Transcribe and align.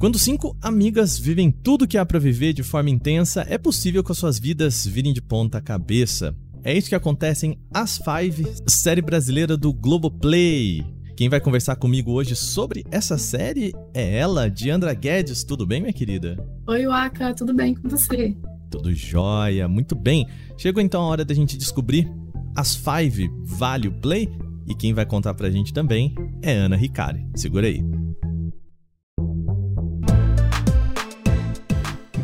Quando 0.00 0.18
cinco 0.18 0.56
amigas 0.62 1.18
vivem 1.18 1.50
tudo 1.50 1.86
que 1.86 1.98
há 1.98 2.06
para 2.06 2.18
viver 2.18 2.54
de 2.54 2.62
forma 2.62 2.88
intensa, 2.88 3.44
é 3.46 3.58
possível 3.58 4.02
que 4.02 4.10
as 4.10 4.16
suas 4.16 4.38
vidas 4.38 4.86
virem 4.86 5.12
de 5.12 5.20
ponta 5.20 5.60
cabeça. 5.60 6.34
É 6.64 6.74
isso 6.74 6.88
que 6.88 6.94
acontece 6.94 7.48
em 7.48 7.58
As 7.70 7.98
Five, 7.98 8.46
série 8.66 9.02
brasileira 9.02 9.58
do 9.58 9.74
Globoplay. 9.74 10.82
Quem 11.14 11.28
vai 11.28 11.38
conversar 11.38 11.76
comigo 11.76 12.12
hoje 12.12 12.34
sobre 12.34 12.82
essa 12.90 13.18
série 13.18 13.74
é 13.92 14.16
ela, 14.16 14.48
Diandra 14.48 14.94
Guedes. 14.94 15.44
Tudo 15.44 15.66
bem, 15.66 15.82
minha 15.82 15.92
querida? 15.92 16.42
Oi, 16.66 16.86
Waka, 16.86 17.34
tudo 17.34 17.52
bem 17.52 17.74
com 17.74 17.86
você? 17.86 18.34
Tudo 18.70 18.94
jóia, 18.94 19.68
muito 19.68 19.94
bem. 19.94 20.26
Chegou 20.56 20.82
então 20.82 21.02
a 21.02 21.08
hora 21.08 21.26
da 21.26 21.34
gente 21.34 21.58
descobrir 21.58 22.10
As 22.56 22.74
Five 22.74 23.30
vale 23.42 23.88
o 23.88 23.92
play? 23.92 24.30
E 24.66 24.74
quem 24.74 24.94
vai 24.94 25.04
contar 25.04 25.34
pra 25.34 25.50
gente 25.50 25.74
também 25.74 26.14
é 26.40 26.54
Ana 26.54 26.76
Ricari. 26.76 27.26
Segura 27.34 27.66
aí. 27.66 27.99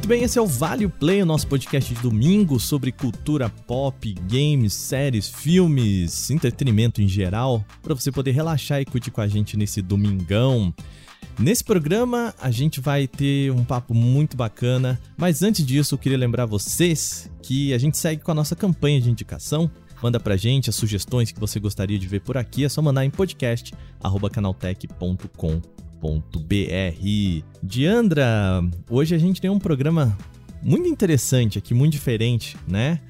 Muito 0.06 0.20
bem, 0.20 0.22
esse 0.22 0.38
é 0.38 0.40
o 0.40 0.46
Vale 0.46 0.86
Play, 0.86 1.20
o 1.20 1.26
nosso 1.26 1.48
podcast 1.48 1.92
de 1.92 2.00
domingo 2.00 2.60
sobre 2.60 2.92
cultura 2.92 3.50
pop, 3.50 4.14
games, 4.30 4.72
séries, 4.72 5.28
filmes, 5.28 6.30
entretenimento 6.30 7.02
em 7.02 7.08
geral, 7.08 7.64
para 7.82 7.92
você 7.92 8.12
poder 8.12 8.30
relaxar 8.30 8.80
e 8.80 8.84
curtir 8.84 9.10
com 9.10 9.20
a 9.20 9.26
gente 9.26 9.56
nesse 9.56 9.82
domingão. 9.82 10.72
Nesse 11.36 11.64
programa 11.64 12.32
a 12.40 12.52
gente 12.52 12.80
vai 12.80 13.08
ter 13.08 13.50
um 13.50 13.64
papo 13.64 13.94
muito 13.94 14.36
bacana, 14.36 14.96
mas 15.16 15.42
antes 15.42 15.66
disso 15.66 15.96
eu 15.96 15.98
queria 15.98 16.16
lembrar 16.16 16.46
vocês 16.46 17.28
que 17.42 17.74
a 17.74 17.78
gente 17.78 17.98
segue 17.98 18.22
com 18.22 18.30
a 18.30 18.34
nossa 18.34 18.54
campanha 18.54 19.00
de 19.00 19.10
indicação. 19.10 19.68
Manda 20.00 20.20
pra 20.20 20.36
gente 20.36 20.70
as 20.70 20.76
sugestões 20.76 21.32
que 21.32 21.40
você 21.40 21.58
gostaria 21.58 21.98
de 21.98 22.06
ver 22.06 22.20
por 22.20 22.36
aqui, 22.36 22.64
é 22.64 22.68
só 22.68 22.80
mandar 22.80 23.04
em 23.04 23.10
podcast@canaltech.com 23.10 25.60
www.cultura.br. 26.00 27.44
Diandra, 27.62 28.62
hoje 28.88 29.14
a 29.14 29.18
gente 29.18 29.40
tem 29.40 29.50
um 29.50 29.58
programa 29.58 30.16
muito 30.62 30.88
interessante 30.88 31.58
aqui, 31.58 31.74
muito 31.74 31.92
diferente, 31.92 32.56
né? 32.66 33.00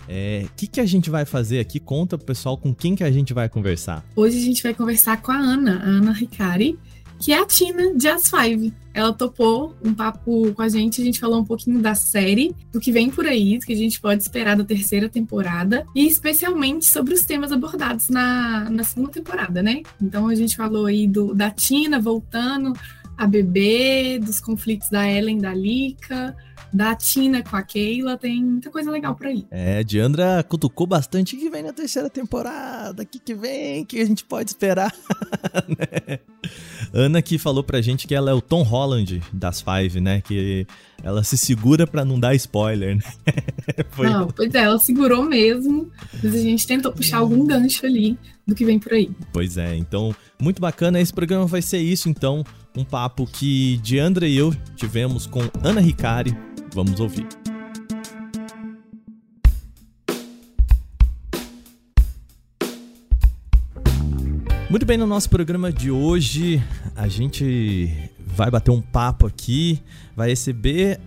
O 0.00 0.10
é, 0.10 0.46
que, 0.56 0.66
que 0.66 0.80
a 0.80 0.86
gente 0.86 1.10
vai 1.10 1.26
fazer 1.26 1.60
aqui? 1.60 1.78
Conta 1.78 2.16
pro 2.16 2.26
pessoal 2.26 2.56
com 2.56 2.74
quem 2.74 2.94
que 2.94 3.04
a 3.04 3.10
gente 3.10 3.34
vai 3.34 3.48
conversar. 3.48 4.04
Hoje 4.16 4.38
a 4.38 4.40
gente 4.40 4.62
vai 4.62 4.72
conversar 4.72 5.20
com 5.20 5.30
a 5.30 5.36
Ana, 5.36 5.80
a 5.80 5.86
Ana 5.86 6.12
Ricari, 6.12 6.78
que 7.18 7.32
é 7.32 7.40
a 7.40 7.46
Tina 7.46 7.94
de 7.94 8.08
As 8.08 8.30
Five. 8.30 8.72
Ela 8.94 9.12
topou 9.12 9.76
um 9.84 9.94
papo 9.94 10.52
com 10.54 10.62
a 10.62 10.68
gente, 10.68 11.00
a 11.00 11.04
gente 11.04 11.20
falou 11.20 11.40
um 11.40 11.44
pouquinho 11.44 11.80
da 11.80 11.94
série, 11.94 12.54
do 12.72 12.80
que 12.80 12.90
vem 12.90 13.10
por 13.10 13.26
aí, 13.26 13.58
do 13.58 13.66
que 13.66 13.72
a 13.72 13.76
gente 13.76 14.00
pode 14.00 14.22
esperar 14.22 14.56
da 14.56 14.64
terceira 14.64 15.08
temporada, 15.08 15.86
e 15.94 16.06
especialmente 16.06 16.86
sobre 16.86 17.14
os 17.14 17.24
temas 17.24 17.52
abordados 17.52 18.08
na, 18.08 18.68
na 18.70 18.82
segunda 18.82 19.12
temporada, 19.12 19.62
né? 19.62 19.82
Então 20.00 20.28
a 20.28 20.34
gente 20.34 20.56
falou 20.56 20.86
aí 20.86 21.06
do, 21.06 21.34
da 21.34 21.50
Tina 21.50 22.00
voltando 22.00 22.72
a 23.18 23.26
bebê, 23.26 24.20
dos 24.20 24.40
conflitos 24.40 24.88
da 24.88 25.10
Ellen 25.10 25.38
da 25.38 25.52
Lika, 25.52 26.36
da 26.72 26.94
Tina 26.94 27.42
com 27.42 27.56
a 27.56 27.62
Keila, 27.62 28.16
tem 28.16 28.44
muita 28.44 28.70
coisa 28.70 28.90
legal 28.90 29.14
por 29.16 29.26
aí. 29.26 29.44
É, 29.50 29.82
Diandra 29.82 30.44
cutucou 30.44 30.86
bastante 30.86 31.36
que 31.36 31.50
vem 31.50 31.64
na 31.64 31.72
terceira 31.72 32.08
temporada, 32.08 33.04
que 33.04 33.18
que 33.18 33.34
vem, 33.34 33.84
que 33.84 34.00
a 34.00 34.04
gente 34.04 34.24
pode 34.24 34.50
esperar, 34.50 34.94
né? 35.68 36.20
Ana 36.92 37.20
que 37.20 37.38
falou 37.38 37.64
pra 37.64 37.80
gente 37.80 38.06
que 38.06 38.14
ela 38.14 38.30
é 38.30 38.34
o 38.34 38.40
Tom 38.40 38.62
Holland 38.62 39.20
das 39.32 39.60
Five, 39.60 40.00
né? 40.00 40.20
Que 40.20 40.66
ela 41.02 41.24
se 41.24 41.36
segura 41.36 41.86
pra 41.86 42.04
não 42.04 42.20
dar 42.20 42.34
spoiler, 42.36 42.96
né? 42.96 43.02
Foi... 43.90 44.08
Não, 44.08 44.28
pois 44.28 44.54
é, 44.54 44.60
ela 44.60 44.78
segurou 44.78 45.24
mesmo, 45.24 45.90
mas 46.22 46.34
a 46.34 46.38
gente 46.38 46.66
tentou 46.66 46.92
puxar 46.92 47.18
algum 47.18 47.44
gancho 47.44 47.84
ali 47.84 48.16
do 48.46 48.54
que 48.54 48.64
vem 48.64 48.78
por 48.78 48.92
aí. 48.92 49.10
Pois 49.32 49.58
é, 49.58 49.76
então, 49.76 50.14
muito 50.40 50.60
bacana. 50.60 51.00
Esse 51.00 51.12
programa 51.12 51.46
vai 51.46 51.60
ser 51.60 51.78
isso, 51.78 52.08
então, 52.08 52.44
um 52.78 52.84
papo 52.84 53.26
que 53.26 53.76
Diandra 53.82 54.28
e 54.28 54.36
eu 54.36 54.54
tivemos 54.76 55.26
com 55.26 55.40
Ana 55.64 55.80
Ricari, 55.80 56.36
Vamos 56.72 57.00
ouvir. 57.00 57.26
Muito 64.70 64.86
bem, 64.86 64.96
no 64.96 65.06
nosso 65.06 65.28
programa 65.28 65.72
de 65.72 65.90
hoje, 65.90 66.62
a 66.94 67.08
gente 67.08 68.10
vai 68.24 68.48
bater 68.48 68.70
um 68.70 68.82
papo 68.82 69.26
aqui, 69.26 69.82
vai 70.14 70.28
receber 70.28 71.00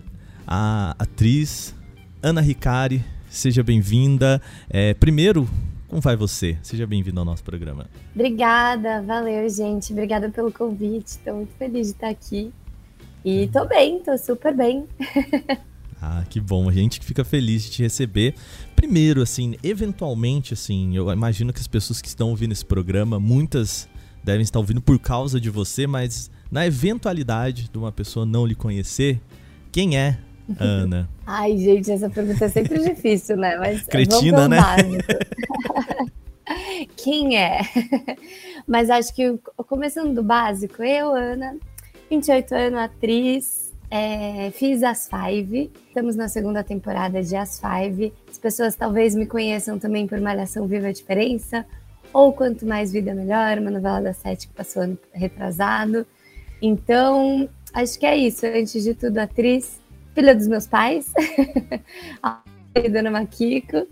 a 0.45 0.93
atriz 0.99 1.73
Ana 2.21 2.41
Ricari. 2.41 3.01
Seja 3.29 3.63
bem-vinda. 3.63 4.41
É, 4.69 4.93
primeiro, 4.95 5.47
como 5.91 6.01
vai 6.01 6.15
você? 6.15 6.57
Seja 6.63 6.87
bem-vindo 6.87 7.19
ao 7.19 7.25
nosso 7.25 7.43
programa. 7.43 7.89
Obrigada, 8.15 9.01
valeu, 9.01 9.49
gente. 9.49 9.91
Obrigada 9.91 10.29
pelo 10.29 10.49
convite. 10.49 11.07
Estou 11.07 11.35
muito 11.35 11.53
feliz 11.57 11.87
de 11.87 11.93
estar 11.93 12.07
aqui. 12.07 12.49
E 13.25 13.49
tô 13.49 13.65
bem, 13.65 13.99
tô 13.99 14.17
super 14.17 14.55
bem. 14.55 14.87
ah, 16.01 16.23
que 16.29 16.39
bom. 16.39 16.69
A 16.69 16.71
gente 16.71 17.01
fica 17.01 17.25
feliz 17.25 17.63
de 17.63 17.71
te 17.71 17.83
receber. 17.83 18.35
Primeiro, 18.73 19.21
assim, 19.21 19.57
eventualmente, 19.61 20.53
assim, 20.53 20.95
eu 20.95 21.11
imagino 21.11 21.51
que 21.51 21.59
as 21.59 21.67
pessoas 21.67 22.01
que 22.01 22.07
estão 22.07 22.29
ouvindo 22.29 22.53
esse 22.53 22.65
programa, 22.65 23.19
muitas 23.19 23.89
devem 24.23 24.43
estar 24.43 24.59
ouvindo 24.59 24.81
por 24.81 24.97
causa 24.97 25.41
de 25.41 25.49
você, 25.49 25.85
mas 25.85 26.31
na 26.49 26.65
eventualidade 26.65 27.69
de 27.69 27.77
uma 27.77 27.91
pessoa 27.91 28.25
não 28.25 28.45
lhe 28.45 28.55
conhecer, 28.55 29.19
quem 29.73 29.97
é 29.97 30.17
Ana? 30.59 31.09
Ai, 31.25 31.57
gente, 31.57 31.91
essa 31.91 32.09
pergunta 32.09 32.45
é 32.45 32.49
sempre 32.49 32.79
difícil, 32.79 33.37
né? 33.37 33.57
Mas 33.57 33.83
Cretina, 33.83 34.47
né? 34.47 34.57
quem 36.97 37.37
é? 37.37 37.61
Mas 38.67 38.89
acho 38.89 39.13
que 39.13 39.37
começando 39.67 40.13
do 40.13 40.23
básico, 40.23 40.83
eu, 40.83 41.13
Ana, 41.13 41.57
28 42.09 42.55
anos, 42.55 42.79
atriz, 42.79 43.73
é, 43.89 44.51
fiz 44.51 44.83
As 44.83 45.09
Five, 45.09 45.71
estamos 45.87 46.15
na 46.15 46.29
segunda 46.29 46.63
temporada 46.63 47.21
de 47.21 47.35
As 47.35 47.59
Five. 47.59 48.13
As 48.29 48.37
pessoas 48.37 48.75
talvez 48.75 49.13
me 49.13 49.25
conheçam 49.25 49.77
também 49.77 50.07
por 50.07 50.19
Malhação 50.21 50.67
Viva 50.67 50.87
a 50.87 50.93
Diferença, 50.93 51.65
ou 52.13 52.31
Quanto 52.31 52.65
Mais 52.65 52.91
Vida 52.91 53.13
Melhor, 53.13 53.57
uma 53.57 53.69
novela 53.69 54.01
da 54.01 54.13
Sete 54.13 54.47
que 54.47 54.53
passou 54.53 54.83
ano 54.83 54.97
retrasado. 55.13 56.05
Então, 56.61 57.49
acho 57.73 57.99
que 57.99 58.05
é 58.05 58.15
isso. 58.15 58.45
Antes 58.45 58.83
de 58.83 58.93
tudo, 58.93 59.17
atriz, 59.17 59.80
filha 60.13 60.35
dos 60.35 60.47
meus 60.47 60.67
pais, 60.67 61.13
a 62.21 62.41
Dona 62.91 63.11
Maquico, 63.11 63.87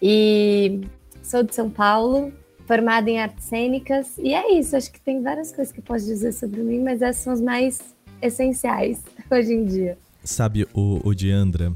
e 0.00 0.82
sou 1.22 1.42
de 1.42 1.54
São 1.54 1.70
Paulo, 1.70 2.32
formada 2.66 3.10
em 3.10 3.20
artes 3.20 3.44
cênicas. 3.44 4.18
E 4.18 4.34
é 4.34 4.58
isso, 4.58 4.76
acho 4.76 4.90
que 4.90 5.00
tem 5.00 5.22
várias 5.22 5.52
coisas 5.52 5.72
que 5.72 5.80
posso 5.80 6.04
dizer 6.04 6.32
sobre 6.32 6.60
mim, 6.60 6.82
mas 6.82 7.02
essas 7.02 7.22
são 7.22 7.32
as 7.32 7.40
mais 7.40 7.80
essenciais 8.20 9.02
hoje 9.30 9.52
em 9.52 9.64
dia. 9.64 9.98
Sabe, 10.22 10.66
o, 10.72 11.00
o 11.06 11.14
Diandra, 11.14 11.72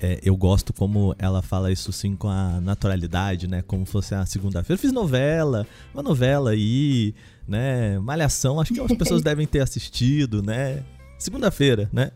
é, 0.00 0.20
eu 0.22 0.36
gosto 0.36 0.72
como 0.72 1.14
ela 1.18 1.42
fala 1.42 1.72
isso 1.72 1.90
assim 1.90 2.14
com 2.14 2.28
a 2.28 2.60
naturalidade, 2.60 3.48
né? 3.48 3.62
Como 3.62 3.84
fosse 3.84 4.14
a 4.14 4.24
segunda-feira. 4.24 4.74
Eu 4.74 4.78
fiz 4.78 4.92
novela, 4.92 5.66
uma 5.92 6.02
novela 6.02 6.50
aí, 6.50 7.14
né? 7.46 7.98
Malhação, 7.98 8.60
acho 8.60 8.72
que 8.72 8.80
as 8.80 8.92
pessoas 8.92 9.22
devem 9.22 9.46
ter 9.46 9.60
assistido, 9.60 10.40
né? 10.42 10.84
Segunda-feira, 11.18 11.90
né? 11.92 12.12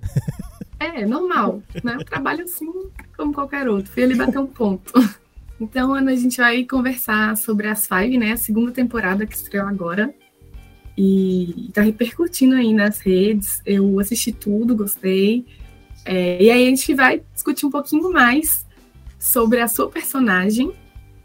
É, 0.82 1.06
normal, 1.06 1.62
né? 1.82 1.96
Eu 1.98 2.04
trabalho 2.04 2.44
assim 2.44 2.70
como 3.16 3.32
qualquer 3.32 3.68
outro. 3.68 3.92
Fui 3.92 4.02
ali 4.02 4.16
bater 4.16 4.38
um 4.38 4.46
ponto. 4.46 4.92
Então, 5.60 5.94
Ana, 5.94 6.10
a 6.10 6.16
gente 6.16 6.38
vai 6.38 6.64
conversar 6.64 7.36
sobre 7.36 7.68
as 7.68 7.86
Five, 7.86 8.18
né? 8.18 8.32
A 8.32 8.36
segunda 8.36 8.72
temporada 8.72 9.24
que 9.24 9.36
estreou 9.36 9.66
agora. 9.66 10.12
E 10.98 11.70
tá 11.72 11.82
repercutindo 11.82 12.56
aí 12.56 12.74
nas 12.74 12.98
redes. 12.98 13.62
Eu 13.64 14.00
assisti 14.00 14.32
tudo, 14.32 14.74
gostei. 14.74 15.46
É, 16.04 16.42
e 16.42 16.50
aí 16.50 16.66
a 16.66 16.68
gente 16.68 16.92
vai 16.94 17.22
discutir 17.32 17.64
um 17.64 17.70
pouquinho 17.70 18.12
mais 18.12 18.66
sobre 19.20 19.60
a 19.60 19.68
sua 19.68 19.88
personagem 19.88 20.72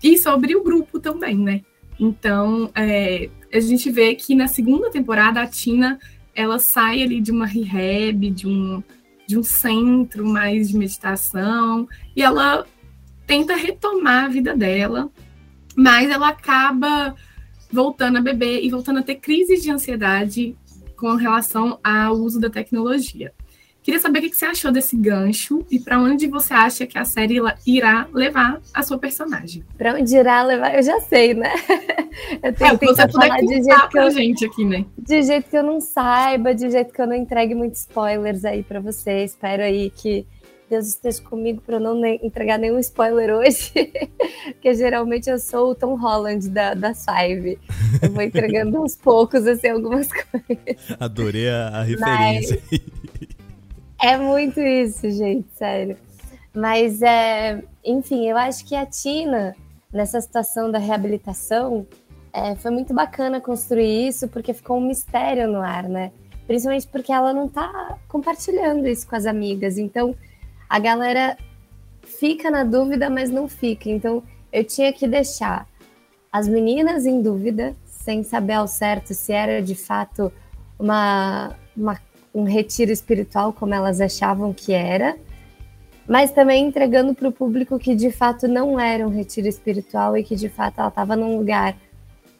e 0.03 0.17
sobre 0.19 0.55
o 0.55 0.63
grupo 0.63 0.99
também, 0.99 1.35
né? 1.35 1.61
Então, 1.99 2.69
é, 2.75 3.29
a 3.51 3.59
gente 3.59 3.89
vê 3.89 4.13
que 4.13 4.35
na 4.35 4.47
segunda 4.47 4.91
temporada 4.91 5.41
a 5.41 5.47
Tina 5.47 5.97
ela 6.35 6.59
sai 6.59 7.01
ali 7.01 7.19
de 7.19 7.31
uma 7.31 7.47
rehab, 7.47 8.29
de 8.29 8.47
um, 8.47 8.83
de 9.27 9.37
um 9.37 9.43
centro 9.43 10.25
mais 10.25 10.69
de 10.69 10.77
meditação, 10.77 11.87
e 12.15 12.23
ela 12.23 12.65
tenta 13.27 13.55
retomar 13.55 14.23
a 14.23 14.29
vida 14.29 14.55
dela, 14.55 15.09
mas 15.75 16.09
ela 16.09 16.29
acaba 16.29 17.13
voltando 17.69 18.17
a 18.17 18.21
beber 18.21 18.63
e 18.63 18.69
voltando 18.69 18.99
a 18.99 19.03
ter 19.03 19.15
crises 19.15 19.61
de 19.61 19.69
ansiedade 19.69 20.55
com 20.95 21.13
relação 21.15 21.77
ao 21.83 22.15
uso 22.15 22.39
da 22.39 22.49
tecnologia. 22.49 23.33
Queria 23.87 24.01
saber 24.01 24.19
o 24.19 24.21
que 24.23 24.35
você 24.35 24.43
achou 24.43 24.69
desse 24.69 24.97
gancho 24.97 25.65
e 25.71 25.79
para 25.79 25.97
onde 25.97 26.27
você 26.27 26.53
acha 26.53 26.85
que 26.85 26.97
a 26.97 27.05
série 27.05 27.37
irá 27.65 28.05
levar 28.13 28.59
a 28.73 28.83
sua 28.83 28.97
personagem. 28.97 29.63
Para 29.77 29.93
onde 29.95 30.13
irá 30.13 30.43
levar, 30.43 30.75
eu 30.75 30.83
já 30.83 30.99
sei, 30.99 31.33
né? 31.33 31.53
Eu 32.43 32.51
tenho 32.53 32.73
é, 32.73 32.77
que 32.77 32.85
você 32.85 33.07
puder 33.07 33.39
de 33.39 33.63
jeito 33.63 33.89
que 33.89 33.99
eu, 33.99 34.11
gente 34.11 34.45
aqui, 34.45 34.65
né? 34.65 34.85
De 34.97 35.21
jeito 35.21 35.49
que 35.49 35.55
eu 35.55 35.63
não 35.63 35.79
saiba, 35.79 36.53
de 36.53 36.69
jeito 36.69 36.91
que 36.91 36.99
eu 36.99 37.05
não 37.05 37.15
entregue 37.15 37.53
muitos 37.53 37.81
spoilers 37.81 38.43
aí 38.43 38.63
para 38.63 38.79
você. 38.79 39.23
Espero 39.23 39.61
aí 39.61 39.91
que 39.91 40.25
Deus 40.69 40.87
esteja 40.87 41.21
comigo 41.21 41.61
para 41.65 41.77
eu 41.77 41.79
não 41.79 42.05
entregar 42.05 42.57
nenhum 42.57 42.79
spoiler 42.79 43.33
hoje, 43.35 43.71
porque 44.51 44.73
geralmente 44.73 45.29
eu 45.29 45.39
sou 45.39 45.71
o 45.71 45.75
Tom 45.75 45.95
Holland 45.95 46.49
da, 46.49 46.73
da 46.73 46.93
Five. 46.93 47.57
Eu 48.01 48.11
vou 48.11 48.21
entregando 48.21 48.77
aos 48.77 48.95
poucos, 48.95 49.47
assim, 49.47 49.69
algumas 49.69 50.09
coisas. 50.11 50.75
Adorei 50.99 51.49
a, 51.49 51.67
a 51.69 51.83
referência. 51.83 52.61
Mas 52.69 52.81
é 54.01 54.17
muito 54.17 54.59
isso, 54.59 55.09
gente, 55.09 55.47
sério. 55.55 55.97
Mas, 56.53 57.01
é, 57.01 57.63
enfim, 57.83 58.27
eu 58.27 58.37
acho 58.37 58.65
que 58.65 58.75
a 58.75 58.85
Tina, 58.85 59.55
nessa 59.91 60.19
situação 60.19 60.71
da 60.71 60.79
reabilitação, 60.79 61.85
é, 62.33 62.55
foi 62.55 62.71
muito 62.71 62.93
bacana 62.93 63.41
construir 63.41 64.07
isso, 64.07 64.27
porque 64.27 64.53
ficou 64.53 64.77
um 64.77 64.87
mistério 64.87 65.47
no 65.47 65.61
ar, 65.61 65.83
né? 65.83 66.11
Principalmente 66.45 66.87
porque 66.87 67.11
ela 67.11 67.33
não 67.33 67.47
tá 67.47 67.97
compartilhando 68.07 68.87
isso 68.87 69.07
com 69.07 69.15
as 69.15 69.25
amigas. 69.25 69.77
Então, 69.77 70.15
a 70.69 70.79
galera 70.79 71.37
fica 72.03 72.49
na 72.49 72.63
dúvida, 72.63 73.09
mas 73.09 73.29
não 73.29 73.47
fica. 73.47 73.89
Então, 73.89 74.23
eu 74.51 74.63
tinha 74.63 74.93
que 74.93 75.07
deixar 75.07 75.67
as 76.31 76.47
meninas 76.47 77.05
em 77.05 77.21
dúvida, 77.21 77.75
sem 77.85 78.23
saber 78.23 78.53
ao 78.53 78.67
certo 78.67 79.13
se 79.13 79.33
era 79.33 79.61
de 79.61 79.75
fato 79.75 80.31
uma, 80.79 81.55
uma 81.75 81.95
um 82.39 82.43
retiro 82.43 82.91
espiritual 82.91 83.51
como 83.51 83.73
elas 83.73 83.99
achavam 83.99 84.53
que 84.53 84.71
era, 84.71 85.17
mas 86.07 86.31
também 86.31 86.65
entregando 86.65 87.15
para 87.15 87.27
o 87.27 87.31
público 87.31 87.79
que 87.79 87.95
de 87.95 88.11
fato 88.11 88.47
não 88.47 88.79
era 88.79 89.05
um 89.05 89.09
retiro 89.09 89.47
espiritual 89.47 90.15
e 90.15 90.23
que 90.23 90.35
de 90.35 90.47
fato 90.47 90.79
ela 90.79 90.89
estava 90.89 91.15
num 91.15 91.37
lugar 91.37 91.75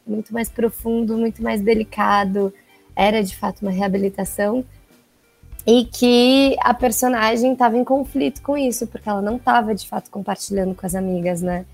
muito 0.06 0.32
mais 0.32 0.50
profundo, 0.50 1.18
muito 1.18 1.42
mais 1.42 1.62
delicado, 1.62 2.54
era 2.96 3.24
de 3.24 3.36
fato 3.36 3.64
uma 3.64 3.72
reabilitação 3.72 4.64
e 5.66 5.84
que 5.84 6.56
a 6.62 6.74
personagem 6.74 7.54
estava 7.54 7.76
em 7.76 7.84
conflito 7.84 8.42
com 8.44 8.56
isso, 8.56 8.86
porque 8.88 9.10
ela 9.10 9.22
não 9.22 9.38
estava 9.38 9.74
de 9.74 9.86
fato 9.88 10.12
compartilhando 10.12 10.76
com 10.76 10.86
as 10.86 10.94
amigas, 10.94 11.42
né? 11.42 11.66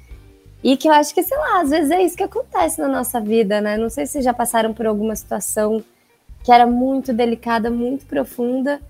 E 0.63 0.77
que 0.77 0.87
eu 0.87 0.93
acho 0.93 1.13
que, 1.13 1.21
sei 1.21 1.37
lá, 1.37 1.61
às 1.61 1.69
vezes 1.69 1.91
é 1.91 2.01
isso 2.01 2.15
que 2.15 2.23
acontece 2.23 2.81
na 2.81 2.87
nossa 2.87 3.19
vida, 3.19 3.59
né? 3.59 3.77
Não 3.77 3.89
sei 3.89 4.05
se 4.05 4.21
já 4.21 4.33
passaram 4.33 4.73
por 4.73 4.87
alguma 4.87 5.15
situação 5.15 5.83
que 6.43 6.51
era 6.51 6.67
muito 6.67 7.13
delicada, 7.13 7.71
muito 7.71 8.05
profunda 8.05 8.81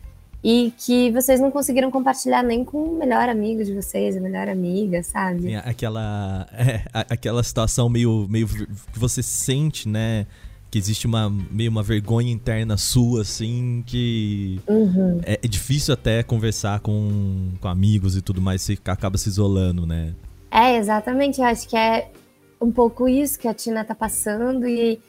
e 0.43 0.73
que 0.77 1.09
vocês 1.11 1.39
não 1.39 1.49
conseguiram 1.49 1.89
compartilhar 1.89 2.43
nem 2.43 2.65
com 2.65 2.83
o 2.83 2.97
melhor 2.97 3.29
amigo 3.29 3.63
de 3.63 3.73
vocês, 3.73 4.17
a 4.17 4.19
melhor 4.19 4.49
amiga, 4.49 5.01
sabe? 5.01 5.55
aquela, 5.55 6.45
é, 6.51 6.83
aquela 6.93 7.41
situação 7.41 7.87
meio, 7.87 8.27
meio 8.29 8.47
que 8.47 8.99
você 8.99 9.23
sente, 9.23 9.87
né? 9.87 10.27
Que 10.69 10.77
existe 10.77 11.05
uma 11.05 11.29
meio 11.29 11.69
uma 11.69 11.83
vergonha 11.83 12.31
interna 12.31 12.75
sua, 12.77 13.21
assim, 13.21 13.83
que 13.85 14.59
uhum. 14.67 15.21
é, 15.23 15.39
é, 15.41 15.47
difícil 15.47 15.93
até 15.93 16.23
conversar 16.23 16.79
com, 16.79 17.51
com 17.61 17.67
amigos 17.67 18.17
e 18.17 18.21
tudo 18.21 18.41
mais, 18.41 18.63
você 18.63 18.77
acaba 18.85 19.17
se 19.17 19.29
isolando, 19.29 19.85
né? 19.85 20.13
É, 20.51 20.75
exatamente. 20.75 21.39
Eu 21.39 21.45
acho 21.45 21.69
que 21.69 21.77
é 21.77 22.11
um 22.59 22.71
pouco 22.71 23.07
isso 23.07 23.39
que 23.39 23.47
a 23.47 23.53
Tina 23.53 23.85
tá 23.85 23.93
passando 23.93 24.67
e 24.67 24.99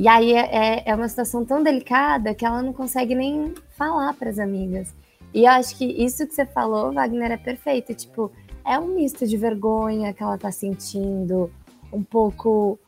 e 0.00 0.08
aí 0.08 0.32
é, 0.32 0.48
é, 0.50 0.82
é 0.86 0.94
uma 0.94 1.06
situação 1.06 1.44
tão 1.44 1.62
delicada 1.62 2.34
que 2.34 2.46
ela 2.46 2.62
não 2.62 2.72
consegue 2.72 3.14
nem 3.14 3.52
falar 3.76 4.14
para 4.14 4.30
as 4.30 4.38
amigas. 4.38 4.94
E 5.34 5.44
eu 5.44 5.50
acho 5.50 5.76
que 5.76 5.84
isso 5.84 6.26
que 6.26 6.34
você 6.34 6.46
falou, 6.46 6.90
Wagner, 6.90 7.32
é 7.32 7.36
perfeito. 7.36 7.92
Tipo, 7.92 8.32
é 8.64 8.78
um 8.78 8.94
misto 8.94 9.26
de 9.26 9.36
vergonha 9.36 10.14
que 10.14 10.22
ela 10.22 10.38
tá 10.38 10.50
sentindo, 10.50 11.50
um 11.92 12.02
pouco 12.02 12.78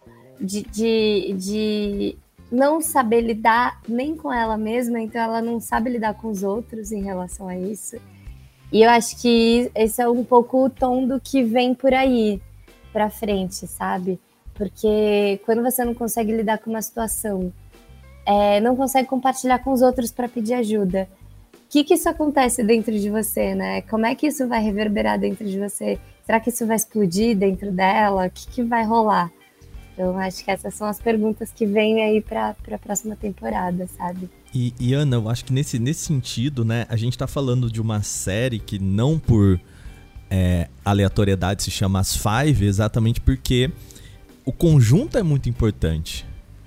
de, 0.40 0.62
de, 0.62 1.34
de 1.34 2.18
não 2.50 2.80
saber 2.80 3.20
lidar 3.20 3.82
nem 3.86 4.16
com 4.16 4.32
ela 4.32 4.56
mesma, 4.56 4.98
então 4.98 5.20
ela 5.20 5.42
não 5.42 5.60
sabe 5.60 5.90
lidar 5.90 6.14
com 6.14 6.28
os 6.28 6.42
outros 6.42 6.92
em 6.92 7.02
relação 7.02 7.46
a 7.46 7.58
isso. 7.58 7.96
E 8.72 8.80
eu 8.80 8.88
acho 8.88 9.20
que 9.20 9.70
esse 9.74 10.00
é 10.00 10.08
um 10.08 10.24
pouco 10.24 10.64
o 10.64 10.70
tom 10.70 11.06
do 11.06 11.20
que 11.20 11.42
vem 11.42 11.74
por 11.74 11.92
aí 11.92 12.40
pra 12.90 13.10
frente, 13.10 13.66
sabe? 13.66 14.18
Porque 14.54 15.40
quando 15.44 15.62
você 15.62 15.84
não 15.84 15.94
consegue 15.94 16.32
lidar 16.32 16.58
com 16.58 16.70
uma 16.70 16.82
situação, 16.82 17.52
é, 18.26 18.60
não 18.60 18.76
consegue 18.76 19.08
compartilhar 19.08 19.58
com 19.60 19.72
os 19.72 19.82
outros 19.82 20.10
para 20.12 20.28
pedir 20.28 20.54
ajuda, 20.54 21.08
o 21.52 21.58
que, 21.72 21.84
que 21.84 21.94
isso 21.94 22.08
acontece 22.08 22.62
dentro 22.62 22.92
de 22.92 23.08
você, 23.08 23.54
né? 23.54 23.80
Como 23.82 24.04
é 24.04 24.14
que 24.14 24.26
isso 24.26 24.46
vai 24.46 24.62
reverberar 24.62 25.18
dentro 25.18 25.46
de 25.46 25.58
você? 25.58 25.98
Será 26.24 26.38
que 26.38 26.50
isso 26.50 26.66
vai 26.66 26.76
explodir 26.76 27.36
dentro 27.36 27.72
dela? 27.72 28.26
O 28.26 28.30
que, 28.30 28.46
que 28.46 28.62
vai 28.62 28.84
rolar? 28.84 29.30
Então, 29.94 30.16
acho 30.18 30.44
que 30.44 30.50
essas 30.50 30.74
são 30.74 30.86
as 30.86 30.98
perguntas 30.98 31.50
que 31.50 31.66
vêm 31.66 32.02
aí 32.02 32.20
para 32.20 32.54
a 32.70 32.78
próxima 32.78 33.14
temporada, 33.14 33.86
sabe? 33.96 34.28
E, 34.54 34.74
e, 34.78 34.94
Ana, 34.94 35.16
eu 35.16 35.28
acho 35.28 35.44
que 35.44 35.52
nesse, 35.52 35.78
nesse 35.78 36.00
sentido, 36.00 36.64
né, 36.64 36.86
a 36.88 36.96
gente 36.96 37.12
está 37.12 37.26
falando 37.26 37.70
de 37.70 37.80
uma 37.80 38.02
série 38.02 38.58
que 38.58 38.78
não 38.78 39.18
por 39.18 39.60
é, 40.30 40.68
aleatoriedade 40.84 41.62
se 41.62 41.70
chama 41.70 42.00
As 42.00 42.16
Five, 42.16 42.64
exatamente 42.64 43.20
porque 43.20 43.70
o 44.44 44.52
conjunto 44.52 45.16
é 45.18 45.22
muito 45.22 45.48
importante, 45.48 46.26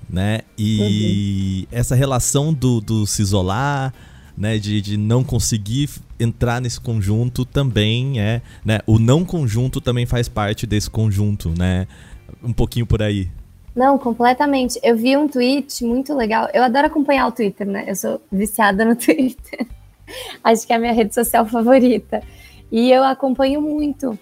né? 0.09 0.41
E 0.57 1.67
uhum. 1.71 1.77
essa 1.77 1.95
relação 1.95 2.53
do, 2.53 2.79
do 2.79 3.05
se 3.05 3.21
isolar, 3.21 3.93
né? 4.37 4.57
De, 4.57 4.81
de 4.81 4.97
não 4.97 5.23
conseguir 5.23 5.89
entrar 6.19 6.61
nesse 6.61 6.79
conjunto 6.79 7.45
também 7.45 8.19
é, 8.19 8.41
né? 8.63 8.79
O 8.87 8.99
não 8.99 9.25
conjunto 9.25 9.81
também 9.81 10.05
faz 10.05 10.29
parte 10.29 10.65
desse 10.65 10.89
conjunto, 10.89 11.53
né? 11.57 11.87
Um 12.43 12.53
pouquinho 12.53 12.85
por 12.85 13.01
aí. 13.01 13.29
Não, 13.75 13.97
completamente. 13.97 14.79
Eu 14.81 14.95
vi 14.95 15.17
um 15.17 15.27
tweet 15.27 15.83
muito 15.83 16.13
legal. 16.13 16.47
Eu 16.53 16.63
adoro 16.63 16.87
acompanhar 16.87 17.27
o 17.27 17.31
Twitter, 17.31 17.67
né? 17.67 17.83
Eu 17.87 17.95
sou 17.95 18.21
viciada 18.31 18.85
no 18.85 18.95
Twitter. 18.97 19.67
Acho 20.43 20.65
que 20.65 20.71
é 20.71 20.77
a 20.77 20.79
minha 20.79 20.93
rede 20.93 21.13
social 21.13 21.45
favorita. 21.45 22.21
E 22.71 22.89
eu 22.89 23.03
acompanho 23.03 23.61
muito 23.61 24.17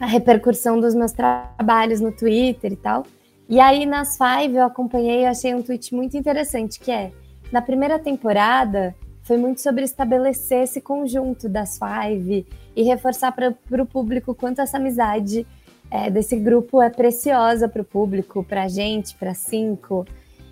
a 0.00 0.06
repercussão 0.06 0.80
dos 0.80 0.94
meus 0.94 1.12
trabalhos 1.12 2.00
no 2.00 2.12
Twitter 2.12 2.72
e 2.72 2.76
tal. 2.76 3.04
E 3.48 3.60
aí 3.60 3.86
nas 3.86 4.16
Five 4.16 4.54
eu 4.56 4.64
acompanhei 4.64 5.22
e 5.22 5.26
achei 5.26 5.54
um 5.54 5.62
tweet 5.62 5.94
muito 5.94 6.16
interessante, 6.16 6.78
que 6.78 6.90
é, 6.90 7.12
na 7.50 7.62
primeira 7.62 7.98
temporada 7.98 8.94
foi 9.22 9.36
muito 9.36 9.60
sobre 9.60 9.84
estabelecer 9.84 10.64
esse 10.64 10.80
conjunto 10.80 11.48
das 11.48 11.78
Five 11.78 12.46
e 12.76 12.82
reforçar 12.82 13.32
para 13.32 13.82
o 13.82 13.86
público 13.86 14.34
quanto 14.34 14.60
essa 14.60 14.76
amizade 14.76 15.46
é, 15.90 16.10
desse 16.10 16.36
grupo 16.36 16.80
é 16.82 16.90
preciosa 16.90 17.68
para 17.68 17.82
o 17.82 17.84
público, 17.84 18.44
para 18.44 18.64
a 18.64 18.68
gente, 18.68 19.14
para 19.16 19.34
cinco, 19.34 20.06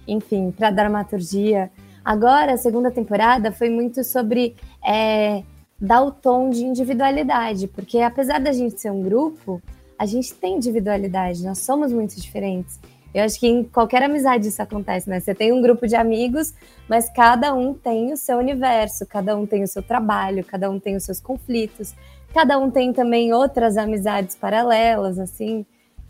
enfim, 0.09 0.51
para 0.51 0.69
a 0.69 0.71
dramaturgia. 0.71 1.71
Agora, 2.05 2.55
a 2.55 2.57
segunda 2.57 2.91
temporada 2.91 3.53
foi 3.53 3.69
muito 3.69 4.03
sobre 4.05 4.57
é, 4.87 5.43
dá 5.81 6.03
o 6.03 6.11
tom 6.11 6.51
de 6.51 6.65
individualidade, 6.65 7.69
porque 7.69 7.99
apesar 7.99 8.41
da 8.41 8.53
gente 8.53 8.81
ser 8.81 8.91
um 8.91 9.03
grupo, 9.03 9.63
a 9.99 10.07
gente 10.07 10.35
tem 10.35 10.57
individualidade, 10.57 11.45
nós 11.45 11.59
somos 11.59 11.93
muito 11.93 12.21
diferentes. 12.21 12.79
Eu 13.15 13.25
acho 13.25 13.41
que 13.41 13.47
em 13.47 13.65
qualquer 13.65 14.03
amizade 14.03 14.49
isso 14.49 14.61
acontece, 14.61 15.09
né? 15.09 15.21
Você 15.21 15.35
tem 15.35 15.51
um 15.51 15.63
grupo 15.63 15.87
de 15.87 15.97
amigos, 15.97 16.53
mas 16.87 17.09
cada 17.09 17.55
um 17.55 17.73
tem 17.73 18.13
o 18.13 18.17
seu 18.17 18.37
universo, 18.37 19.07
cada 19.07 19.35
um 19.35 19.47
tem 19.47 19.63
o 19.63 19.67
seu 19.67 19.83
trabalho, 19.83 20.45
cada 20.45 20.71
um 20.71 20.79
tem 20.79 20.97
os 20.97 21.05
seus 21.05 21.19
conflitos, 21.19 21.95
cada 22.35 22.59
um 22.59 22.71
tem 22.71 22.93
também 22.93 23.33
outras 23.33 23.79
amizades 23.79 24.37
paralelas, 24.37 25.19
assim, 25.19 25.65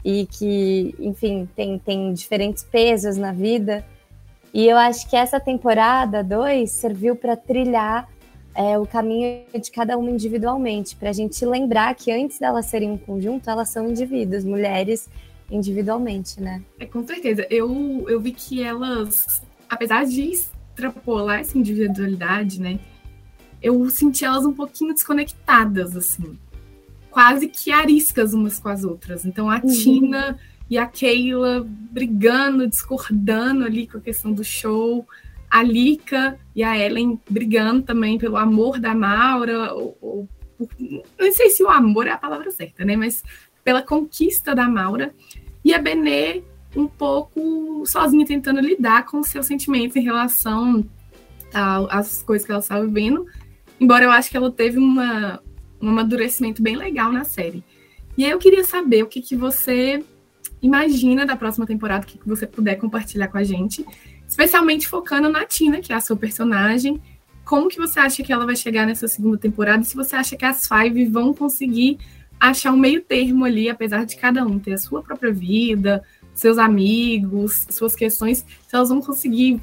e 0.05 0.27
que, 0.27 0.97
enfim, 0.99 1.49
tem, 1.55 1.79
tem 1.79 2.13
diferentes 2.13 2.65
pesos 2.65 3.17
na 3.17 3.31
vida. 3.31 3.85
E 4.53 4.67
eu 4.67 4.77
acho 4.77 5.09
que 5.09 5.15
essa 5.15 5.39
temporada 5.39 6.25
2 6.25 6.69
serviu 6.73 7.15
para 7.15 7.37
trilhar 7.37 8.09
é, 8.57 8.79
o 8.79 8.87
caminho 8.87 9.45
de 9.53 9.71
cada 9.71 9.99
uma 9.99 10.11
individualmente, 10.11 10.97
para 10.97 11.11
a 11.11 11.13
gente 11.13 11.45
lembrar 11.45 11.95
que 11.95 12.11
antes 12.11 12.39
delas 12.39 12.65
serem 12.67 12.91
um 12.91 12.97
conjunto, 12.97 13.51
elas 13.51 13.69
são 13.69 13.89
indivíduos, 13.89 14.45
mulheres 14.45 15.11
individualmente, 15.51 16.41
né? 16.41 16.63
É, 16.79 16.87
com 16.87 17.07
certeza. 17.07 17.47
Eu, 17.51 18.07
eu 18.09 18.19
vi 18.19 18.33
que 18.33 18.63
elas, 18.63 19.43
apesar 19.69 20.07
de 20.07 20.23
extrapolar 20.23 21.41
essa 21.41 21.57
individualidade, 21.57 22.61
né, 22.61 22.81
eu 23.63 23.89
senti 23.91 24.25
elas 24.25 24.47
um 24.47 24.55
pouquinho 24.55 24.95
desconectadas, 24.95 25.95
assim. 25.95 26.39
Quase 27.11 27.49
que 27.49 27.71
ariscas 27.71 28.33
umas 28.33 28.59
com 28.59 28.71
as 28.71 28.85
outras. 28.85 29.27
Então 29.27 29.51
a 29.51 29.57
uhum. 29.57 29.67
Tina 29.67 30.39
e 30.69 30.79
a 30.79 30.87
Keila 30.87 31.65
brigando, 31.67 32.67
discordando 32.67 33.65
ali 33.65 33.87
com 33.87 33.99
a 33.99 34.01
questão 34.01 34.33
do 34.33 34.43
show 34.43 35.07
a 35.51 35.63
Lika 35.63 36.39
e 36.55 36.63
a 36.63 36.77
Ellen 36.79 37.21
brigando 37.29 37.83
também 37.83 38.19
pelo 38.19 38.37
amor 38.37 38.79
da 38.79 38.95
Maura, 38.95 39.73
ou, 39.73 39.97
ou 40.01 40.29
por, 40.57 40.69
não 41.19 41.33
sei 41.33 41.51
se 41.51 41.63
o 41.63 41.69
amor 41.69 42.07
é 42.07 42.13
a 42.13 42.19
palavra 42.19 42.51
certa, 42.51 42.85
né? 42.85 42.97
Mas 42.97 43.23
pela 43.63 43.83
conquista 43.83 44.55
da 44.55 44.69
Maura. 44.69 45.15
E 45.65 45.75
a 45.75 45.79
Benê 45.79 46.43
um 46.77 46.87
pouco 46.87 47.85
sozinha 47.87 48.25
tentando 48.27 48.61
lidar 48.61 49.07
com 49.07 49.23
seus 49.23 49.47
sentimentos 49.47 49.97
em 49.97 50.03
relação 50.03 50.89
às 51.53 52.23
coisas 52.23 52.45
que 52.45 52.53
ela 52.53 52.61
estava 52.61 52.87
vivendo. 52.87 53.27
Embora 53.81 54.05
eu 54.05 54.11
acho 54.11 54.31
que 54.31 54.37
ela 54.37 54.51
teve 54.51 54.79
uma, 54.79 55.41
um 55.81 55.89
amadurecimento 55.89 56.63
bem 56.63 56.77
legal 56.77 57.11
na 57.11 57.25
série. 57.25 57.65
E 58.17 58.25
aí 58.25 58.31
eu 58.31 58.39
queria 58.39 58.65
saber 58.65 59.03
o 59.03 59.07
que, 59.07 59.21
que 59.21 59.35
você 59.35 60.03
imagina 60.63 61.27
da 61.27 61.37
próxima 61.37 61.67
temporada, 61.67 62.05
o 62.05 62.09
que, 62.09 62.19
que 62.19 62.29
você 62.29 62.47
puder 62.47 62.77
compartilhar 62.77 63.29
com 63.29 63.39
a 63.39 63.45
gente 63.45 63.85
especialmente 64.29 64.89
focando 64.89 65.29
na 65.29 65.45
Tina, 65.45 65.81
que 65.81 65.93
é 65.93 65.97
a 65.97 66.01
sua 66.01 66.17
personagem, 66.17 67.01
como 67.45 67.69
que 67.69 67.79
você 67.79 68.01
acha 68.01 68.23
que 68.23 68.33
ela 68.33 68.45
vai 68.45 68.57
chegar 68.57 68.87
nessa 68.87 69.07
segunda 69.07 69.39
temporada? 69.39 69.85
Se 69.85 69.95
você 69.95 70.17
acha 70.17 70.37
que 70.37 70.45
as 70.45 70.67
Five 70.67 71.07
vão 71.07 71.33
conseguir 71.33 71.99
achar 72.41 72.73
um 72.73 72.77
meio 72.77 73.03
termo 73.03 73.45
ali, 73.45 73.71
apesar 73.71 74.05
de 74.05 74.17
cada 74.17 74.45
um 74.45 74.59
ter 74.59 74.75
a 74.75 74.79
sua 74.79 75.03
própria 75.03 75.33
vida, 75.33 76.03
seus 76.35 76.59
amigos, 76.59 77.67
suas 77.71 77.95
questões, 77.95 78.39
se 78.39 78.75
elas 78.75 78.89
vão 78.89 79.01
conseguir 79.01 79.61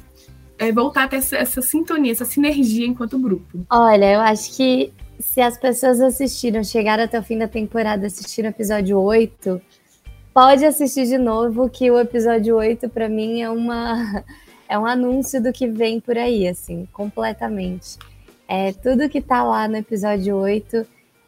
é, 0.58 0.72
voltar 0.72 1.04
a 1.04 1.08
ter 1.08 1.16
essa, 1.16 1.36
essa 1.36 1.62
sintonia, 1.62 2.12
essa 2.12 2.24
sinergia 2.24 2.86
enquanto 2.86 3.18
grupo. 3.18 3.64
Olha, 3.70 4.12
eu 4.14 4.20
acho 4.20 4.56
que 4.56 4.92
se 5.20 5.40
as 5.40 5.58
pessoas 5.58 6.00
assistiram, 6.00 6.64
chegaram 6.64 7.04
até 7.04 7.18
o 7.18 7.22
fim 7.22 7.38
da 7.38 7.46
temporada, 7.46 8.06
assistiram 8.06 8.48
o 8.48 8.52
episódio 8.52 8.98
8, 8.98 9.60
pode 10.32 10.64
assistir 10.64 11.06
de 11.06 11.18
novo, 11.18 11.68
que 11.68 11.90
o 11.90 11.98
episódio 11.98 12.56
8, 12.56 12.88
para 12.88 13.08
mim, 13.08 13.42
é 13.42 13.50
uma. 13.50 14.24
É 14.68 14.78
um 14.78 14.86
anúncio 14.86 15.42
do 15.42 15.52
que 15.52 15.66
vem 15.66 16.00
por 16.00 16.16
aí, 16.16 16.48
assim, 16.48 16.88
completamente. 16.92 17.98
É, 18.48 18.72
tudo 18.72 19.08
que 19.08 19.20
tá 19.20 19.42
lá 19.42 19.66
no 19.68 19.76
episódio 19.76 20.36
8 20.36 20.86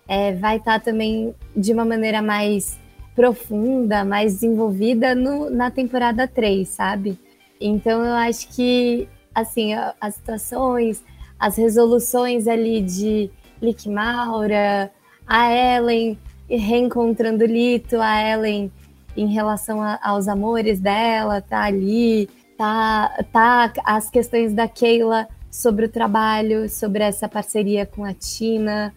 é, 0.08 0.34
vai 0.34 0.56
estar 0.56 0.78
tá 0.78 0.84
também 0.84 1.34
de 1.56 1.72
uma 1.72 1.84
maneira 1.84 2.22
mais 2.22 2.78
profunda, 3.14 4.04
mais 4.04 4.34
desenvolvida 4.34 5.14
no, 5.14 5.48
na 5.50 5.70
temporada 5.70 6.28
3, 6.28 6.68
sabe? 6.68 7.18
Então 7.60 8.04
eu 8.04 8.12
acho 8.12 8.48
que 8.48 9.08
assim, 9.34 9.72
as 10.00 10.14
situações, 10.14 11.04
as 11.38 11.56
resoluções 11.56 12.48
ali 12.48 12.80
de 12.80 13.30
Lick 13.60 13.86
Maura, 13.88 14.90
a 15.26 15.52
Ellen 15.52 16.18
reencontrando 16.48 17.44
Lito, 17.44 18.00
a 18.00 18.22
Ellen 18.22 18.72
em 19.14 19.26
relação 19.26 19.82
a, 19.82 19.98
aos 20.02 20.26
amores 20.26 20.80
dela, 20.80 21.42
tá 21.42 21.64
ali, 21.64 22.30
tá, 22.56 23.24
tá 23.32 23.72
as 23.84 24.10
questões 24.10 24.52
da 24.52 24.66
Keila 24.68 25.28
sobre 25.50 25.86
o 25.86 25.88
trabalho, 25.88 26.68
sobre 26.68 27.02
essa 27.02 27.28
parceria 27.28 27.86
com 27.86 28.04
a 28.04 28.12
Tina, 28.12 28.94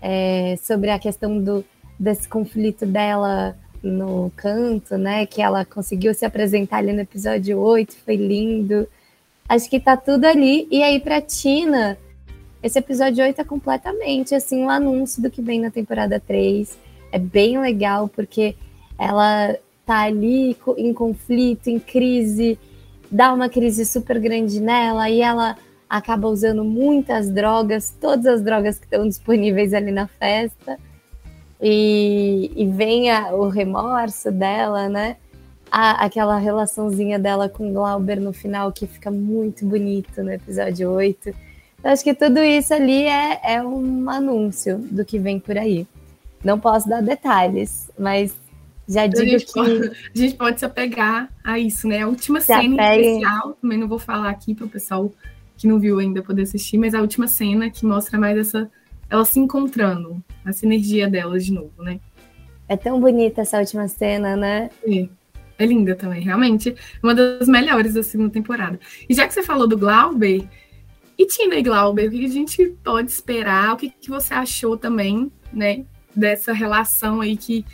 é, 0.00 0.56
sobre 0.60 0.90
a 0.90 0.98
questão 0.98 1.38
do, 1.38 1.64
desse 1.98 2.28
conflito 2.28 2.84
dela 2.84 3.56
no 3.82 4.32
canto, 4.36 4.96
né? 4.96 5.26
Que 5.26 5.42
ela 5.42 5.64
conseguiu 5.64 6.14
se 6.14 6.24
apresentar 6.24 6.78
ali 6.78 6.92
no 6.92 7.00
episódio 7.00 7.58
8, 7.58 7.96
foi 8.04 8.16
lindo. 8.16 8.88
Acho 9.48 9.68
que 9.68 9.80
tá 9.80 9.96
tudo 9.96 10.24
ali. 10.24 10.66
E 10.70 10.82
aí, 10.82 11.00
pra 11.00 11.20
Tina, 11.20 11.98
esse 12.62 12.78
episódio 12.78 13.24
8 13.24 13.40
é 13.40 13.44
completamente 13.44 14.34
assim 14.34 14.62
um 14.62 14.70
anúncio 14.70 15.22
do 15.22 15.30
que 15.30 15.42
vem 15.42 15.60
na 15.60 15.70
temporada 15.70 16.20
3. 16.20 16.78
É 17.10 17.18
bem 17.18 17.60
legal, 17.60 18.08
porque 18.08 18.54
ela 18.98 19.56
tá 19.84 20.02
ali 20.02 20.56
em 20.78 20.94
conflito, 20.94 21.68
em 21.68 21.78
crise, 21.78 22.58
dá 23.12 23.32
uma 23.32 23.50
crise 23.50 23.84
super 23.84 24.18
grande 24.18 24.58
nela 24.58 25.10
e 25.10 25.20
ela 25.20 25.56
acaba 25.88 26.26
usando 26.26 26.64
muitas 26.64 27.28
drogas, 27.28 27.94
todas 28.00 28.24
as 28.24 28.40
drogas 28.40 28.78
que 28.78 28.86
estão 28.86 29.06
disponíveis 29.06 29.74
ali 29.74 29.92
na 29.92 30.06
festa. 30.06 30.78
E, 31.60 32.50
e 32.56 32.66
vem 32.66 33.10
a, 33.10 33.34
o 33.34 33.48
remorso 33.48 34.32
dela, 34.32 34.88
né? 34.88 35.16
A, 35.70 36.04
aquela 36.04 36.38
relaçãozinha 36.38 37.18
dela 37.18 37.48
com 37.48 37.72
Glauber 37.72 38.18
no 38.18 38.32
final 38.32 38.72
que 38.72 38.86
fica 38.86 39.10
muito 39.10 39.66
bonito 39.66 40.22
no 40.22 40.32
episódio 40.32 40.90
8. 40.90 41.28
Eu 41.28 41.90
acho 41.90 42.02
que 42.02 42.14
tudo 42.14 42.40
isso 42.40 42.72
ali 42.72 43.04
é, 43.04 43.40
é 43.44 43.62
um 43.62 44.08
anúncio 44.08 44.78
do 44.78 45.04
que 45.04 45.18
vem 45.18 45.38
por 45.38 45.58
aí. 45.58 45.86
Não 46.42 46.58
posso 46.58 46.88
dar 46.88 47.02
detalhes, 47.02 47.90
mas 47.98 48.34
já 48.92 49.06
digo 49.06 49.22
a 49.22 49.24
gente 49.24 49.46
que. 49.46 49.52
Pode, 49.52 49.90
a 50.14 50.18
gente 50.18 50.34
pode 50.34 50.58
se 50.58 50.64
apegar 50.64 51.28
a 51.42 51.58
isso, 51.58 51.88
né? 51.88 52.02
A 52.02 52.08
última 52.08 52.40
cena 52.40 52.74
apegue... 52.74 53.06
especial, 53.06 53.56
também 53.60 53.78
não 53.78 53.88
vou 53.88 53.98
falar 53.98 54.30
aqui 54.30 54.54
para 54.54 54.66
o 54.66 54.68
pessoal 54.68 55.12
que 55.56 55.66
não 55.66 55.78
viu 55.78 55.98
ainda 55.98 56.22
poder 56.22 56.42
assistir, 56.42 56.78
mas 56.78 56.94
a 56.94 57.00
última 57.00 57.26
cena 57.26 57.70
que 57.70 57.86
mostra 57.86 58.18
mais 58.18 58.36
essa. 58.36 58.70
Ela 59.08 59.24
se 59.26 59.38
encontrando, 59.38 60.24
a 60.42 60.52
sinergia 60.52 61.06
delas 61.06 61.44
de 61.44 61.52
novo, 61.52 61.82
né? 61.82 62.00
É 62.66 62.76
tão 62.78 62.98
bonita 62.98 63.42
essa 63.42 63.58
última 63.58 63.86
cena, 63.86 64.34
né? 64.36 64.70
É. 64.86 65.06
É 65.58 65.66
linda 65.66 65.94
também, 65.94 66.22
realmente. 66.22 66.74
Uma 67.02 67.14
das 67.14 67.46
melhores 67.46 67.94
da 67.94 68.02
segunda 68.02 68.30
temporada. 68.30 68.80
E 69.08 69.14
já 69.14 69.28
que 69.28 69.34
você 69.34 69.42
falou 69.42 69.68
do 69.68 69.76
Glauber, 69.76 70.48
e 71.18 71.26
Tina 71.26 71.56
e 71.56 71.62
Glauber, 71.62 72.08
o 72.08 72.10
que 72.10 72.24
a 72.24 72.28
gente 72.28 72.66
pode 72.82 73.10
esperar? 73.10 73.74
O 73.74 73.76
que, 73.76 73.90
que 73.90 74.10
você 74.10 74.34
achou 74.34 74.76
também, 74.76 75.30
né? 75.52 75.84
Dessa 76.16 76.52
relação 76.52 77.20
aí 77.20 77.36
que 77.36 77.64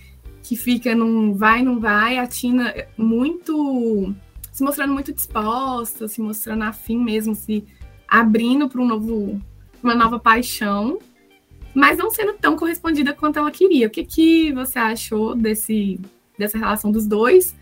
que 0.49 0.57
fica 0.57 0.95
num 0.95 1.35
vai, 1.35 1.63
não 1.63 1.79
vai, 1.79 2.17
a 2.17 2.27
Tina 2.27 2.75
muito 2.97 4.15
se 4.51 4.65
mostrando 4.65 4.95
muito 4.95 5.13
disposta, 5.13 6.09
se 6.09 6.23
mostrando 6.23 6.65
afim 6.65 6.97
mesmo, 6.97 7.35
se 7.35 7.67
abrindo 8.09 8.67
para 8.67 8.81
um 8.81 8.87
novo, 8.87 9.39
uma 9.83 9.95
nova 9.95 10.19
paixão, 10.19 11.01
mas 11.75 11.99
não 11.99 12.11
sendo 12.11 12.33
tão 12.33 12.57
correspondida 12.57 13.13
quanto 13.13 13.39
ela 13.39 13.51
queria. 13.51 13.89
O 13.89 13.91
que, 13.91 14.03
que 14.03 14.51
você 14.55 14.79
achou 14.79 15.35
desse, 15.35 16.01
dessa 16.39 16.57
relação 16.57 16.91
dos 16.91 17.07
dois? 17.07 17.55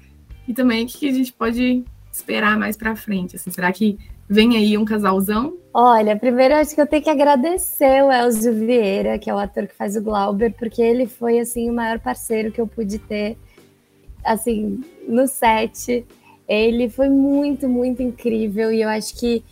E 0.47 0.55
também 0.55 0.85
o 0.85 0.87
que, 0.87 0.99
que 0.99 1.09
a 1.09 1.13
gente 1.13 1.33
pode 1.33 1.85
esperar 2.13 2.57
mais 2.57 2.77
para 2.77 2.95
frente? 2.95 3.35
Assim, 3.35 3.51
será 3.51 3.73
que 3.73 3.99
vem 4.29 4.57
aí 4.57 4.77
um 4.77 4.85
casalzão? 4.85 5.57
Olha, 5.73 6.17
primeiro 6.17 6.55
acho 6.55 6.75
que 6.75 6.81
eu 6.81 6.87
tenho 6.87 7.03
que 7.03 7.11
agradecer 7.11 8.03
o 8.03 8.11
Elzio 8.11 8.55
Vieira, 8.55 9.19
que 9.19 9.29
é 9.29 9.35
o 9.35 9.39
ator 9.39 9.67
que 9.67 9.75
faz 9.75 9.97
o 9.97 10.03
Glauber, 10.03 10.55
porque 10.59 10.81
ele 10.81 11.07
foi 11.07 11.39
assim 11.39 11.69
o 11.69 11.75
maior 11.75 11.99
parceiro 11.99 12.51
que 12.51 12.61
eu 12.61 12.67
pude 12.67 12.99
ter 12.99 13.37
assim 14.25 14.81
no 15.07 15.29
set. 15.29 16.05
Ele 16.49 16.89
foi 16.89 17.09
muito, 17.09 17.69
muito 17.69 18.03
incrível 18.03 18.73
e 18.73 18.83
eu 18.83 18.89
acho 18.89 19.15
que 19.19 19.45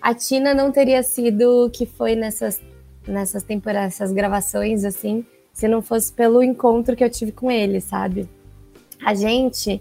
a 0.00 0.14
Tina 0.14 0.54
não 0.54 0.70
teria 0.70 1.02
sido 1.02 1.66
o 1.66 1.70
que 1.70 1.86
foi 1.86 2.14
nessas 2.14 2.60
nessas 3.06 3.42
temporadas, 3.42 3.94
essas 3.94 4.12
gravações 4.12 4.84
assim, 4.84 5.24
se 5.52 5.66
não 5.66 5.80
fosse 5.80 6.12
pelo 6.12 6.42
encontro 6.42 6.94
que 6.94 7.02
eu 7.02 7.08
tive 7.08 7.32
com 7.32 7.50
ele, 7.50 7.80
sabe? 7.80 8.28
A 9.04 9.14
gente 9.14 9.80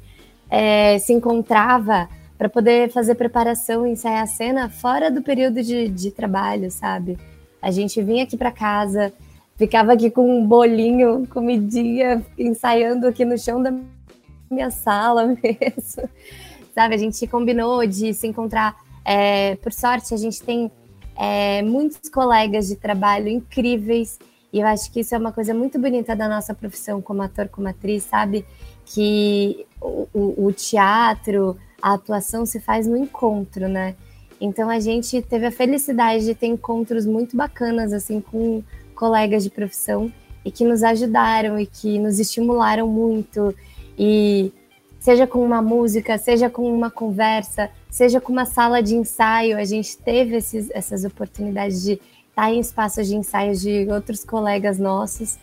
é, 0.49 0.97
se 0.99 1.11
encontrava 1.11 2.07
para 2.37 2.47
poder 2.47 2.91
fazer 2.91 3.15
preparação 3.15 3.85
e 3.85 3.91
ensaiar 3.91 4.23
a 4.23 4.27
cena 4.27 4.69
fora 4.69 5.09
do 5.09 5.21
período 5.21 5.63
de, 5.63 5.89
de 5.89 6.11
trabalho, 6.11 6.69
sabe? 6.69 7.17
A 7.61 7.71
gente 7.71 8.01
vinha 8.01 8.23
aqui 8.23 8.37
para 8.37 8.51
casa, 8.51 9.11
ficava 9.55 9.93
aqui 9.93 10.11
com 10.11 10.39
um 10.39 10.45
bolinho, 10.45 11.27
comidinha, 11.27 12.23
ensaiando 12.37 13.07
aqui 13.07 13.25
no 13.25 13.37
chão 13.37 13.61
da 13.61 13.73
minha 14.49 14.69
sala 14.69 15.25
mesmo, 15.43 16.09
sabe? 16.75 16.95
A 16.95 16.97
gente 16.97 17.25
combinou 17.27 17.85
de 17.87 18.13
se 18.13 18.27
encontrar. 18.27 18.75
É, 19.03 19.55
por 19.55 19.73
sorte, 19.73 20.13
a 20.13 20.17
gente 20.17 20.41
tem 20.43 20.71
é, 21.15 21.61
muitos 21.63 22.09
colegas 22.09 22.67
de 22.67 22.75
trabalho 22.75 23.27
incríveis 23.27 24.19
e 24.51 24.59
eu 24.59 24.67
acho 24.67 24.91
que 24.91 25.01
isso 25.01 25.13
é 25.13 25.17
uma 25.17 25.31
coisa 25.31 25.53
muito 25.53 25.79
bonita 25.79 26.15
da 26.15 26.27
nossa 26.27 26.53
profissão 26.53 27.01
como 27.01 27.21
ator, 27.21 27.49
como 27.49 27.67
atriz, 27.67 28.03
sabe? 28.03 28.45
Que 28.85 29.65
o, 29.81 30.07
o, 30.13 30.45
o 30.47 30.53
teatro, 30.53 31.57
a 31.87 31.93
atuação 31.93 32.45
se 32.45 32.59
faz 32.59 32.85
no 32.85 32.97
encontro, 32.97 33.69
né? 33.69 33.95
Então 34.41 34.69
a 34.69 34.79
gente 34.79 35.21
teve 35.21 35.45
a 35.45 35.51
felicidade 35.51 36.25
de 36.25 36.35
ter 36.35 36.47
encontros 36.47 37.05
muito 37.05 37.35
bacanas 37.35 37.93
assim 37.93 38.19
com 38.19 38.61
colegas 38.93 39.43
de 39.43 39.49
profissão 39.49 40.11
e 40.43 40.51
que 40.51 40.65
nos 40.65 40.83
ajudaram 40.83 41.57
e 41.57 41.65
que 41.65 41.97
nos 41.97 42.19
estimularam 42.19 42.87
muito 42.87 43.55
e 43.97 44.51
seja 44.99 45.25
com 45.25 45.43
uma 45.43 45.61
música, 45.61 46.17
seja 46.17 46.49
com 46.49 46.69
uma 46.71 46.91
conversa, 46.91 47.69
seja 47.89 48.19
com 48.19 48.33
uma 48.33 48.45
sala 48.45 48.83
de 48.83 48.93
ensaio, 48.93 49.57
a 49.57 49.63
gente 49.63 49.97
teve 49.97 50.35
esses, 50.35 50.69
essas 50.71 51.05
oportunidades 51.05 51.81
de 51.81 52.01
estar 52.29 52.51
em 52.51 52.59
espaços 52.59 53.07
de 53.07 53.15
ensaio 53.15 53.55
de 53.55 53.87
outros 53.89 54.25
colegas 54.25 54.77
nossos 54.77 55.39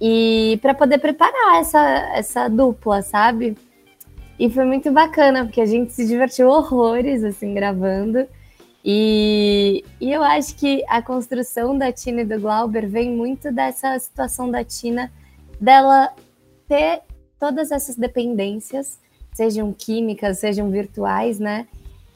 e 0.00 0.58
para 0.62 0.72
poder 0.74 0.98
preparar 0.98 1.60
essa, 1.60 1.80
essa 2.14 2.48
dupla, 2.48 3.02
sabe? 3.02 3.54
E 4.38 4.50
foi 4.50 4.64
muito 4.64 4.90
bacana, 4.90 5.44
porque 5.44 5.60
a 5.60 5.66
gente 5.66 5.92
se 5.92 6.06
divertiu 6.06 6.48
horrores, 6.48 7.22
assim, 7.22 7.54
gravando. 7.54 8.26
E, 8.84 9.84
e 10.00 10.12
eu 10.12 10.22
acho 10.22 10.56
que 10.56 10.84
a 10.88 11.00
construção 11.00 11.78
da 11.78 11.90
Tina 11.92 12.20
e 12.20 12.24
do 12.24 12.38
Glauber 12.40 12.86
vem 12.86 13.10
muito 13.10 13.50
dessa 13.50 13.98
situação 13.98 14.50
da 14.50 14.62
Tina, 14.62 15.10
dela 15.60 16.12
ter 16.68 17.00
todas 17.38 17.70
essas 17.70 17.96
dependências, 17.96 18.98
sejam 19.32 19.72
químicas, 19.72 20.38
sejam 20.38 20.70
virtuais, 20.70 21.38
né? 21.38 21.66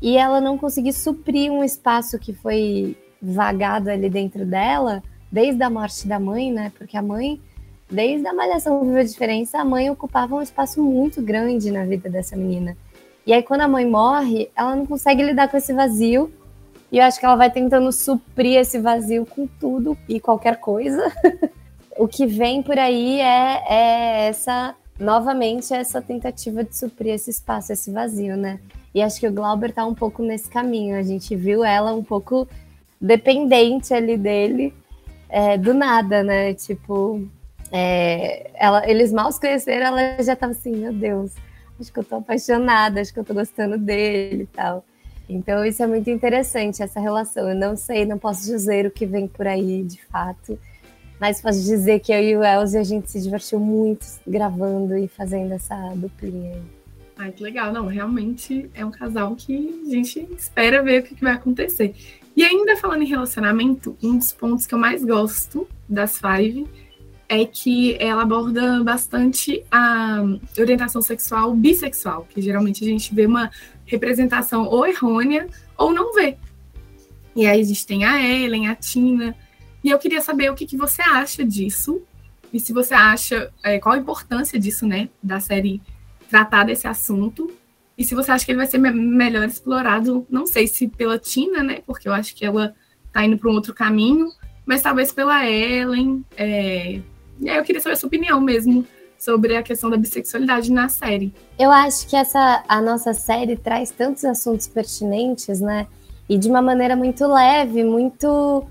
E 0.02 0.16
ela 0.16 0.40
não 0.40 0.58
conseguir 0.58 0.92
suprir 0.92 1.50
um 1.50 1.64
espaço 1.64 2.18
que 2.18 2.32
foi 2.32 2.96
vagado 3.20 3.90
ali 3.90 4.08
dentro 4.08 4.44
dela, 4.44 5.02
desde 5.30 5.62
a 5.62 5.70
morte 5.70 6.06
da 6.06 6.20
mãe, 6.20 6.52
né? 6.52 6.72
Porque 6.76 6.96
a 6.96 7.02
mãe 7.02 7.40
desde 7.90 8.26
a 8.26 8.34
Malhação 8.34 8.84
Viva 8.84 9.00
a 9.00 9.04
Diferença, 9.04 9.58
a 9.58 9.64
mãe 9.64 9.90
ocupava 9.90 10.34
um 10.34 10.42
espaço 10.42 10.82
muito 10.82 11.22
grande 11.22 11.70
na 11.70 11.84
vida 11.84 12.08
dessa 12.08 12.36
menina. 12.36 12.76
E 13.26 13.32
aí, 13.32 13.42
quando 13.42 13.62
a 13.62 13.68
mãe 13.68 13.86
morre, 13.86 14.50
ela 14.56 14.74
não 14.74 14.86
consegue 14.86 15.22
lidar 15.22 15.48
com 15.48 15.56
esse 15.56 15.72
vazio. 15.72 16.32
E 16.90 16.98
eu 16.98 17.04
acho 17.04 17.20
que 17.20 17.26
ela 17.26 17.36
vai 17.36 17.50
tentando 17.50 17.92
suprir 17.92 18.58
esse 18.58 18.78
vazio 18.78 19.26
com 19.26 19.46
tudo 19.46 19.96
e 20.08 20.18
qualquer 20.18 20.56
coisa. 20.56 21.12
o 21.98 22.08
que 22.08 22.26
vem 22.26 22.62
por 22.62 22.78
aí 22.78 23.20
é, 23.20 23.62
é 23.68 24.28
essa, 24.28 24.74
novamente, 24.98 25.74
essa 25.74 26.00
tentativa 26.00 26.64
de 26.64 26.74
suprir 26.74 27.12
esse 27.12 27.30
espaço, 27.30 27.72
esse 27.72 27.90
vazio, 27.90 28.36
né? 28.36 28.60
E 28.94 29.02
acho 29.02 29.20
que 29.20 29.28
o 29.28 29.32
Glauber 29.32 29.72
tá 29.72 29.84
um 29.84 29.94
pouco 29.94 30.22
nesse 30.22 30.48
caminho. 30.48 30.96
A 30.96 31.02
gente 31.02 31.36
viu 31.36 31.62
ela 31.62 31.92
um 31.92 32.02
pouco 32.02 32.48
dependente 32.98 33.92
ali 33.92 34.16
dele, 34.16 34.72
é, 35.28 35.58
do 35.58 35.74
nada, 35.74 36.22
né? 36.22 36.54
Tipo, 36.54 37.28
é, 37.70 38.50
ela, 38.54 38.88
eles 38.88 39.12
mal 39.12 39.30
se 39.30 39.40
conheceram, 39.40 39.86
ela 39.86 40.22
já 40.22 40.34
tava 40.34 40.52
assim, 40.52 40.72
meu 40.72 40.92
Deus, 40.92 41.32
acho 41.80 41.92
que 41.92 41.98
eu 41.98 42.04
tô 42.04 42.16
apaixonada, 42.16 43.00
acho 43.00 43.12
que 43.12 43.20
eu 43.20 43.24
tô 43.24 43.34
gostando 43.34 43.78
dele 43.78 44.44
e 44.44 44.46
tal. 44.46 44.84
Então 45.28 45.64
isso 45.64 45.82
é 45.82 45.86
muito 45.86 46.08
interessante, 46.08 46.82
essa 46.82 47.00
relação. 47.00 47.48
Eu 47.48 47.54
não 47.54 47.76
sei, 47.76 48.06
não 48.06 48.18
posso 48.18 48.46
dizer 48.46 48.86
o 48.86 48.90
que 48.90 49.04
vem 49.04 49.28
por 49.28 49.46
aí 49.46 49.82
de 49.82 50.02
fato, 50.06 50.58
mas 51.20 51.42
posso 51.42 51.62
dizer 51.62 52.00
que 52.00 52.12
eu 52.12 52.22
e 52.22 52.36
o 52.36 52.42
Elze 52.42 52.78
a 52.78 52.84
gente 52.84 53.10
se 53.10 53.20
divertiu 53.20 53.60
muito 53.60 54.06
gravando 54.26 54.96
e 54.96 55.06
fazendo 55.06 55.52
essa 55.52 55.76
duplinha 55.94 56.54
aí. 56.54 56.62
Ai, 57.18 57.32
que 57.32 57.42
legal. 57.42 57.72
Não, 57.72 57.86
realmente 57.86 58.70
é 58.72 58.84
um 58.84 58.92
casal 58.92 59.34
que 59.34 59.82
a 59.86 59.90
gente 59.90 60.20
espera 60.38 60.82
ver 60.82 61.00
o 61.00 61.02
que, 61.02 61.20
vai 61.20 61.32
acontecer. 61.32 61.94
E 62.36 62.44
ainda 62.44 62.76
falando 62.76 63.02
em 63.02 63.08
relacionamento, 63.08 63.96
um 64.00 64.16
dos 64.16 64.32
pontos 64.32 64.66
que 64.66 64.74
eu 64.74 64.78
mais 64.78 65.04
gosto 65.04 65.66
das 65.88 66.18
Five 66.18 66.64
é 67.28 67.44
que 67.44 67.96
ela 68.00 68.22
aborda 68.22 68.82
bastante 68.82 69.62
a 69.70 70.22
orientação 70.58 71.02
sexual 71.02 71.54
bissexual, 71.54 72.26
que 72.28 72.40
geralmente 72.40 72.82
a 72.82 72.88
gente 72.88 73.14
vê 73.14 73.26
uma 73.26 73.50
representação 73.84 74.64
ou 74.64 74.86
errônea 74.86 75.46
ou 75.76 75.92
não 75.92 76.14
vê. 76.14 76.36
E 77.36 77.46
aí 77.46 77.60
a 77.60 77.64
gente 77.64 77.86
tem 77.86 78.04
a 78.04 78.20
Ellen, 78.20 78.68
a 78.68 78.74
Tina. 78.74 79.36
E 79.84 79.90
eu 79.90 79.98
queria 79.98 80.20
saber 80.20 80.50
o 80.50 80.54
que, 80.54 80.66
que 80.66 80.76
você 80.76 81.02
acha 81.02 81.44
disso. 81.44 82.02
E 82.52 82.58
se 82.58 82.72
você 82.72 82.94
acha, 82.94 83.52
é, 83.62 83.78
qual 83.78 83.94
a 83.94 83.98
importância 83.98 84.58
disso, 84.58 84.86
né? 84.86 85.08
Da 85.22 85.38
série 85.38 85.80
tratar 86.30 86.64
desse 86.64 86.88
assunto. 86.88 87.52
E 87.96 88.04
se 88.04 88.14
você 88.14 88.30
acha 88.30 88.44
que 88.44 88.50
ele 88.52 88.58
vai 88.58 88.66
ser 88.66 88.78
me 88.78 88.90
melhor 88.90 89.46
explorado, 89.46 90.26
não 90.30 90.46
sei 90.46 90.66
se 90.66 90.88
pela 90.88 91.18
Tina, 91.18 91.62
né? 91.62 91.80
Porque 91.86 92.08
eu 92.08 92.12
acho 92.12 92.34
que 92.34 92.44
ela 92.44 92.74
tá 93.12 93.24
indo 93.24 93.36
para 93.36 93.50
um 93.50 93.54
outro 93.54 93.74
caminho, 93.74 94.30
mas 94.64 94.82
talvez 94.82 95.12
pela 95.12 95.46
Ellen. 95.48 96.24
É... 96.36 97.00
E 97.40 97.48
aí 97.48 97.56
eu 97.56 97.64
queria 97.64 97.80
saber 97.80 97.94
a 97.94 97.96
sua 97.96 98.06
opinião 98.06 98.40
mesmo 98.40 98.86
sobre 99.18 99.56
a 99.56 99.62
questão 99.62 99.90
da 99.90 99.96
bissexualidade 99.96 100.72
na 100.72 100.88
série. 100.88 101.32
Eu 101.58 101.70
acho 101.70 102.06
que 102.06 102.14
essa 102.14 102.62
a 102.68 102.80
nossa 102.80 103.12
série 103.12 103.56
traz 103.56 103.90
tantos 103.90 104.24
assuntos 104.24 104.68
pertinentes, 104.68 105.60
né? 105.60 105.86
E 106.28 106.38
de 106.38 106.48
uma 106.48 106.62
maneira 106.62 106.94
muito 106.94 107.26
leve, 107.26 107.82
muito 107.82 108.64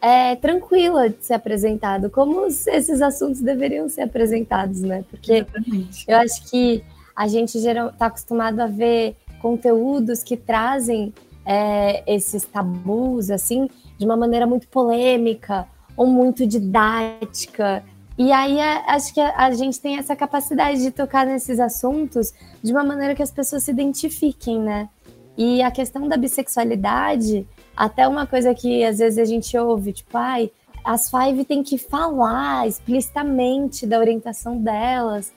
é, 0.00 0.34
tranquila 0.34 1.08
de 1.08 1.24
ser 1.24 1.34
apresentado, 1.34 2.10
como 2.10 2.46
esses 2.46 3.00
assuntos 3.00 3.40
deveriam 3.40 3.88
ser 3.88 4.02
apresentados, 4.02 4.80
né? 4.80 5.04
Porque 5.08 5.34
Exatamente. 5.34 6.04
eu 6.08 6.16
acho 6.18 6.50
que 6.50 6.82
a 7.14 7.28
gente 7.28 7.56
está 7.58 8.06
acostumado 8.06 8.58
a 8.60 8.66
ver 8.66 9.16
conteúdos 9.40 10.22
que 10.22 10.36
trazem 10.36 11.14
é, 11.46 12.02
esses 12.12 12.44
tabus, 12.44 13.30
assim, 13.30 13.68
de 13.98 14.04
uma 14.04 14.16
maneira 14.16 14.46
muito 14.46 14.66
polêmica 14.66 15.66
ou 15.96 16.06
muito 16.06 16.46
didática. 16.46 17.84
E 18.22 18.30
aí 18.30 18.56
é, 18.56 18.84
acho 18.86 19.12
que 19.12 19.20
a, 19.20 19.46
a, 19.46 19.50
gente 19.50 19.80
tem 19.80 19.98
essa 19.98 20.14
capacidade 20.14 20.80
de 20.80 20.92
tocar 20.92 21.26
nesses 21.26 21.58
assuntos 21.58 22.32
de 22.62 22.70
uma 22.70 22.84
maneira 22.84 23.16
que 23.16 23.22
as 23.22 23.32
pessoas 23.32 23.64
se 23.64 23.72
identifiquem, 23.72 24.60
né? 24.60 24.88
E 25.36 25.60
a 25.60 25.72
questão 25.72 26.06
da 26.06 26.16
bissexualidade, 26.16 27.44
até 27.76 28.06
uma 28.06 28.24
coisa 28.24 28.54
que 28.54 28.84
às 28.84 29.00
vezes 29.00 29.18
a 29.18 29.24
gente 29.24 29.58
ouve, 29.58 29.92
tipo, 29.92 30.16
ai, 30.16 30.52
as 30.84 31.10
Five 31.10 31.44
tem 31.44 31.64
que 31.64 31.76
falar 31.76 32.68
explicitamente 32.68 33.88
da 33.88 33.98
orientação 33.98 34.56
delas. 34.56 35.32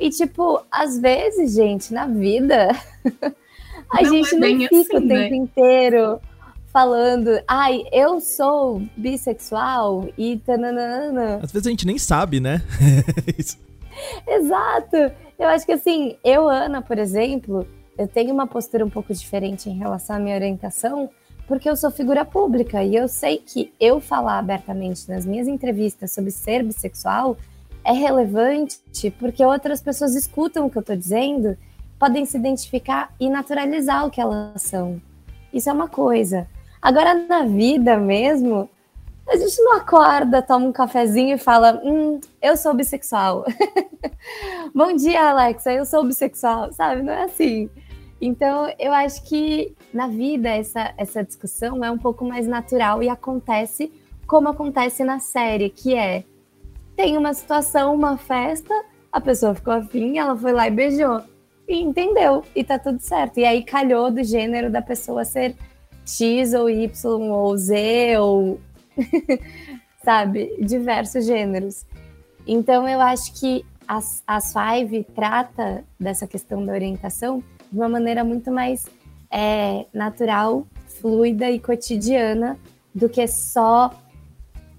E, 0.00 0.10
tipo, 0.10 0.60
às 0.72 0.98
vezes, 0.98 1.54
gente, 1.54 1.94
na 1.94 2.08
vida, 2.08 2.70
a 3.92 4.02
não 4.02 4.10
gente 4.10 4.34
é 4.34 4.38
não 4.40 4.58
fica 4.58 4.74
assim, 4.74 5.06
o 5.06 5.08
tempo 5.08 5.30
né? 5.30 5.36
inteiro 5.36 6.20
falando, 6.74 7.40
ai, 7.46 7.84
eu 7.92 8.20
sou 8.20 8.82
bissexual 8.96 10.08
e 10.18 10.38
tananana. 10.38 11.38
Às 11.40 11.52
vezes 11.52 11.68
a 11.68 11.70
gente 11.70 11.86
nem 11.86 11.98
sabe, 11.98 12.40
né? 12.40 12.60
Exato. 14.26 14.96
Eu 15.38 15.46
acho 15.50 15.64
que 15.64 15.70
assim, 15.70 16.16
eu, 16.24 16.48
Ana, 16.48 16.82
por 16.82 16.98
exemplo, 16.98 17.64
eu 17.96 18.08
tenho 18.08 18.34
uma 18.34 18.48
postura 18.48 18.84
um 18.84 18.90
pouco 18.90 19.14
diferente 19.14 19.70
em 19.70 19.78
relação 19.78 20.16
à 20.16 20.18
minha 20.18 20.34
orientação, 20.34 21.08
porque 21.46 21.70
eu 21.70 21.76
sou 21.76 21.92
figura 21.92 22.24
pública 22.24 22.82
e 22.82 22.96
eu 22.96 23.06
sei 23.06 23.38
que 23.38 23.72
eu 23.78 24.00
falar 24.00 24.40
abertamente 24.40 25.08
nas 25.08 25.24
minhas 25.24 25.46
entrevistas 25.46 26.10
sobre 26.10 26.32
ser 26.32 26.64
bissexual 26.64 27.36
é 27.84 27.92
relevante 27.92 28.80
porque 29.12 29.44
outras 29.44 29.80
pessoas 29.80 30.16
escutam 30.16 30.66
o 30.66 30.70
que 30.70 30.78
eu 30.78 30.80
estou 30.80 30.96
dizendo, 30.96 31.56
podem 32.00 32.24
se 32.24 32.36
identificar 32.36 33.14
e 33.20 33.30
naturalizar 33.30 34.04
o 34.04 34.10
que 34.10 34.20
elas 34.20 34.60
são. 34.60 35.00
Isso 35.52 35.70
é 35.70 35.72
uma 35.72 35.86
coisa. 35.86 36.48
Agora, 36.84 37.14
na 37.14 37.44
vida 37.44 37.96
mesmo, 37.96 38.68
a 39.26 39.34
gente 39.38 39.58
não 39.62 39.78
acorda, 39.78 40.42
toma 40.42 40.66
um 40.66 40.72
cafezinho 40.72 41.34
e 41.34 41.38
fala: 41.38 41.80
Hum, 41.82 42.20
eu 42.42 42.58
sou 42.58 42.74
bissexual. 42.74 43.46
Bom 44.74 44.94
dia, 44.94 45.30
Alexa, 45.30 45.72
eu 45.72 45.86
sou 45.86 46.04
bissexual, 46.04 46.70
sabe? 46.74 47.00
Não 47.00 47.14
é 47.14 47.24
assim. 47.24 47.70
Então, 48.20 48.70
eu 48.78 48.92
acho 48.92 49.24
que 49.24 49.74
na 49.94 50.08
vida 50.08 50.50
essa, 50.50 50.92
essa 50.98 51.24
discussão 51.24 51.82
é 51.82 51.90
um 51.90 51.96
pouco 51.96 52.22
mais 52.22 52.46
natural 52.46 53.02
e 53.02 53.08
acontece 53.08 53.90
como 54.26 54.50
acontece 54.50 55.04
na 55.04 55.18
série, 55.18 55.70
que 55.70 55.94
é 55.94 56.22
tem 56.94 57.16
uma 57.16 57.32
situação, 57.32 57.94
uma 57.94 58.18
festa, 58.18 58.74
a 59.10 59.22
pessoa 59.22 59.54
ficou 59.54 59.72
afim, 59.72 60.18
ela 60.18 60.36
foi 60.36 60.52
lá 60.52 60.68
e 60.68 60.70
beijou. 60.70 61.22
E 61.66 61.80
entendeu, 61.80 62.44
e 62.54 62.62
tá 62.62 62.78
tudo 62.78 63.00
certo. 63.00 63.38
E 63.38 63.46
aí 63.46 63.64
calhou 63.64 64.10
do 64.10 64.22
gênero 64.22 64.70
da 64.70 64.82
pessoa 64.82 65.24
ser 65.24 65.56
X 66.04 66.54
ou 66.54 66.68
Y 66.68 67.30
ou 67.30 67.56
Z 67.56 68.18
ou 68.18 68.60
sabe, 70.04 70.56
diversos 70.60 71.24
gêneros. 71.26 71.86
Então 72.46 72.88
eu 72.88 73.00
acho 73.00 73.32
que 73.34 73.64
as, 73.88 74.22
as 74.26 74.52
Five 74.52 75.04
trata 75.14 75.84
dessa 75.98 76.26
questão 76.26 76.64
da 76.64 76.72
orientação 76.72 77.42
de 77.70 77.78
uma 77.78 77.88
maneira 77.88 78.22
muito 78.22 78.50
mais 78.50 78.86
é, 79.30 79.86
natural, 79.92 80.66
fluida 80.86 81.50
e 81.50 81.58
cotidiana 81.58 82.58
do 82.94 83.08
que 83.08 83.26
só 83.26 83.92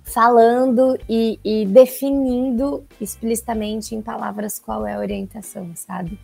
falando 0.04 0.98
e, 1.10 1.40
e, 1.44 1.66
definindo 1.66 2.86
explicitamente 3.02 3.96
em 3.96 4.02
palavras 4.02 4.60
qual 4.60 4.86
é 4.86 4.94
a 4.94 5.00
orientação, 5.00 5.72
sabe? 5.76 6.18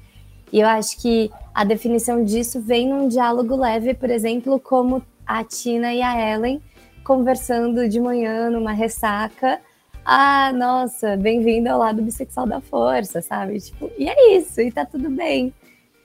E 0.52 0.60
eu 0.60 0.68
acho 0.68 1.00
que 1.00 1.32
a 1.54 1.64
definição 1.64 2.24
disso 2.24 2.60
vem 2.60 2.88
num 2.88 3.08
diálogo 3.08 3.56
leve, 3.56 3.94
por 3.94 4.10
exemplo, 4.10 4.60
como 4.60 5.02
a 5.26 5.44
Tina 5.44 5.94
e 5.94 6.02
a 6.02 6.34
Ellen 6.34 6.62
conversando 7.04 7.88
de 7.88 8.00
manhã 8.00 8.50
numa 8.50 8.72
ressaca. 8.72 9.60
Ah, 10.04 10.52
nossa, 10.54 11.16
bem-vindo 11.16 11.70
ao 11.70 11.80
lado 11.80 12.02
bissexual 12.02 12.46
da 12.46 12.60
força, 12.60 13.22
sabe? 13.22 13.60
Tipo, 13.60 13.90
e 13.98 14.10
é 14.10 14.38
isso, 14.38 14.62
e 14.62 14.72
tá 14.72 14.86
tudo 14.86 15.10
bem. 15.10 15.54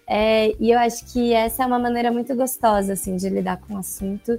É, 0.06 0.54
e 0.61 0.70
eu 0.70 0.78
acho 0.78 1.04
que 1.12 1.32
essa 1.32 1.64
é 1.64 1.66
uma 1.66 1.78
maneira 1.78 2.12
muito 2.12 2.35
gostosa, 2.37 2.92
assim, 2.92 3.16
de 3.16 3.28
lidar 3.28 3.56
com 3.59 3.74
o 3.74 3.78
assunto 3.78 4.38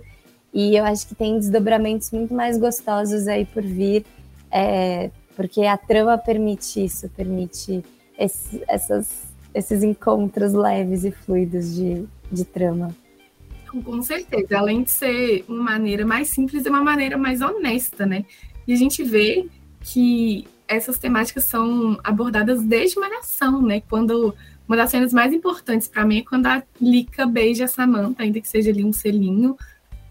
e 0.53 0.75
eu 0.75 0.85
acho 0.85 1.07
que 1.07 1.15
tem 1.15 1.37
desdobramentos 1.37 2.09
muito 2.11 2.33
mais 2.33 2.57
gostosos 2.57 3.27
aí 3.27 3.45
por 3.45 3.61
vir, 3.61 4.03
é, 4.51 5.11
porque 5.35 5.61
a 5.63 5.77
trama 5.77 6.17
permite 6.17 6.83
isso, 6.83 7.07
permite 7.09 7.83
esse, 8.17 8.63
essas, 8.67 9.26
esses 9.57 9.83
encontros 9.83 10.53
leves 10.53 11.03
e 11.03 11.11
fluidos 11.11 11.75
de, 11.75 12.05
de 12.31 12.45
trama. 12.45 12.95
Com 13.83 14.01
certeza, 14.01 14.57
além 14.57 14.83
de 14.83 14.91
ser 14.91 15.43
uma 15.47 15.63
maneira 15.63 16.05
mais 16.05 16.29
simples, 16.29 16.65
é 16.65 16.69
uma 16.69 16.83
maneira 16.83 17.17
mais 17.17 17.41
honesta, 17.41 18.05
né? 18.05 18.23
E 18.67 18.73
a 18.73 18.75
gente 18.75 19.03
vê 19.03 19.47
que 19.81 20.47
essas 20.67 20.97
temáticas 20.97 21.45
são 21.45 21.99
abordadas 22.03 22.61
desde 22.63 22.99
Malhação, 22.99 23.61
né? 23.61 23.81
Quando 23.81 24.33
uma 24.67 24.77
das 24.77 24.91
cenas 24.91 25.13
mais 25.13 25.33
importantes 25.33 25.87
para 25.87 26.05
mim 26.05 26.19
é 26.19 26.23
quando 26.23 26.47
a 26.47 26.61
Lika 26.79 27.25
beija 27.25 27.65
a 27.65 27.67
Samantha, 27.67 28.23
ainda 28.23 28.39
que 28.39 28.47
seja 28.47 28.69
ali 28.69 28.83
um 28.83 28.93
selinho, 28.93 29.57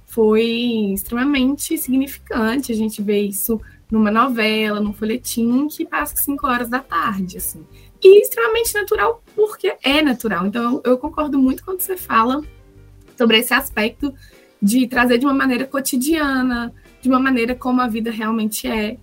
foi 0.06 0.92
extremamente 0.94 1.76
significante. 1.76 2.72
A 2.72 2.74
gente 2.74 3.02
vê 3.02 3.20
isso 3.20 3.60
numa 3.90 4.10
novela, 4.10 4.80
num 4.80 4.92
folhetim 4.92 5.68
que 5.68 5.84
passa 5.84 6.16
5 6.16 6.46
horas 6.46 6.68
da 6.68 6.80
tarde, 6.80 7.36
assim. 7.36 7.64
E 8.02 8.22
extremamente 8.22 8.74
natural, 8.74 9.22
porque 9.34 9.76
é 9.82 10.02
natural. 10.02 10.46
Então, 10.46 10.80
eu 10.84 10.98
concordo 10.98 11.38
muito 11.38 11.64
quando 11.64 11.80
você 11.80 11.96
fala 11.96 12.42
sobre 13.16 13.38
esse 13.38 13.54
aspecto 13.54 14.14
de 14.60 14.86
trazer 14.86 15.18
de 15.18 15.26
uma 15.26 15.34
maneira 15.34 15.66
cotidiana, 15.66 16.72
de 17.00 17.08
uma 17.08 17.20
maneira 17.20 17.54
como 17.54 17.80
a 17.80 17.88
vida 17.88 18.10
realmente 18.10 18.66
é. 18.66 18.96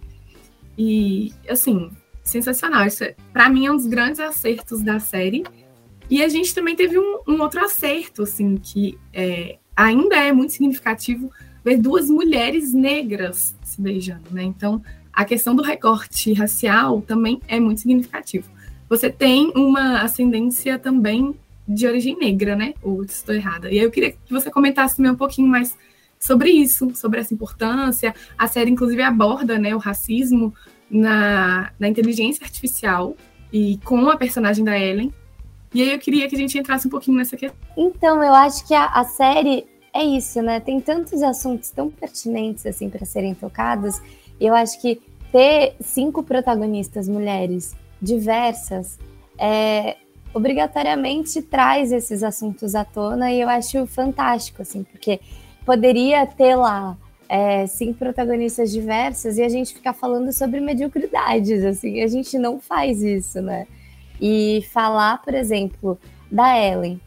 E, 0.77 1.31
assim, 1.47 1.91
sensacional. 2.23 2.85
Isso, 2.85 3.03
é, 3.03 3.15
para 3.31 3.49
mim, 3.49 3.65
é 3.65 3.71
um 3.71 3.75
dos 3.75 3.85
grandes 3.85 4.19
acertos 4.19 4.81
da 4.81 4.99
série. 4.99 5.43
E 6.09 6.23
a 6.23 6.29
gente 6.29 6.53
também 6.53 6.75
teve 6.75 6.97
um, 6.99 7.19
um 7.27 7.41
outro 7.41 7.63
acerto, 7.63 8.23
assim, 8.23 8.57
que 8.57 8.97
é, 9.13 9.57
ainda 9.75 10.15
é 10.15 10.31
muito 10.31 10.53
significativo 10.53 11.31
ver 11.63 11.77
duas 11.77 12.09
mulheres 12.09 12.73
negras 12.73 13.55
se 13.63 13.81
beijando, 13.81 14.29
né? 14.31 14.43
Então, 14.43 14.81
a 15.11 15.23
questão 15.23 15.55
do 15.55 15.63
recorte 15.63 16.33
racial 16.33 17.01
também 17.01 17.39
é 17.47 17.59
muito 17.59 17.81
significativo. 17.81 18.49
Você 18.93 19.09
tem 19.09 19.51
uma 19.55 20.01
ascendência 20.01 20.77
também 20.77 21.33
de 21.67 21.87
origem 21.87 22.15
negra, 22.15 22.55
né? 22.55 22.75
Ou 22.83 23.03
estou 23.03 23.33
errada. 23.33 23.71
E 23.71 23.79
aí 23.79 23.83
eu 23.83 23.89
queria 23.89 24.11
que 24.11 24.19
você 24.29 24.51
comentasse 24.51 24.95
também 24.95 25.11
um 25.11 25.15
pouquinho 25.15 25.47
mais 25.47 25.75
sobre 26.19 26.51
isso, 26.51 26.93
sobre 26.93 27.19
essa 27.19 27.33
importância. 27.33 28.13
A 28.37 28.47
série, 28.47 28.69
inclusive, 28.69 29.01
aborda 29.01 29.57
né, 29.57 29.73
o 29.73 29.79
racismo 29.79 30.53
na, 30.91 31.71
na 31.79 31.87
inteligência 31.87 32.43
artificial 32.43 33.17
e 33.51 33.79
com 33.83 34.11
a 34.11 34.15
personagem 34.15 34.63
da 34.63 34.77
Ellen. 34.77 35.11
E 35.73 35.81
aí 35.81 35.91
eu 35.91 35.97
queria 35.97 36.29
que 36.29 36.35
a 36.35 36.37
gente 36.37 36.55
entrasse 36.55 36.85
um 36.85 36.91
pouquinho 36.91 37.17
nessa 37.17 37.35
questão. 37.35 37.59
Então, 37.75 38.23
eu 38.23 38.35
acho 38.35 38.63
que 38.67 38.75
a, 38.75 38.85
a 38.85 39.03
série 39.05 39.65
é 39.91 40.03
isso, 40.03 40.39
né? 40.39 40.59
Tem 40.59 40.79
tantos 40.79 41.23
assuntos 41.23 41.71
tão 41.71 41.89
pertinentes 41.89 42.63
assim 42.67 42.91
para 42.91 43.07
serem 43.07 43.33
tocados. 43.33 43.99
Eu 44.39 44.53
acho 44.53 44.79
que 44.79 45.01
ter 45.31 45.75
cinco 45.81 46.21
protagonistas 46.21 47.09
mulheres 47.09 47.75
diversas 48.03 48.99
é, 49.39 49.95
obrigatoriamente 50.33 51.41
traz 51.41 51.91
esses 51.91 52.21
assuntos 52.21 52.75
à 52.75 52.83
tona 52.83 53.31
e 53.31 53.39
eu 53.39 53.47
acho 53.47 53.85
fantástico, 53.87 54.61
assim, 54.61 54.83
porque 54.83 55.19
poderia 55.65 56.25
ter 56.25 56.55
lá 56.55 56.97
é, 57.29 57.65
cinco 57.65 57.99
protagonistas 57.99 58.71
diversas 58.71 59.37
e 59.37 59.43
a 59.43 59.49
gente 59.49 59.73
ficar 59.73 59.93
falando 59.93 60.33
sobre 60.33 60.59
mediocridades, 60.59 61.63
assim, 61.63 62.01
a 62.01 62.07
gente 62.07 62.37
não 62.37 62.59
faz 62.59 63.01
isso, 63.01 63.41
né? 63.41 63.65
E 64.19 64.65
falar, 64.71 65.21
por 65.21 65.33
exemplo, 65.33 65.97
da 66.31 66.59
Ellen, 66.59 66.99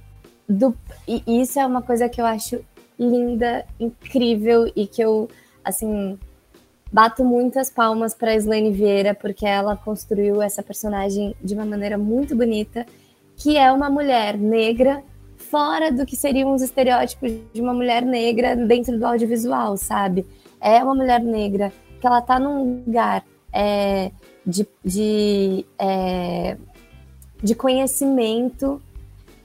do, 0.48 0.76
e 1.06 1.22
isso 1.26 1.58
é 1.58 1.66
uma 1.66 1.82
coisa 1.82 2.08
que 2.08 2.20
eu 2.20 2.26
acho 2.26 2.64
linda, 2.98 3.66
incrível 3.78 4.70
e 4.74 4.86
que 4.86 5.02
eu, 5.02 5.28
assim, 5.64 6.18
bato 6.92 7.24
muitas 7.24 7.68
palmas 7.68 8.14
para 8.14 8.34
Slane 8.36 8.70
Vieira 8.70 9.14
porque 9.14 9.46
ela 9.46 9.76
construiu 9.76 10.40
essa 10.40 10.62
personagem 10.62 11.34
de 11.42 11.54
uma 11.54 11.64
maneira 11.64 11.98
muito 11.98 12.36
bonita, 12.36 12.86
que 13.36 13.56
é 13.56 13.70
uma 13.70 13.90
mulher 13.90 14.38
negra 14.38 15.02
fora 15.36 15.92
do 15.92 16.04
que 16.06 16.16
seriam 16.16 16.54
os 16.54 16.62
estereótipos 16.62 17.32
de 17.52 17.60
uma 17.60 17.72
mulher 17.72 18.02
negra 18.02 18.56
dentro 18.56 18.98
do 18.98 19.06
audiovisual, 19.06 19.76
sabe? 19.76 20.26
É 20.60 20.82
uma 20.82 20.94
mulher 20.94 21.20
negra 21.20 21.72
que 22.00 22.06
ela 22.06 22.20
tá 22.20 22.38
num 22.38 22.82
lugar 22.86 23.24
é, 23.52 24.10
de, 24.44 24.66
de, 24.84 25.66
é, 25.78 26.56
de 27.42 27.54
conhecimento. 27.54 28.80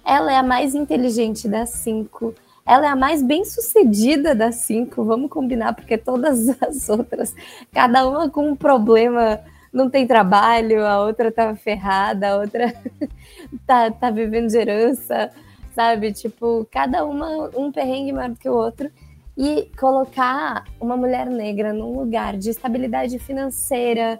Ela 0.06 0.34
é 0.34 0.38
a 0.38 0.43
mais 0.43 0.73
inteligente 0.73 1.47
das 1.47 1.69
cinco. 1.69 2.34
Ela 2.72 2.86
é 2.86 2.90
a 2.90 2.96
mais 2.96 3.22
bem 3.22 3.44
sucedida 3.44 4.34
das 4.34 4.56
cinco, 4.56 5.04
vamos 5.04 5.30
combinar, 5.30 5.74
porque 5.76 5.98
todas 5.98 6.48
as 6.64 6.88
outras, 6.88 7.36
cada 7.70 8.08
uma 8.08 8.30
com 8.30 8.52
um 8.52 8.56
problema, 8.56 9.42
não 9.74 9.90
tem 9.90 10.08
trabalho, 10.08 10.88
a 10.88 11.02
outra 11.02 11.30
tá 11.34 11.54
ferrada, 11.54 12.30
a 12.30 12.38
outra 12.38 12.74
tá, 13.68 13.92
tá 13.92 14.10
vivendo 14.10 14.48
de 14.48 14.58
herança, 14.58 15.32
sabe? 15.76 16.14
Tipo, 16.14 16.66
cada 16.72 17.04
uma 17.04 17.50
um 17.58 17.74
perrengue 17.74 18.14
maior 18.14 18.30
do 18.30 18.38
que 18.38 18.48
o 18.48 18.56
outro. 18.56 18.90
E 19.38 19.70
colocar 19.78 20.64
uma 20.80 20.96
mulher 20.96 21.26
negra 21.26 21.74
num 21.74 22.00
lugar 22.00 22.38
de 22.38 22.52
estabilidade 22.52 23.20
financeira, 23.20 24.18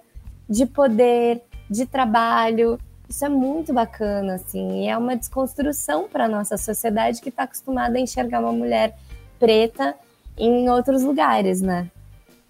de 0.50 0.66
poder, 0.66 1.42
de 1.70 1.86
trabalho, 1.86 2.78
isso 3.12 3.26
é 3.26 3.30
muito 3.30 3.74
bacana, 3.74 4.36
assim, 4.36 4.84
e 4.84 4.88
é 4.88 4.98
uma 4.98 5.18
desconstrução 5.18 6.08
para 6.08 6.26
a 6.26 6.30
nossa 6.30 6.58
sociedade 6.58 7.22
que 7.22 7.28
está 7.28 7.44
acostumada 7.44 7.98
a 7.98 8.02
enxergar 8.02 8.40
uma 8.40 8.54
mulher 8.54 8.98
preta 9.38 9.96
em 10.38 10.70
outros 10.70 11.04
lugares, 11.04 11.62
né? 11.62 11.92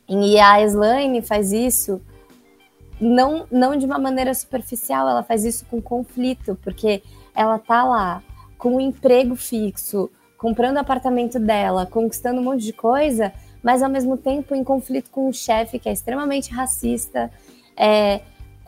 E 0.07 0.39
a 0.39 0.61
Slane 0.61 1.21
faz 1.23 1.51
isso 1.51 1.99
não, 2.99 3.47
não 3.51 3.75
de 3.75 3.87
uma 3.87 3.97
maneira 3.97 4.33
superficial, 4.35 5.07
ela 5.09 5.23
faz 5.23 5.43
isso 5.43 5.65
com 5.65 5.81
conflito, 5.81 6.55
porque 6.61 7.01
ela 7.35 7.57
tá 7.57 7.83
lá 7.83 8.21
com 8.55 8.75
um 8.75 8.79
emprego 8.79 9.35
fixo, 9.35 10.11
comprando 10.37 10.77
apartamento 10.77 11.39
dela, 11.39 11.87
conquistando 11.87 12.39
um 12.39 12.43
monte 12.43 12.63
de 12.63 12.73
coisa, 12.73 13.33
mas 13.63 13.81
ao 13.81 13.89
mesmo 13.89 14.15
tempo 14.15 14.53
em 14.53 14.63
conflito 14.63 15.09
com 15.09 15.27
um 15.27 15.33
chefe 15.33 15.79
que 15.79 15.89
é 15.89 15.91
extremamente 15.91 16.51
racista, 16.51 17.31
é, 17.75 18.21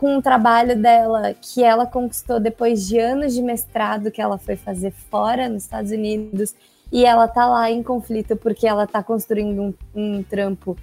com 0.04 0.18
o 0.18 0.22
trabalho 0.22 0.76
dela 0.76 1.34
que 1.34 1.64
ela 1.64 1.86
conquistou 1.86 2.38
depois 2.38 2.86
de 2.86 3.00
anos 3.00 3.34
de 3.34 3.42
mestrado 3.42 4.12
que 4.12 4.22
ela 4.22 4.38
foi 4.38 4.58
fazer 4.58 4.92
fora 4.92 5.48
nos 5.48 5.64
Estados 5.64 5.92
Unidos 5.92 6.54
e 6.92 7.06
ela 7.06 7.26
tá 7.26 7.46
lá 7.46 7.72
em 7.72 7.82
conflito 7.82 8.36
porque 8.36 8.68
ela 8.68 8.86
tá 8.86 9.02
construindo 9.02 9.62
um, 9.62 9.74
um 9.96 10.22
trampo 10.22 10.76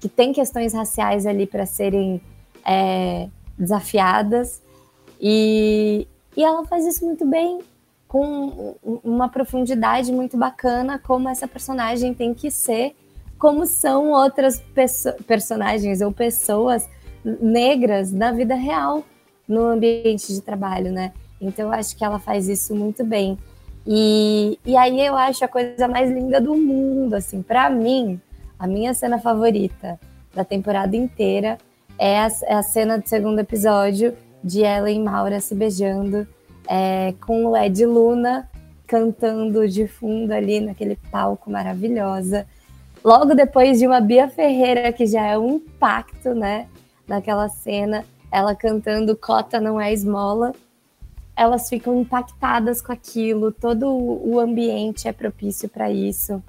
que 0.00 0.08
tem 0.08 0.32
questões 0.32 0.72
raciais 0.72 1.26
ali 1.26 1.46
para 1.46 1.66
serem 1.66 2.22
é, 2.64 3.28
desafiadas. 3.58 4.62
E, 5.20 6.08
e 6.34 6.42
ela 6.42 6.64
faz 6.64 6.86
isso 6.86 7.04
muito 7.04 7.26
bem 7.26 7.58
com 8.08 8.76
uma 8.82 9.28
profundidade 9.28 10.10
muito 10.10 10.38
bacana 10.38 10.98
como 10.98 11.28
essa 11.28 11.46
personagem 11.46 12.14
tem 12.14 12.32
que 12.32 12.50
ser 12.50 12.96
como 13.38 13.66
são 13.66 14.12
outras 14.12 14.58
perso 14.74 15.12
personagens 15.26 16.00
ou 16.00 16.10
pessoas 16.10 16.88
negras 17.24 18.12
na 18.12 18.32
vida 18.32 18.54
real, 18.54 19.04
no 19.48 19.66
ambiente 19.66 20.32
de 20.32 20.40
trabalho, 20.40 20.92
né? 20.92 21.12
Então 21.40 21.66
eu 21.66 21.72
acho 21.72 21.96
que 21.96 22.04
ela 22.04 22.18
faz 22.18 22.48
isso 22.48 22.74
muito 22.74 23.04
bem. 23.04 23.38
E, 23.86 24.58
e 24.64 24.76
aí 24.76 25.00
eu 25.04 25.16
acho 25.16 25.44
a 25.44 25.48
coisa 25.48 25.86
mais 25.86 26.10
linda 26.10 26.40
do 26.40 26.54
mundo, 26.54 27.14
assim, 27.14 27.42
para 27.42 27.68
mim, 27.68 28.20
a 28.58 28.66
minha 28.66 28.94
cena 28.94 29.18
favorita 29.18 29.98
da 30.34 30.44
temporada 30.44 30.96
inteira 30.96 31.58
é 31.98 32.18
a, 32.18 32.28
é 32.44 32.54
a, 32.54 32.62
cena 32.62 32.98
do 32.98 33.08
segundo 33.08 33.38
episódio 33.38 34.16
de 34.42 34.62
Ellen 34.62 35.00
e 35.00 35.04
Maura 35.04 35.40
se 35.40 35.54
beijando, 35.54 36.26
é, 36.68 37.14
com 37.24 37.46
o 37.46 37.56
Ed 37.56 37.84
Luna 37.84 38.48
cantando 38.86 39.66
de 39.68 39.86
fundo 39.86 40.32
ali 40.32 40.60
naquele 40.60 40.96
palco 41.10 41.50
maravilhosa. 41.50 42.46
Logo 43.04 43.34
depois 43.34 43.78
de 43.78 43.86
uma 43.86 44.00
Bia 44.00 44.28
Ferreira, 44.28 44.92
que 44.92 45.06
já 45.06 45.26
é 45.26 45.38
um 45.38 45.56
impacto, 45.56 46.34
né? 46.34 46.66
Naquela 47.06 47.48
cena, 47.48 48.04
ela 48.30 48.54
cantando 48.54 49.16
Cota 49.16 49.60
não 49.60 49.80
é 49.80 49.92
esmola. 49.92 50.52
Elas 51.36 51.68
ficam 51.68 52.00
impactadas 52.00 52.80
com 52.80 52.92
aquilo, 52.92 53.50
todo 53.50 53.88
o 53.90 54.38
ambiente 54.38 55.08
é 55.08 55.12
propício 55.12 55.68
para 55.68 55.90
isso. 55.90 56.42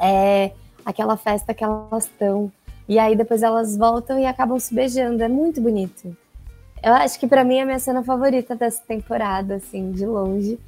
É 0.00 0.52
aquela 0.84 1.16
festa 1.16 1.52
que 1.52 1.62
elas 1.62 2.04
estão. 2.04 2.50
E 2.88 2.98
aí 2.98 3.14
depois 3.14 3.42
elas 3.42 3.76
voltam 3.76 4.18
e 4.18 4.26
acabam 4.26 4.58
se 4.58 4.74
beijando. 4.74 5.22
É 5.22 5.28
muito 5.28 5.60
bonito. 5.60 6.16
Eu 6.82 6.94
acho 6.94 7.20
que 7.20 7.26
para 7.26 7.44
mim 7.44 7.56
é 7.56 7.62
a 7.62 7.66
minha 7.66 7.78
cena 7.78 8.02
favorita 8.02 8.54
dessa 8.56 8.82
temporada, 8.82 9.56
assim, 9.56 9.92
de 9.92 10.06
longe. 10.06 10.58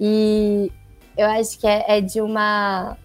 E 0.00 0.70
eu 1.16 1.26
acho 1.26 1.58
que 1.58 1.66
é, 1.66 1.98
é 1.98 2.00
de 2.00 2.20
uma 2.20 2.96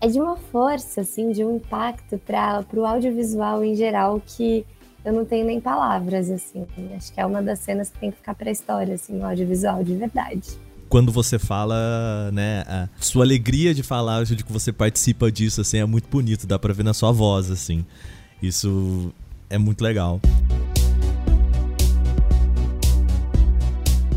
é 0.00 0.08
de 0.08 0.20
uma 0.20 0.36
força, 0.36 1.00
assim, 1.00 1.32
de 1.32 1.44
um 1.44 1.56
impacto 1.56 2.18
para 2.18 2.64
o 2.74 2.84
audiovisual 2.84 3.64
em 3.64 3.74
geral 3.74 4.20
que 4.24 4.64
eu 5.04 5.12
não 5.12 5.24
tenho 5.24 5.46
nem 5.46 5.60
palavras, 5.60 6.30
assim. 6.30 6.66
Acho 6.96 7.12
que 7.12 7.20
é 7.20 7.24
uma 7.24 7.42
das 7.42 7.60
cenas 7.60 7.90
que 7.90 7.98
tem 7.98 8.10
que 8.10 8.16
ficar 8.18 8.34
para 8.34 8.48
a 8.48 8.52
história, 8.52 8.94
assim, 8.94 9.14
no 9.14 9.24
audiovisual, 9.24 9.82
de 9.82 9.94
verdade. 9.94 10.58
Quando 10.88 11.10
você 11.10 11.38
fala, 11.38 12.30
né, 12.32 12.62
a 12.66 12.88
sua 13.00 13.24
alegria 13.24 13.74
de 13.74 13.82
falar, 13.82 14.24
de 14.24 14.36
que 14.36 14.52
você 14.52 14.72
participa 14.72 15.30
disso, 15.32 15.60
assim, 15.60 15.78
é 15.78 15.86
muito 15.86 16.08
bonito, 16.08 16.46
dá 16.46 16.58
para 16.58 16.72
ver 16.74 16.84
na 16.84 16.94
sua 16.94 17.10
voz, 17.12 17.50
assim. 17.50 17.84
Isso 18.42 19.12
é 19.48 19.58
muito 19.58 19.82
legal. 19.82 20.20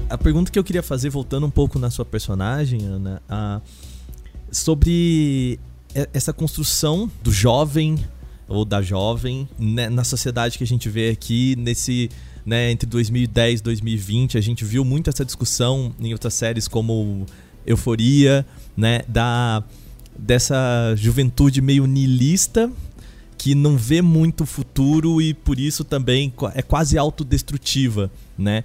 A 0.09 0.17
pergunta 0.17 0.51
que 0.51 0.57
eu 0.57 0.63
queria 0.63 0.83
fazer, 0.83 1.09
voltando 1.09 1.45
um 1.45 1.51
pouco 1.51 1.77
na 1.77 1.91
sua 1.91 2.03
personagem, 2.03 2.83
Ana, 2.83 3.21
a, 3.29 3.61
sobre 4.51 5.59
essa 6.13 6.31
construção 6.31 7.09
do 7.23 7.31
jovem 7.31 7.97
ou 8.47 8.65
da 8.65 8.81
jovem 8.81 9.47
né, 9.57 9.89
na 9.89 10.03
sociedade 10.03 10.57
que 10.57 10.63
a 10.63 10.67
gente 10.67 10.89
vê 10.89 11.09
aqui 11.09 11.55
nesse 11.55 12.09
né, 12.45 12.71
entre 12.71 12.87
2010 12.87 13.59
e 13.59 13.63
2020 13.63 14.37
a 14.37 14.41
gente 14.41 14.65
viu 14.65 14.83
muito 14.83 15.09
essa 15.09 15.25
discussão 15.25 15.93
em 15.99 16.13
outras 16.13 16.33
séries 16.33 16.67
como 16.67 17.25
Euforia 17.65 18.45
né 18.75 19.01
da 19.07 19.63
dessa 20.17 20.95
juventude 20.95 21.61
meio 21.61 21.85
niilista 21.85 22.71
que 23.37 23.55
não 23.55 23.77
vê 23.77 24.01
muito 24.01 24.45
futuro 24.45 25.21
e 25.21 25.33
por 25.33 25.59
isso 25.59 25.83
também 25.83 26.33
é 26.53 26.61
quase 26.61 26.97
autodestrutiva 26.97 28.11
né 28.37 28.63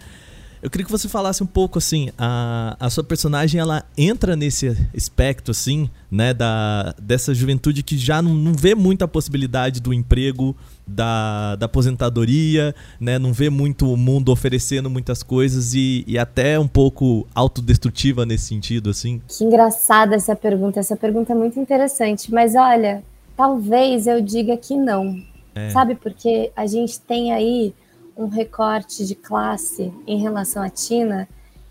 eu 0.64 0.70
queria 0.70 0.87
que 0.87 0.90
você 0.90 1.11
falasse 1.11 1.42
um 1.42 1.46
pouco 1.46 1.77
assim, 1.77 2.09
a, 2.16 2.74
a 2.81 2.88
sua 2.88 3.05
personagem 3.05 3.61
ela 3.61 3.85
entra 3.98 4.35
nesse 4.35 4.74
aspecto 4.96 5.50
assim, 5.50 5.90
né, 6.11 6.33
da 6.33 6.94
dessa 6.98 7.35
juventude 7.35 7.83
que 7.83 7.98
já 7.98 8.22
não, 8.22 8.33
não 8.33 8.55
vê 8.55 8.74
muita 8.74 9.07
possibilidade 9.07 9.79
do 9.79 9.92
emprego, 9.92 10.57
da, 10.87 11.55
da 11.57 11.66
aposentadoria, 11.66 12.74
né, 12.98 13.18
não 13.18 13.31
vê 13.31 13.50
muito 13.50 13.92
o 13.92 13.94
mundo 13.94 14.33
oferecendo 14.33 14.88
muitas 14.88 15.22
coisas 15.22 15.74
e, 15.74 16.03
e 16.07 16.18
até 16.18 16.59
um 16.59 16.66
pouco 16.66 17.27
autodestrutiva 17.35 18.24
nesse 18.24 18.46
sentido 18.46 18.88
assim. 18.88 19.20
Que 19.29 19.44
engraçada 19.44 20.14
essa 20.14 20.35
pergunta, 20.35 20.81
essa 20.81 20.96
pergunta 20.96 21.35
é 21.35 21.37
muito 21.37 21.61
interessante, 21.61 22.33
mas 22.33 22.55
olha, 22.55 23.05
talvez 23.37 24.07
eu 24.07 24.22
diga 24.22 24.57
que 24.57 24.74
não. 24.74 25.22
É. 25.55 25.68
Sabe 25.68 25.94
porque 25.94 26.50
a 26.57 26.66
gente 26.66 26.98
tem 27.00 27.35
aí 27.35 27.74
um 28.16 28.29
recorte 28.29 29.05
de 29.05 29.14
classe 29.14 29.92
em 30.07 30.20
relação 30.20 30.62
à 30.62 30.70
Tina, 30.70 31.29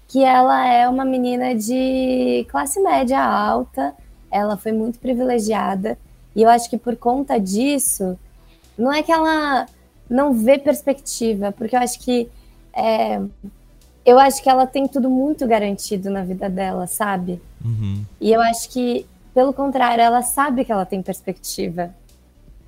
que 0.07 0.23
ela 0.23 0.67
é 0.67 0.87
uma 0.87 1.05
menina 1.05 1.55
de 1.55 2.45
classe 2.49 2.79
média 2.79 3.23
alta, 3.23 3.93
ela 4.29 4.57
foi 4.57 4.71
muito 4.71 4.99
privilegiada 4.99 5.97
e 6.35 6.41
eu 6.41 6.49
acho 6.49 6.69
que 6.69 6.77
por 6.77 6.95
conta 6.95 7.39
disso, 7.39 8.17
não 8.77 8.91
é 8.91 9.03
que 9.03 9.11
ela 9.11 9.67
não 10.09 10.33
vê 10.33 10.57
perspectiva, 10.57 11.51
porque 11.51 11.75
eu 11.75 11.79
acho 11.79 11.99
que 11.99 12.29
é, 12.75 13.21
eu 14.05 14.19
acho 14.19 14.41
que 14.41 14.49
ela 14.49 14.65
tem 14.65 14.87
tudo 14.87 15.09
muito 15.09 15.47
garantido 15.47 16.09
na 16.09 16.23
vida 16.23 16.49
dela, 16.49 16.87
sabe? 16.87 17.41
Uhum. 17.63 18.03
E 18.19 18.31
eu 18.31 18.41
acho 18.41 18.69
que, 18.69 19.05
pelo 19.33 19.53
contrário, 19.53 20.01
ela 20.01 20.21
sabe 20.21 20.65
que 20.65 20.71
ela 20.71 20.85
tem 20.85 21.01
perspectiva, 21.01 21.93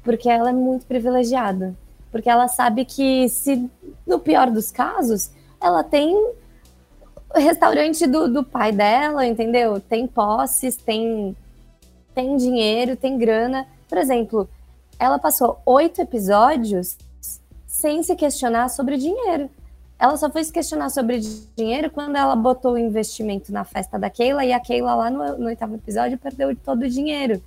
porque 0.03 0.29
ela 0.29 0.49
é 0.49 0.53
muito 0.53 0.85
privilegiada, 0.85 1.75
porque 2.11 2.29
ela 2.29 2.47
sabe 2.47 2.85
que 2.85 3.27
se 3.29 3.69
no 4.05 4.19
pior 4.19 4.49
dos 4.49 4.71
casos 4.71 5.31
ela 5.61 5.83
tem 5.83 6.15
o 6.15 7.39
restaurante 7.39 8.07
do, 8.07 8.31
do 8.31 8.43
pai 8.43 8.71
dela, 8.71 9.25
entendeu? 9.25 9.79
Tem 9.79 10.07
posses, 10.07 10.75
tem 10.75 11.35
tem 12.13 12.37
dinheiro, 12.37 12.95
tem 12.95 13.17
grana. 13.17 13.67
Por 13.89 13.97
exemplo, 13.97 14.49
ela 14.97 15.19
passou 15.19 15.59
oito 15.65 16.01
episódios 16.01 16.97
sem 17.67 18.01
se 18.01 18.15
questionar 18.15 18.69
sobre 18.69 18.95
dinheiro. 18.95 19.49
Ela 19.99 20.15
só 20.17 20.29
foi 20.29 20.43
se 20.43 20.51
questionar 20.51 20.89
sobre 20.89 21.19
dinheiro 21.55 21.89
quando 21.89 22.15
ela 22.15 22.35
botou 22.35 22.73
o 22.73 22.77
investimento 22.77 23.51
na 23.51 23.63
festa 23.63 23.99
da 23.99 24.09
Keila 24.09 24.45
e 24.45 24.53
a 24.53 24.59
Keila 24.59 24.95
lá 24.95 25.09
no, 25.09 25.37
no 25.37 25.45
oitavo 25.47 25.75
episódio 25.75 26.17
perdeu 26.17 26.55
todo 26.55 26.83
o 26.83 26.89
dinheiro. 26.89 27.41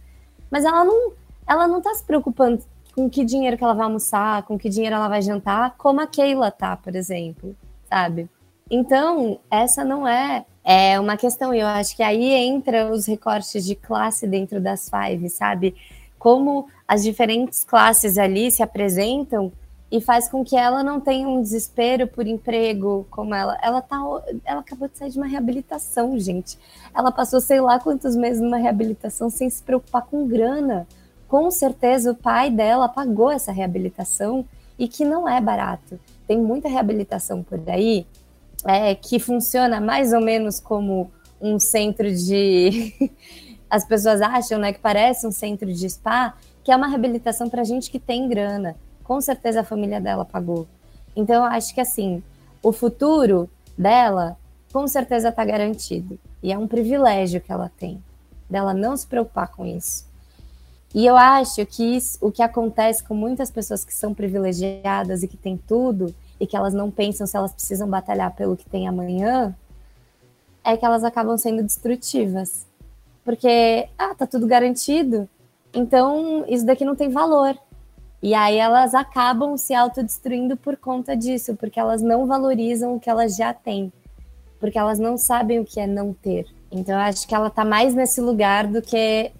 Mas 0.50 0.64
ela 0.64 0.84
não, 0.84 1.12
ela 1.46 1.66
não 1.66 1.80
tá 1.80 1.94
se 1.94 2.04
preocupando 2.04 2.62
com 2.98 3.08
que 3.08 3.24
dinheiro 3.24 3.56
que 3.56 3.62
ela 3.62 3.74
vai 3.74 3.84
almoçar, 3.84 4.42
com 4.42 4.58
que 4.58 4.68
dinheiro 4.68 4.96
ela 4.96 5.06
vai 5.06 5.22
jantar, 5.22 5.76
como 5.78 6.00
a 6.00 6.06
Keila 6.06 6.50
tá, 6.50 6.76
por 6.76 6.96
exemplo, 6.96 7.54
sabe? 7.88 8.28
Então, 8.68 9.38
essa 9.48 9.84
não 9.84 10.06
é 10.06 10.44
é 10.64 11.00
uma 11.00 11.16
questão, 11.16 11.54
e 11.54 11.60
eu 11.60 11.66
acho 11.66 11.96
que 11.96 12.02
aí 12.02 12.30
entra 12.30 12.90
os 12.90 13.06
recortes 13.06 13.64
de 13.64 13.74
classe 13.74 14.26
dentro 14.26 14.60
das 14.60 14.90
Five, 14.90 15.30
sabe? 15.30 15.74
Como 16.18 16.66
as 16.86 17.02
diferentes 17.02 17.64
classes 17.64 18.18
ali 18.18 18.50
se 18.50 18.62
apresentam 18.62 19.50
e 19.90 19.98
faz 19.98 20.28
com 20.28 20.44
que 20.44 20.56
ela 20.56 20.82
não 20.82 21.00
tenha 21.00 21.26
um 21.26 21.40
desespero 21.40 22.06
por 22.06 22.26
emprego, 22.26 23.06
como 23.10 23.34
ela, 23.34 23.56
ela 23.62 23.80
tá, 23.80 23.96
ela 24.44 24.60
acabou 24.60 24.88
de 24.88 24.98
sair 24.98 25.10
de 25.10 25.16
uma 25.16 25.26
reabilitação, 25.26 26.18
gente. 26.18 26.58
Ela 26.94 27.10
passou 27.10 27.40
sei 27.40 27.60
lá 27.62 27.78
quantos 27.78 28.14
meses 28.14 28.42
numa 28.42 28.58
reabilitação 28.58 29.30
sem 29.30 29.48
se 29.48 29.62
preocupar 29.62 30.02
com 30.02 30.26
grana. 30.26 30.86
Com 31.28 31.50
certeza 31.50 32.10
o 32.10 32.16
pai 32.16 32.50
dela 32.50 32.88
pagou 32.88 33.30
essa 33.30 33.52
reabilitação 33.52 34.44
e 34.78 34.88
que 34.88 35.04
não 35.04 35.28
é 35.28 35.40
barato. 35.40 36.00
Tem 36.26 36.40
muita 36.40 36.68
reabilitação 36.68 37.42
por 37.42 37.60
aí 37.68 38.06
é, 38.64 38.94
que 38.94 39.18
funciona 39.18 39.80
mais 39.80 40.12
ou 40.12 40.20
menos 40.20 40.58
como 40.58 41.10
um 41.40 41.58
centro 41.58 42.10
de. 42.10 42.94
As 43.70 43.84
pessoas 43.84 44.22
acham 44.22 44.58
né, 44.58 44.72
que 44.72 44.78
parece 44.78 45.26
um 45.26 45.30
centro 45.30 45.70
de 45.70 45.90
spa, 45.90 46.34
que 46.64 46.72
é 46.72 46.76
uma 46.76 46.88
reabilitação 46.88 47.50
para 47.50 47.62
gente 47.62 47.90
que 47.90 47.98
tem 47.98 48.26
grana. 48.26 48.74
Com 49.04 49.20
certeza 49.20 49.60
a 49.60 49.64
família 49.64 50.00
dela 50.00 50.24
pagou. 50.24 50.66
Então, 51.14 51.36
eu 51.36 51.44
acho 51.44 51.74
que 51.74 51.80
assim, 51.80 52.22
o 52.62 52.72
futuro 52.72 53.50
dela 53.76 54.38
com 54.72 54.86
certeza 54.88 55.28
está 55.28 55.44
garantido. 55.44 56.18
E 56.42 56.50
é 56.50 56.56
um 56.56 56.66
privilégio 56.66 57.40
que 57.40 57.52
ela 57.52 57.70
tem, 57.78 58.02
dela 58.48 58.72
não 58.72 58.96
se 58.96 59.06
preocupar 59.06 59.48
com 59.48 59.66
isso. 59.66 60.07
E 60.94 61.04
eu 61.04 61.16
acho 61.16 61.64
que 61.66 61.96
isso, 61.96 62.18
o 62.20 62.32
que 62.32 62.42
acontece 62.42 63.02
com 63.04 63.14
muitas 63.14 63.50
pessoas 63.50 63.84
que 63.84 63.94
são 63.94 64.14
privilegiadas 64.14 65.22
e 65.22 65.28
que 65.28 65.36
têm 65.36 65.56
tudo, 65.56 66.14
e 66.40 66.46
que 66.46 66.56
elas 66.56 66.72
não 66.72 66.90
pensam 66.90 67.26
se 67.26 67.36
elas 67.36 67.52
precisam 67.52 67.88
batalhar 67.88 68.34
pelo 68.34 68.56
que 68.56 68.68
tem 68.68 68.88
amanhã, 68.88 69.54
é 70.64 70.76
que 70.76 70.84
elas 70.84 71.04
acabam 71.04 71.36
sendo 71.36 71.62
destrutivas. 71.62 72.66
Porque, 73.24 73.88
ah, 73.98 74.14
tá 74.14 74.26
tudo 74.26 74.46
garantido, 74.46 75.28
então 75.74 76.44
isso 76.48 76.64
daqui 76.64 76.84
não 76.84 76.96
tem 76.96 77.10
valor. 77.10 77.56
E 78.22 78.34
aí 78.34 78.56
elas 78.56 78.94
acabam 78.94 79.56
se 79.56 79.74
autodestruindo 79.74 80.56
por 80.56 80.76
conta 80.76 81.16
disso, 81.16 81.54
porque 81.54 81.78
elas 81.78 82.02
não 82.02 82.26
valorizam 82.26 82.96
o 82.96 83.00
que 83.00 83.08
elas 83.08 83.36
já 83.36 83.52
têm, 83.52 83.92
porque 84.58 84.78
elas 84.78 84.98
não 84.98 85.16
sabem 85.16 85.60
o 85.60 85.64
que 85.64 85.78
é 85.78 85.86
não 85.86 86.12
ter. 86.12 86.46
Então 86.70 86.94
eu 86.94 87.00
acho 87.00 87.26
que 87.28 87.34
ela 87.34 87.50
tá 87.50 87.64
mais 87.64 87.94
nesse 87.94 88.20
lugar 88.20 88.66
do 88.66 88.82
que 88.82 89.30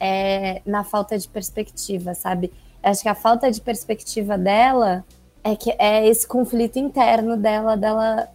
é, 0.00 0.62
na 0.66 0.84
falta 0.84 1.18
de 1.18 1.28
perspectiva, 1.28 2.14
sabe? 2.14 2.52
Acho 2.82 3.02
que 3.02 3.08
a 3.08 3.14
falta 3.14 3.50
de 3.50 3.60
perspectiva 3.60 4.36
dela 4.36 5.04
é 5.42 5.54
que 5.54 5.74
é 5.78 6.06
esse 6.06 6.26
conflito 6.26 6.78
interno 6.78 7.36
dela, 7.36 7.76
dela 7.76 8.28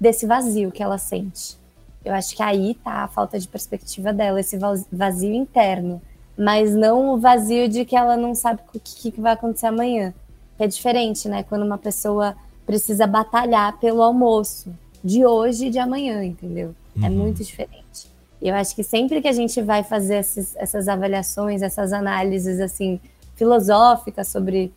desse 0.00 0.26
vazio 0.26 0.70
que 0.70 0.82
ela 0.82 0.98
sente. 0.98 1.56
Eu 2.04 2.14
acho 2.14 2.36
que 2.36 2.42
aí 2.42 2.74
tá 2.74 3.04
a 3.04 3.08
falta 3.08 3.38
de 3.38 3.48
perspectiva 3.48 4.12
dela, 4.12 4.40
esse 4.40 4.58
vazio 4.92 5.34
interno, 5.34 6.00
mas 6.38 6.74
não 6.74 7.10
o 7.10 7.18
vazio 7.18 7.68
de 7.68 7.84
que 7.84 7.96
ela 7.96 8.16
não 8.16 8.34
sabe 8.34 8.60
o 8.74 8.78
que, 8.78 9.10
que 9.10 9.20
vai 9.20 9.32
acontecer 9.32 9.66
amanhã. 9.66 10.14
É 10.58 10.66
diferente, 10.66 11.28
né? 11.28 11.42
Quando 11.42 11.64
uma 11.64 11.78
pessoa 11.78 12.36
precisa 12.64 13.06
batalhar 13.06 13.78
pelo 13.78 14.02
almoço 14.02 14.72
de 15.02 15.24
hoje 15.24 15.66
e 15.66 15.70
de 15.70 15.78
amanhã, 15.78 16.24
entendeu? 16.24 16.74
É 16.96 17.00
uhum. 17.00 17.06
É 17.06 17.10
muito 17.10 17.42
diferente. 17.42 18.08
Eu 18.40 18.54
acho 18.54 18.74
que 18.74 18.82
sempre 18.82 19.20
que 19.20 19.28
a 19.28 19.32
gente 19.32 19.60
vai 19.62 19.82
fazer 19.82 20.18
esses, 20.18 20.54
essas 20.56 20.88
avaliações, 20.88 21.62
essas 21.62 21.92
análises 21.92 22.60
assim 22.60 23.00
filosóficas 23.34 24.28
sobre 24.28 24.72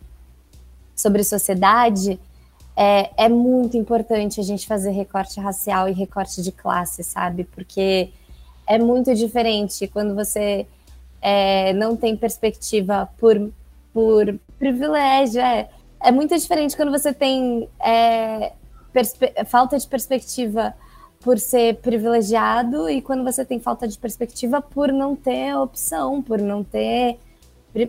sobre 0.94 1.24
sociedade, 1.24 2.20
é, 2.76 3.10
é 3.24 3.28
muito 3.28 3.76
importante 3.76 4.38
a 4.40 4.42
gente 4.42 4.66
fazer 4.66 4.90
recorte 4.90 5.40
racial 5.40 5.88
e 5.88 5.92
recorte 5.92 6.42
de 6.42 6.52
classe, 6.52 7.02
sabe? 7.02 7.44
Porque 7.44 8.10
é 8.66 8.78
muito 8.78 9.14
diferente 9.14 9.88
quando 9.88 10.14
você 10.14 10.66
é, 11.20 11.72
não 11.72 11.96
tem 11.96 12.16
perspectiva 12.16 13.08
por, 13.18 13.50
por 13.92 14.38
privilégio. 14.58 15.40
É, 15.40 15.68
é 16.02 16.12
muito 16.12 16.36
diferente 16.38 16.76
quando 16.76 16.90
você 16.90 17.12
tem 17.12 17.68
é, 17.84 18.52
falta 19.46 19.78
de 19.78 19.86
perspectiva 19.86 20.74
por 21.20 21.38
ser 21.38 21.76
privilegiado 21.76 22.88
e 22.88 23.02
quando 23.02 23.22
você 23.22 23.44
tem 23.44 23.60
falta 23.60 23.86
de 23.86 23.98
perspectiva 23.98 24.62
por 24.62 24.90
não 24.90 25.14
ter 25.14 25.54
opção, 25.54 26.22
por 26.22 26.40
não 26.40 26.64
ter 26.64 27.18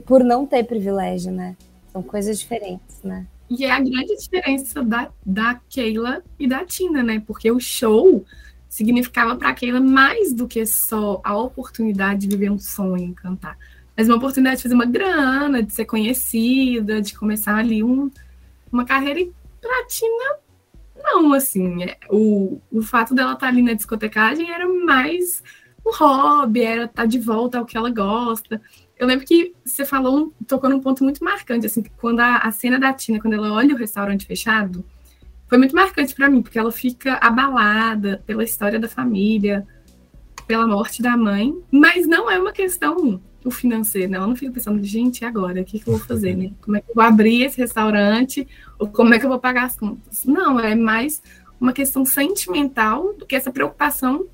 por 0.06 0.24
não 0.24 0.46
ter 0.46 0.64
privilégio, 0.66 1.32
né? 1.32 1.56
São 1.92 2.04
coisas 2.04 2.40
diferentes, 2.40 3.02
né? 3.04 3.26
E 3.50 3.66
é 3.66 3.72
a 3.72 3.80
grande 3.80 4.16
diferença 4.16 4.84
da, 4.84 5.10
da 5.26 5.60
Keila 5.70 6.24
e 6.38 6.48
da 6.48 6.64
Tina, 6.66 7.02
né? 7.02 7.24
Porque 7.26 7.50
o 7.50 7.60
show 7.60 8.24
significava 8.70 9.36
para 9.36 9.54
Keila 9.54 9.80
mais 9.80 10.34
do 10.34 10.48
que 10.48 10.66
só 10.66 11.20
a 11.24 11.36
oportunidade 11.36 12.22
de 12.22 12.28
viver 12.28 12.52
um 12.52 12.60
sonho, 12.60 13.14
cantar. 13.16 13.58
Mas 13.98 14.08
uma 14.08 14.18
oportunidade 14.18 14.58
de 14.58 14.64
fazer 14.64 14.76
uma 14.76 14.86
grana, 14.86 15.64
de 15.64 15.74
ser 15.74 15.86
conhecida, 15.86 17.02
de 17.02 17.18
começar 17.18 17.56
ali 17.56 17.84
um, 17.84 18.12
uma 18.72 18.86
carreira. 18.86 19.20
E 19.20 19.32
pra 19.60 19.86
Tina, 19.88 20.36
não, 21.04 21.34
assim. 21.34 21.84
É, 21.84 21.98
o, 22.10 22.62
o 22.72 22.82
fato 22.82 23.14
dela 23.14 23.34
estar 23.34 23.48
tá 23.48 23.52
ali 23.52 23.62
na 23.62 23.74
discotecagem 23.74 24.52
era 24.52 24.68
mais 24.68 25.44
um 25.86 25.92
hobby, 25.92 26.62
era 26.62 26.86
estar 26.86 27.04
tá 27.04 27.06
de 27.06 27.20
volta 27.20 27.58
ao 27.58 27.66
que 27.66 27.78
ela 27.78 27.90
gosta. 27.90 28.62
Eu 28.98 29.08
lembro 29.08 29.26
que 29.26 29.54
você 29.66 29.84
falou, 29.86 30.34
tocou 30.48 30.70
num 30.70 30.80
ponto 30.80 31.04
muito 31.04 31.24
marcante, 31.24 31.66
assim, 31.66 31.84
quando 31.98 32.20
a, 32.20 32.38
a 32.38 32.52
cena 32.52 32.80
da 32.80 32.94
Tina, 32.94 33.20
quando 33.20 33.34
ela 33.34 33.52
olha 33.52 33.74
o 33.74 33.78
restaurante 33.78 34.26
fechado, 34.26 34.86
foi 35.48 35.58
muito 35.58 35.76
marcante 35.76 36.14
para 36.14 36.30
mim, 36.30 36.42
porque 36.42 36.60
ela 36.60 36.72
fica 36.72 37.16
abalada 37.16 38.24
pela 38.26 38.44
história 38.44 38.80
da 38.80 38.88
família, 38.88 39.68
pela 40.52 40.68
morte 40.68 41.02
da 41.02 41.16
mãe, 41.16 41.56
mas 41.72 42.06
não 42.06 42.30
é 42.30 42.38
uma 42.38 42.52
questão 42.52 43.22
o 43.46 43.50
financeiro, 43.50 44.12
né? 44.12 44.18
Ela 44.18 44.28
não 44.28 44.36
fica 44.36 44.52
pensando, 44.52 44.84
gente, 44.84 45.24
agora? 45.24 45.62
O 45.62 45.64
que, 45.64 45.80
que 45.80 45.88
eu 45.88 45.98
vou 45.98 46.06
fazer, 46.06 46.36
né? 46.36 46.52
Como 46.60 46.76
é 46.76 46.82
que 46.82 46.92
eu 46.92 46.94
vou 46.94 47.04
abrir 47.06 47.44
esse 47.44 47.58
restaurante? 47.58 48.46
Ou 48.78 48.90
como 48.90 49.14
é 49.14 49.20
que 49.20 49.26
eu 49.26 49.30
vou 49.30 49.40
pagar 49.40 49.64
as 49.64 49.78
contas? 49.78 50.26
Não, 50.26 50.60
é 50.60 50.76
mais 50.76 51.24
uma 51.58 51.72
questão 51.72 52.04
sentimental 52.04 53.14
do 53.14 53.26
que 53.26 53.34
essa 53.34 53.50
preocupação 53.50 54.26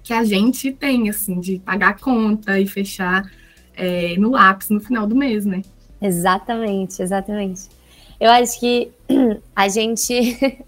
que 0.00 0.12
a 0.12 0.22
gente 0.22 0.70
tem, 0.70 1.10
assim, 1.10 1.40
de 1.40 1.58
pagar 1.58 1.88
a 1.88 1.98
conta 1.98 2.60
e 2.60 2.64
fechar 2.64 3.28
é, 3.74 4.14
no 4.16 4.30
lápis 4.30 4.68
no 4.68 4.78
final 4.78 5.08
do 5.08 5.16
mês, 5.16 5.44
né? 5.44 5.62
Exatamente, 6.00 7.02
exatamente. 7.02 7.62
Eu 8.20 8.30
acho 8.30 8.60
que 8.60 8.92
a 9.56 9.68
gente. 9.68 10.14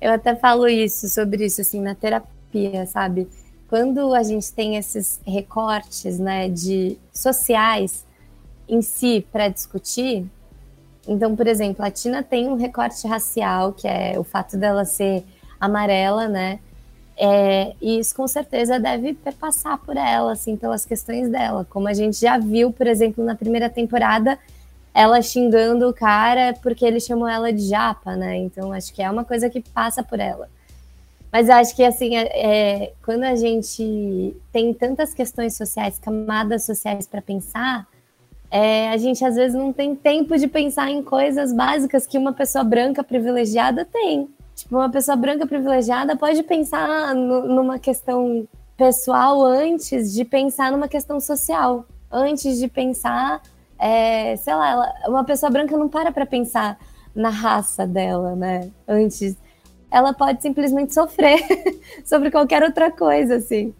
eu 0.00 0.10
até 0.10 0.34
falo 0.34 0.66
isso, 0.66 1.08
sobre 1.08 1.46
isso, 1.46 1.60
assim, 1.60 1.80
na 1.80 1.94
terapia, 1.94 2.84
sabe? 2.86 3.28
Quando 3.72 4.12
a 4.12 4.22
gente 4.22 4.52
tem 4.52 4.76
esses 4.76 5.18
recortes, 5.26 6.18
né, 6.18 6.46
de 6.46 6.98
sociais 7.10 8.04
em 8.68 8.82
si 8.82 9.26
para 9.32 9.48
discutir. 9.48 10.26
Então, 11.08 11.34
por 11.34 11.46
exemplo, 11.46 11.82
a 11.82 11.90
Tina 11.90 12.22
tem 12.22 12.48
um 12.48 12.56
recorte 12.56 13.06
racial, 13.08 13.72
que 13.72 13.88
é 13.88 14.18
o 14.18 14.24
fato 14.24 14.58
dela 14.58 14.84
ser 14.84 15.24
amarela, 15.58 16.28
né? 16.28 16.58
É, 17.16 17.72
e 17.80 17.98
isso 17.98 18.14
com 18.14 18.28
certeza 18.28 18.78
deve 18.78 19.14
perpassar 19.14 19.78
por 19.78 19.96
ela, 19.96 20.32
assim, 20.32 20.54
pelas 20.54 20.84
questões 20.84 21.30
dela. 21.30 21.66
Como 21.70 21.88
a 21.88 21.94
gente 21.94 22.20
já 22.20 22.36
viu, 22.36 22.74
por 22.74 22.86
exemplo, 22.86 23.24
na 23.24 23.34
primeira 23.34 23.70
temporada, 23.70 24.38
ela 24.92 25.22
xingando 25.22 25.88
o 25.88 25.94
cara 25.94 26.54
porque 26.62 26.84
ele 26.84 27.00
chamou 27.00 27.26
ela 27.26 27.50
de 27.50 27.66
japa, 27.70 28.16
né? 28.16 28.36
Então 28.36 28.70
acho 28.70 28.92
que 28.92 29.00
é 29.00 29.10
uma 29.10 29.24
coisa 29.24 29.48
que 29.48 29.62
passa 29.62 30.02
por 30.02 30.20
ela. 30.20 30.50
Mas 31.32 31.48
eu 31.48 31.54
acho 31.54 31.74
que, 31.74 31.82
assim, 31.82 32.14
é, 32.14 32.26
é, 32.34 32.92
quando 33.02 33.24
a 33.24 33.34
gente 33.34 34.36
tem 34.52 34.74
tantas 34.74 35.14
questões 35.14 35.56
sociais, 35.56 35.98
camadas 35.98 36.64
sociais 36.64 37.06
para 37.06 37.22
pensar, 37.22 37.88
é, 38.50 38.90
a 38.90 38.98
gente 38.98 39.24
às 39.24 39.34
vezes 39.34 39.54
não 39.56 39.72
tem 39.72 39.96
tempo 39.96 40.36
de 40.36 40.46
pensar 40.46 40.90
em 40.90 41.02
coisas 41.02 41.50
básicas 41.50 42.06
que 42.06 42.18
uma 42.18 42.34
pessoa 42.34 42.62
branca 42.62 43.02
privilegiada 43.02 43.82
tem. 43.82 44.28
Tipo, 44.54 44.76
uma 44.76 44.90
pessoa 44.90 45.16
branca 45.16 45.46
privilegiada 45.46 46.14
pode 46.14 46.42
pensar 46.42 47.14
no, 47.14 47.48
numa 47.48 47.78
questão 47.78 48.46
pessoal 48.76 49.42
antes 49.42 50.12
de 50.12 50.26
pensar 50.26 50.70
numa 50.70 50.86
questão 50.86 51.18
social. 51.18 51.86
Antes 52.10 52.58
de 52.58 52.68
pensar, 52.68 53.40
é, 53.78 54.36
sei 54.36 54.54
lá, 54.54 54.70
ela, 54.70 54.92
uma 55.08 55.24
pessoa 55.24 55.48
branca 55.48 55.78
não 55.78 55.88
para 55.88 56.12
para 56.12 56.26
pensar 56.26 56.78
na 57.14 57.30
raça 57.30 57.86
dela, 57.86 58.36
né? 58.36 58.70
Antes 58.86 59.34
ela 59.92 60.14
pode 60.14 60.40
simplesmente 60.40 60.94
sofrer 60.94 61.38
sobre 62.02 62.30
qualquer 62.30 62.62
outra 62.62 62.90
coisa, 62.90 63.36
assim. 63.36 63.74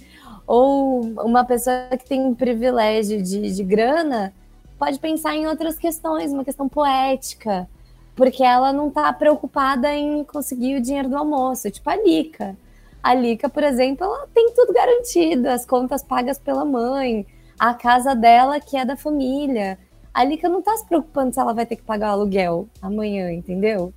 Ou 0.46 1.00
uma 1.24 1.42
pessoa 1.42 1.88
que 1.98 2.06
tem 2.06 2.34
privilégio 2.34 3.22
de, 3.22 3.50
de 3.50 3.64
grana 3.64 4.34
pode 4.78 4.98
pensar 4.98 5.34
em 5.34 5.46
outras 5.46 5.78
questões, 5.78 6.32
uma 6.32 6.44
questão 6.44 6.68
poética, 6.68 7.66
porque 8.14 8.44
ela 8.44 8.72
não 8.74 8.88
está 8.88 9.10
preocupada 9.12 9.90
em 9.94 10.22
conseguir 10.24 10.76
o 10.76 10.82
dinheiro 10.82 11.08
do 11.08 11.16
almoço, 11.16 11.70
tipo 11.70 11.88
a 11.88 11.96
Lica. 11.96 12.54
A 13.02 13.14
Lica, 13.14 13.48
por 13.48 13.64
exemplo, 13.64 14.04
ela 14.04 14.26
tem 14.34 14.52
tudo 14.54 14.72
garantido, 14.72 15.48
as 15.48 15.64
contas 15.64 16.02
pagas 16.02 16.38
pela 16.38 16.64
mãe, 16.64 17.26
a 17.58 17.72
casa 17.72 18.14
dela 18.14 18.60
que 18.60 18.76
é 18.76 18.84
da 18.84 18.96
família. 18.96 19.78
A 20.12 20.24
Lica 20.24 20.46
não 20.46 20.58
está 20.58 20.76
se 20.76 20.84
preocupando 20.84 21.32
se 21.32 21.40
ela 21.40 21.54
vai 21.54 21.64
ter 21.64 21.76
que 21.76 21.82
pagar 21.82 22.10
o 22.10 22.12
aluguel 22.20 22.68
amanhã, 22.82 23.32
entendeu? 23.32 23.94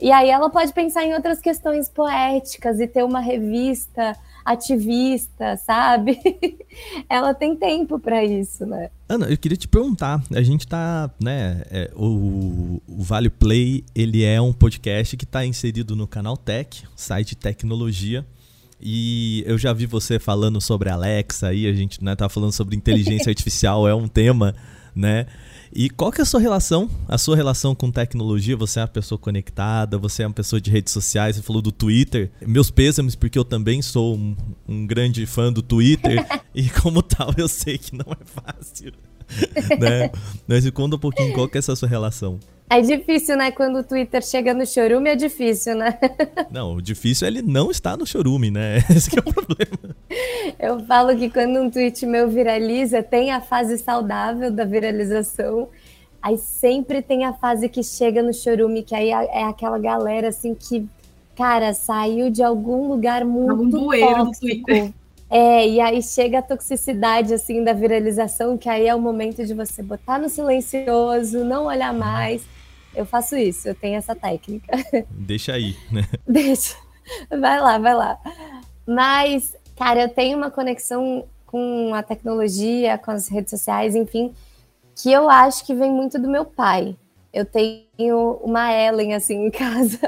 E 0.00 0.10
aí 0.10 0.30
ela 0.30 0.48
pode 0.48 0.72
pensar 0.72 1.04
em 1.04 1.14
outras 1.14 1.40
questões 1.40 1.88
poéticas 1.88 2.80
e 2.80 2.86
ter 2.86 3.04
uma 3.04 3.20
revista 3.20 4.16
ativista, 4.44 5.56
sabe? 5.58 6.18
ela 7.08 7.34
tem 7.34 7.54
tempo 7.54 7.98
para 7.98 8.24
isso, 8.24 8.64
né? 8.64 8.90
Ana, 9.08 9.26
eu 9.26 9.36
queria 9.36 9.56
te 9.56 9.68
perguntar, 9.68 10.22
a 10.34 10.42
gente 10.42 10.66
tá, 10.66 11.10
né, 11.22 11.62
é, 11.70 11.90
o, 11.94 12.80
o 12.88 13.02
Vale 13.02 13.28
Play, 13.28 13.84
ele 13.94 14.24
é 14.24 14.40
um 14.40 14.52
podcast 14.52 15.16
que 15.16 15.24
está 15.24 15.44
inserido 15.44 15.94
no 15.94 16.06
canal 16.06 16.36
Tech, 16.36 16.84
site 16.96 17.36
tecnologia, 17.36 18.24
e 18.80 19.44
eu 19.46 19.58
já 19.58 19.72
vi 19.72 19.84
você 19.84 20.18
falando 20.18 20.60
sobre 20.60 20.88
Alexa 20.88 21.48
aí, 21.48 21.66
a 21.66 21.72
gente 21.72 22.02
né, 22.02 22.16
tá 22.16 22.28
falando 22.28 22.52
sobre 22.52 22.74
inteligência 22.74 23.28
artificial, 23.30 23.86
é 23.86 23.94
um 23.94 24.08
tema, 24.08 24.54
né? 24.94 25.26
E 25.72 25.88
qual 25.88 26.10
que 26.10 26.20
é 26.20 26.22
a 26.22 26.26
sua 26.26 26.40
relação? 26.40 26.90
A 27.06 27.16
sua 27.16 27.36
relação 27.36 27.74
com 27.74 27.90
tecnologia? 27.90 28.56
Você 28.56 28.80
é 28.80 28.82
uma 28.82 28.88
pessoa 28.88 29.18
conectada? 29.18 29.98
Você 29.98 30.22
é 30.22 30.26
uma 30.26 30.32
pessoa 30.32 30.60
de 30.60 30.70
redes 30.70 30.92
sociais? 30.92 31.36
Você 31.36 31.42
falou 31.42 31.62
do 31.62 31.70
Twitter. 31.70 32.30
Meus 32.44 32.70
pêsames, 32.70 33.14
porque 33.14 33.38
eu 33.38 33.44
também 33.44 33.80
sou 33.80 34.16
um, 34.16 34.36
um 34.68 34.86
grande 34.86 35.24
fã 35.26 35.52
do 35.52 35.62
Twitter. 35.62 36.26
e 36.54 36.68
como 36.68 37.02
tal, 37.02 37.32
eu 37.36 37.46
sei 37.46 37.78
que 37.78 37.94
não 37.94 38.06
é 38.12 38.24
fácil. 38.24 38.92
né? 39.78 40.10
Mas 40.46 40.64
me 40.64 40.70
conta 40.70 40.96
um 40.96 40.98
pouquinho 40.98 41.32
qual 41.32 41.48
que 41.48 41.58
é 41.58 41.60
essa 41.60 41.74
sua 41.76 41.88
relação. 41.88 42.38
É 42.72 42.80
difícil, 42.80 43.36
né? 43.36 43.50
Quando 43.50 43.80
o 43.80 43.82
Twitter 43.82 44.22
chega 44.22 44.54
no 44.54 44.64
chorume, 44.64 45.10
é 45.10 45.16
difícil, 45.16 45.74
né? 45.74 45.98
Não, 46.52 46.76
o 46.76 46.82
difícil 46.82 47.26
é 47.26 47.30
ele 47.30 47.42
não 47.42 47.68
estar 47.68 47.96
no 47.96 48.06
chorume, 48.06 48.48
né? 48.48 48.76
Esse 48.88 49.10
é 49.18 49.20
o 49.20 49.24
problema. 49.24 49.96
Eu 50.56 50.78
falo 50.86 51.16
que 51.16 51.28
quando 51.28 51.60
um 51.60 51.68
tweet 51.68 52.06
meu 52.06 52.28
viraliza, 52.28 53.02
tem 53.02 53.32
a 53.32 53.40
fase 53.40 53.76
saudável 53.76 54.52
da 54.52 54.64
viralização, 54.64 55.68
aí 56.22 56.38
sempre 56.38 57.02
tem 57.02 57.24
a 57.24 57.32
fase 57.32 57.68
que 57.68 57.82
chega 57.82 58.22
no 58.22 58.32
chorume, 58.32 58.84
que 58.84 58.94
aí 58.94 59.10
é 59.10 59.42
aquela 59.42 59.78
galera, 59.78 60.28
assim, 60.28 60.54
que, 60.54 60.86
cara, 61.34 61.74
saiu 61.74 62.30
de 62.30 62.42
algum 62.42 62.86
lugar 62.86 63.24
muito 63.24 63.50
algum 63.50 63.68
bueiro 63.68 64.26
tóxico. 64.26 64.46
do 64.46 64.62
Twitter. 64.64 64.92
É, 65.30 65.68
e 65.68 65.80
aí 65.80 66.02
chega 66.02 66.40
a 66.40 66.42
toxicidade, 66.42 67.32
assim, 67.32 67.62
da 67.62 67.72
viralização, 67.72 68.58
que 68.58 68.68
aí 68.68 68.88
é 68.88 68.94
o 68.94 69.00
momento 69.00 69.46
de 69.46 69.54
você 69.54 69.82
botar 69.82 70.18
no 70.18 70.28
silencioso, 70.28 71.44
não 71.44 71.66
olhar 71.66 71.94
mais 71.94 72.44
eu 72.94 73.06
faço 73.06 73.36
isso, 73.36 73.68
eu 73.68 73.74
tenho 73.74 73.96
essa 73.96 74.14
técnica. 74.14 74.72
Deixa 75.10 75.52
aí, 75.52 75.76
né? 75.90 76.02
Deixa. 76.26 76.76
Vai 77.28 77.60
lá, 77.60 77.78
vai 77.78 77.94
lá. 77.94 78.18
Mas, 78.86 79.56
cara, 79.76 80.02
eu 80.02 80.08
tenho 80.08 80.36
uma 80.36 80.50
conexão 80.50 81.24
com 81.46 81.92
a 81.94 82.02
tecnologia, 82.02 82.98
com 82.98 83.10
as 83.10 83.28
redes 83.28 83.50
sociais, 83.50 83.94
enfim, 83.94 84.32
que 84.94 85.10
eu 85.10 85.28
acho 85.28 85.64
que 85.64 85.74
vem 85.74 85.90
muito 85.90 86.18
do 86.18 86.28
meu 86.28 86.44
pai. 86.44 86.96
Eu 87.32 87.44
tenho 87.44 88.40
uma 88.42 88.72
Ellen, 88.72 89.14
assim, 89.14 89.46
em 89.46 89.50
casa, 89.52 89.98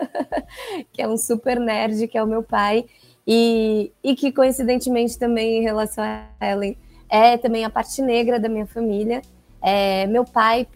que 0.92 1.00
é 1.00 1.08
um 1.08 1.16
super 1.16 1.58
nerd, 1.58 2.08
que 2.08 2.18
é 2.18 2.22
o 2.22 2.26
meu 2.26 2.42
pai, 2.42 2.84
e, 3.26 3.92
e 4.02 4.14
que, 4.16 4.32
coincidentemente, 4.32 5.18
também 5.18 5.58
em 5.58 5.62
relação 5.62 6.02
a 6.02 6.26
Ellen, 6.40 6.76
é 7.08 7.36
também 7.36 7.64
a 7.64 7.70
parte 7.70 8.00
negra 8.02 8.40
da 8.40 8.48
minha 8.48 8.66
família. 8.66 9.22
É, 9.60 10.06
meu 10.06 10.24
pai 10.24 10.66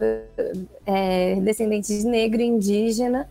é 0.84 1.34
descendente 1.36 1.88
de 1.88 2.06
negro 2.06 2.40
indígena 2.40 3.28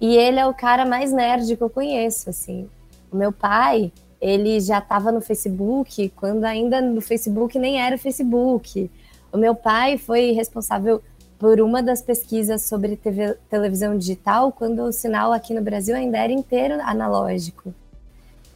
e 0.00 0.16
ele 0.16 0.38
é 0.38 0.46
o 0.46 0.54
cara 0.54 0.86
mais 0.86 1.12
nerd 1.12 1.56
que 1.56 1.62
eu 1.62 1.68
conheço, 1.68 2.30
assim. 2.30 2.68
O 3.12 3.16
meu 3.16 3.32
pai, 3.32 3.92
ele 4.20 4.58
já 4.60 4.78
estava 4.78 5.12
no 5.12 5.20
Facebook 5.20 6.10
quando 6.16 6.44
ainda 6.44 6.80
no 6.80 7.00
Facebook 7.00 7.58
nem 7.58 7.82
era 7.82 7.96
o 7.96 7.98
Facebook. 7.98 8.90
O 9.32 9.36
meu 9.36 9.54
pai 9.54 9.98
foi 9.98 10.30
responsável 10.30 11.02
por 11.38 11.60
uma 11.60 11.82
das 11.82 12.00
pesquisas 12.00 12.62
sobre 12.62 12.96
TV, 12.96 13.36
televisão 13.50 13.98
digital 13.98 14.52
quando 14.52 14.84
o 14.84 14.92
sinal 14.92 15.32
aqui 15.32 15.52
no 15.52 15.60
Brasil 15.60 15.94
ainda 15.94 16.18
era 16.18 16.32
inteiro 16.32 16.80
analógico. 16.80 17.74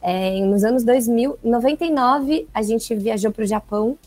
É, 0.01 0.39
nos 0.41 0.63
anos 0.63 0.83
2000, 0.83 1.39
99, 1.43 2.47
a 2.53 2.61
gente 2.61 2.95
viajou 2.95 3.31
para 3.31 3.43
o 3.43 3.47
Japão 3.47 3.97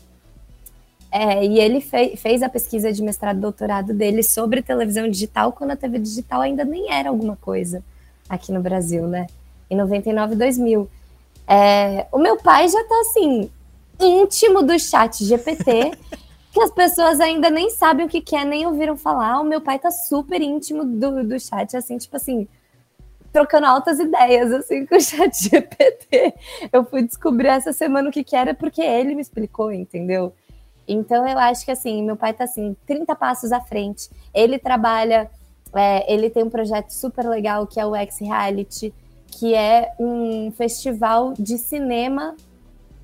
é, 1.11 1.45
e 1.45 1.59
ele 1.59 1.79
fe 1.79 2.17
fez 2.17 2.41
a 2.41 2.49
pesquisa 2.49 2.91
de 2.91 3.03
mestrado 3.03 3.37
e 3.37 3.41
doutorado 3.41 3.93
dele 3.93 4.23
sobre 4.23 4.63
televisão 4.63 5.07
digital 5.07 5.51
quando 5.51 5.71
a 5.71 5.75
TV 5.75 5.99
digital 5.99 6.41
ainda 6.41 6.65
nem 6.65 6.91
era 6.91 7.09
alguma 7.09 7.35
coisa 7.35 7.83
aqui 8.27 8.51
no 8.51 8.61
Brasil, 8.61 9.07
né? 9.07 9.27
Em 9.69 9.75
99 9.75 10.35
2000. 10.35 10.89
É, 11.47 12.07
o 12.11 12.17
meu 12.17 12.37
pai 12.37 12.67
já 12.67 12.83
tá 12.85 12.99
assim, 13.01 13.51
íntimo 13.99 14.63
do 14.63 14.79
chat 14.79 15.23
GPT, 15.23 15.91
que 16.51 16.61
as 16.61 16.71
pessoas 16.71 17.19
ainda 17.19 17.51
nem 17.51 17.69
sabem 17.69 18.07
o 18.07 18.09
que, 18.09 18.19
que 18.19 18.35
é, 18.35 18.43
nem 18.43 18.65
ouviram 18.65 18.97
falar. 18.97 19.39
O 19.39 19.43
meu 19.43 19.61
pai 19.61 19.77
tá 19.77 19.91
super 19.91 20.41
íntimo 20.41 20.83
do, 20.83 21.23
do 21.23 21.39
chat, 21.39 21.77
assim, 21.77 21.97
tipo 21.97 22.15
assim, 22.15 22.47
trocando 23.33 23.65
altas 23.65 23.99
ideias, 23.99 24.51
assim, 24.51 24.85
com 24.85 24.95
o 24.95 25.01
chat 25.01 25.35
GPT. 25.49 26.35
Eu 26.71 26.85
fui 26.85 27.01
descobrir 27.01 27.47
essa 27.47 27.73
semana 27.73 28.07
o 28.07 28.11
que, 28.11 28.23
que 28.23 28.35
era 28.35 28.53
porque 28.53 28.81
ele 28.81 29.15
me 29.15 29.21
explicou, 29.21 29.73
entendeu? 29.73 30.33
Então 30.87 31.27
eu 31.27 31.39
acho 31.39 31.65
que 31.65 31.71
assim, 31.71 32.03
meu 32.03 32.15
pai 32.15 32.33
tá 32.33 32.43
assim, 32.43 32.75
30 32.85 33.15
passos 33.15 33.51
à 33.51 33.59
frente. 33.59 34.09
Ele 34.33 34.59
trabalha, 34.59 35.31
é, 35.73 36.13
ele 36.13 36.29
tem 36.29 36.43
um 36.43 36.49
projeto 36.49 36.91
super 36.91 37.27
legal 37.27 37.65
que 37.65 37.79
é 37.79 37.85
o 37.85 37.95
X 37.95 38.19
Reality, 38.19 38.93
que 39.27 39.55
é 39.55 39.93
um 39.99 40.51
festival 40.51 41.33
de 41.33 41.57
cinema 41.57 42.35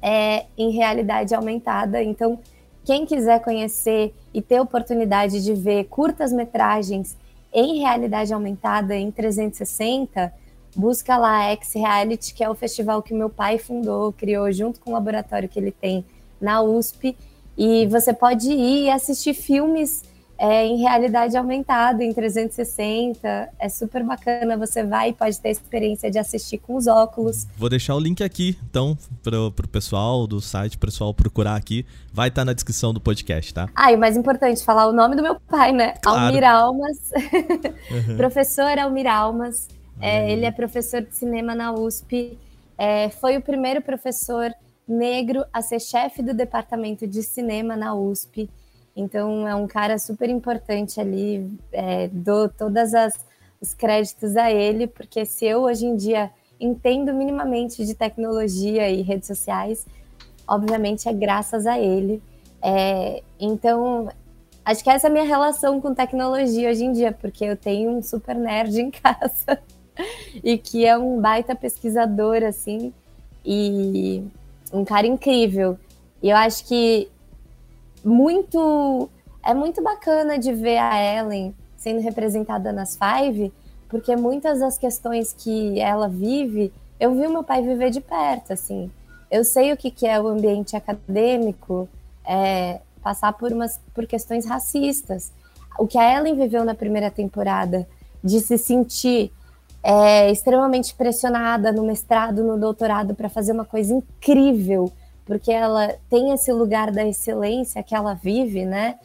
é, 0.02 0.46
em 0.58 0.70
realidade 0.72 1.34
aumentada. 1.34 2.04
Então, 2.04 2.40
quem 2.86 3.06
quiser 3.06 3.42
conhecer 3.42 4.14
e 4.34 4.42
ter 4.42 4.60
oportunidade 4.60 5.44
de 5.44 5.54
ver 5.54 5.86
curtas-metragens 5.86 7.18
em 7.54 7.80
realidade 7.80 8.34
aumentada 8.34 8.96
em 8.96 9.12
360, 9.12 10.32
busca 10.76 11.18
lá 11.18 11.44
X 11.52 11.74
Reality, 11.74 12.34
que 12.34 12.44
é 12.44 12.50
o 12.50 12.56
festival 12.56 13.02
que 13.02 13.14
meu 13.14 13.30
pai 13.30 13.58
fundou, 13.58 14.14
criou 14.14 14.52
junto 14.52 14.80
com 14.80 14.92
o 14.92 14.94
laboratório 14.94 15.50
que 15.50 15.60
ele 15.60 15.72
tem 15.72 16.06
na 16.40 16.62
USP 16.62 17.18
e 17.58 17.86
você 17.88 18.14
pode 18.14 18.50
ir 18.50 18.86
e 18.86 18.90
assistir 18.90 19.34
filmes 19.34 20.04
é, 20.40 20.66
em 20.66 20.78
realidade 20.78 21.36
aumentada, 21.36 22.02
em 22.02 22.14
360. 22.14 23.50
É 23.60 23.68
super 23.68 24.02
bacana. 24.06 24.56
Você 24.58 24.86
vai 24.86 25.10
e 25.10 25.14
pode 25.14 25.38
ter 25.38 25.50
a 25.50 25.52
experiência 25.52 26.10
de 26.10 26.18
assistir 26.18 26.60
com 26.60 26.76
os 26.76 26.88
óculos. 26.88 27.46
Vou 27.58 27.68
deixar 27.68 27.94
o 27.94 28.00
link 28.00 28.24
aqui, 28.24 28.58
então, 28.70 28.98
pro, 29.22 29.52
pro 29.52 29.68
pessoal 29.68 30.26
do 30.26 30.40
site, 30.40 30.78
pro 30.78 30.90
pessoal 30.90 31.14
procurar 31.14 31.58
aqui. 31.58 31.86
Vai 32.14 32.30
estar 32.30 32.42
tá 32.42 32.46
na 32.46 32.54
descrição 32.54 32.94
do 32.94 33.02
podcast, 33.02 33.54
tá? 33.54 33.68
Ah, 33.76 33.92
e 33.92 33.98
o 33.98 34.00
mais 34.00 34.16
importante, 34.16 34.64
falar 34.64 34.88
o 34.88 34.94
nome 34.94 35.18
do 35.18 35.22
meu 35.22 35.38
pai, 35.42 35.74
né? 35.74 35.96
Claro. 36.02 36.28
Almir 36.28 36.46
Almas. 36.46 37.12
Uhum. 37.92 38.16
professor 38.18 38.80
Almir 38.80 39.08
Almas. 39.08 39.68
É, 40.02 40.32
ele 40.32 40.46
é 40.46 40.52
professor 40.52 41.02
de 41.02 41.14
cinema 41.14 41.54
na 41.54 41.74
USP. 41.74 42.38
É, 42.78 43.10
foi 43.10 43.36
o 43.36 43.42
primeiro 43.42 43.82
professor 43.82 44.54
negro 44.88 45.44
a 45.52 45.62
ser 45.62 45.82
chefe 45.82 46.24
do 46.24 46.34
departamento 46.34 47.06
de 47.06 47.22
cinema 47.22 47.76
na 47.76 47.94
USP. 47.94 48.50
Então 49.00 49.48
é 49.48 49.56
um 49.56 49.68
cara 49.68 49.98
super 49.98 50.30
importante 50.30 51.00
ali, 51.00 51.50
é, 51.72 52.08
dou 52.10 52.50
todas 52.50 52.94
as 52.94 53.14
os 53.62 53.74
créditos 53.74 54.38
a 54.38 54.50
ele, 54.52 54.88
porque 54.88 55.26
se 55.26 55.46
eu 55.46 55.64
hoje 55.64 55.86
em 55.86 55.96
dia 55.96 56.32
entendo 56.60 57.14
minimamente 57.14 57.86
de 57.86 57.94
tecnologia 57.94 58.90
e 58.90 59.02
redes 59.02 59.28
sociais, 59.28 59.86
obviamente 60.48 61.10
é 61.10 61.14
graças 61.14 61.68
a 61.68 61.78
ele. 61.78 62.22
É, 62.62 63.22
então 63.40 64.10
acho 64.64 64.84
que 64.84 64.90
essa 64.90 65.08
é 65.08 65.10
a 65.10 65.12
minha 65.12 65.26
relação 65.26 65.80
com 65.82 65.94
tecnologia 65.94 66.70
hoje 66.70 66.86
em 66.86 66.92
dia, 66.94 67.12
porque 67.12 67.44
eu 67.44 67.58
tenho 67.58 67.92
um 67.92 68.02
super 68.02 68.36
nerd 68.36 68.80
em 68.80 68.92
casa. 68.92 69.60
e 70.42 70.58
que 70.58 70.86
é 70.86 70.98
um 70.98 71.20
baita 71.20 71.54
pesquisador, 71.54 72.44
assim, 72.44 72.94
e 73.46 74.24
um 74.72 74.86
cara 74.86 75.06
incrível. 75.06 75.78
E 76.24 76.30
eu 76.30 76.38
acho 76.38 76.66
que 76.66 77.10
muito 78.04 79.10
é 79.44 79.54
muito 79.54 79.82
bacana 79.82 80.38
de 80.38 80.54
ver 80.54 80.78
a 80.78 81.02
Ellen 81.02 81.56
sendo 81.78 82.02
representada 82.02 82.72
nas 82.74 82.98
Five, 82.98 83.54
porque 83.88 84.16
muitas 84.16 84.60
das 84.60 84.78
questões 84.78 85.34
que 85.34 85.80
ela 85.80 86.08
vive, 86.08 86.72
eu 87.00 87.16
vi 87.16 87.26
o 87.26 87.32
meu 87.32 87.44
pai 87.44 87.64
viver 87.64 87.90
de 87.90 88.02
perto, 88.02 88.54
assim. 88.54 88.92
Eu 89.32 89.44
sei 89.44 89.72
o 89.72 89.78
que, 89.78 89.90
que 89.90 90.06
é 90.06 90.20
o 90.20 90.28
ambiente 90.28 90.76
acadêmico, 90.76 91.88
é, 92.26 92.82
passar 93.02 93.32
por, 93.34 93.52
umas, 93.52 93.80
por 93.94 94.06
questões 94.06 94.46
racistas. 94.46 95.32
O 95.80 95.88
que 95.88 95.98
a 95.98 96.18
Ellen 96.18 96.36
viveu 96.36 96.66
na 96.66 96.76
primeira 96.76 97.10
temporada, 97.10 97.88
de 98.22 98.42
se 98.42 98.58
sentir 98.58 99.32
é, 99.82 100.30
extremamente 100.30 100.94
pressionada 100.94 101.72
no 101.72 101.84
mestrado, 101.84 102.44
no 102.44 102.58
doutorado, 102.58 103.16
para 103.16 103.30
fazer 103.30 103.54
uma 103.54 103.64
coisa 103.64 103.94
incrível, 103.94 104.92
porque 105.30 105.52
ela 105.52 105.96
tem 106.10 106.32
esse 106.34 106.52
lugar 106.52 106.90
da 106.92 107.06
excelência 107.06 107.84
que 107.84 107.94
ela 107.94 108.16
vive, 108.16 108.66
né? 108.66 108.98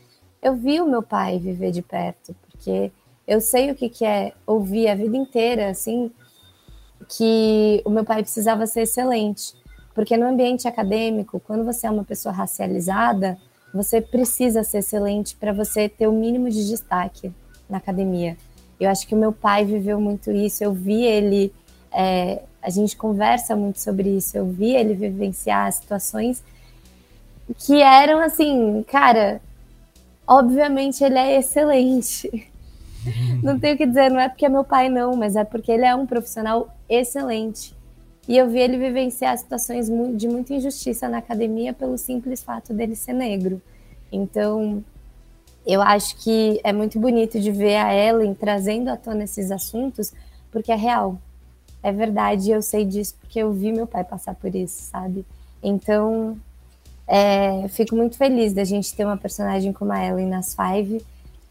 Eu 0.42 0.54
vi 0.54 0.80
o 0.80 0.86
meu 0.86 1.02
pai 1.02 1.38
viver 1.38 1.70
de 1.70 1.82
perto, 1.82 2.34
porque 2.40 2.90
eu 3.28 3.42
sei 3.42 3.70
o 3.70 3.74
que, 3.74 3.90
que 3.90 4.06
é 4.06 4.32
ouvir 4.46 4.88
a 4.88 4.94
vida 4.94 5.18
inteira, 5.18 5.68
assim, 5.68 6.10
que 7.10 7.82
o 7.84 7.90
meu 7.90 8.06
pai 8.06 8.22
precisava 8.22 8.66
ser 8.66 8.84
excelente. 8.84 9.52
Porque 9.94 10.16
no 10.16 10.26
ambiente 10.26 10.66
acadêmico, 10.66 11.38
quando 11.40 11.62
você 11.62 11.86
é 11.86 11.90
uma 11.90 12.04
pessoa 12.04 12.34
racializada, 12.34 13.36
você 13.74 14.00
precisa 14.00 14.64
ser 14.64 14.78
excelente 14.78 15.36
para 15.36 15.52
você 15.52 15.90
ter 15.90 16.06
o 16.06 16.12
mínimo 16.12 16.48
de 16.48 16.66
destaque 16.66 17.30
na 17.68 17.76
academia. 17.76 18.34
Eu 18.80 18.88
acho 18.88 19.06
que 19.06 19.14
o 19.14 19.18
meu 19.18 19.30
pai 19.30 19.66
viveu 19.66 20.00
muito 20.00 20.32
isso, 20.32 20.64
eu 20.64 20.72
vi 20.72 21.04
ele, 21.04 21.52
é, 21.92 22.44
a 22.64 22.70
gente 22.70 22.96
conversa 22.96 23.54
muito 23.54 23.78
sobre 23.78 24.08
isso, 24.16 24.36
eu 24.36 24.46
vi 24.46 24.74
ele 24.74 24.94
vivenciar 24.94 25.70
situações 25.70 26.42
que 27.58 27.82
eram 27.82 28.20
assim, 28.20 28.82
cara, 28.88 29.40
obviamente 30.26 31.04
ele 31.04 31.18
é 31.18 31.38
excelente. 31.38 32.50
Não 33.42 33.60
tenho 33.60 33.74
o 33.74 33.76
que 33.76 33.86
dizer, 33.86 34.10
não 34.10 34.18
é 34.18 34.30
porque 34.30 34.46
é 34.46 34.48
meu 34.48 34.64
pai, 34.64 34.88
não, 34.88 35.14
mas 35.14 35.36
é 35.36 35.44
porque 35.44 35.70
ele 35.70 35.84
é 35.84 35.94
um 35.94 36.06
profissional 36.06 36.74
excelente. 36.88 37.74
E 38.26 38.38
eu 38.38 38.48
vi 38.48 38.60
ele 38.60 38.78
vivenciar 38.78 39.36
situações 39.36 39.90
de 40.16 40.26
muita 40.26 40.54
injustiça 40.54 41.06
na 41.06 41.18
academia 41.18 41.74
pelo 41.74 41.98
simples 41.98 42.42
fato 42.42 42.72
dele 42.72 42.96
ser 42.96 43.12
negro. 43.12 43.60
Então, 44.10 44.82
eu 45.66 45.82
acho 45.82 46.16
que 46.16 46.58
é 46.64 46.72
muito 46.72 46.98
bonito 46.98 47.38
de 47.38 47.50
ver 47.50 47.76
a 47.76 47.94
Ellen 47.94 48.32
trazendo 48.32 48.88
à 48.88 48.96
tona 48.96 49.24
esses 49.24 49.50
assuntos, 49.50 50.14
porque 50.50 50.72
é 50.72 50.76
real. 50.76 51.18
É 51.84 51.92
verdade, 51.92 52.50
eu 52.50 52.62
sei 52.62 52.82
disso 52.82 53.14
porque 53.20 53.38
eu 53.38 53.52
vi 53.52 53.70
meu 53.70 53.86
pai 53.86 54.02
passar 54.02 54.34
por 54.34 54.54
isso, 54.54 54.84
sabe? 54.90 55.22
Então, 55.62 56.34
é, 57.06 57.68
fico 57.68 57.94
muito 57.94 58.16
feliz 58.16 58.54
da 58.54 58.64
gente 58.64 58.96
ter 58.96 59.04
uma 59.04 59.18
personagem 59.18 59.70
como 59.70 59.92
a 59.92 60.02
Ellen 60.02 60.28
nas 60.28 60.56
Five. 60.56 61.04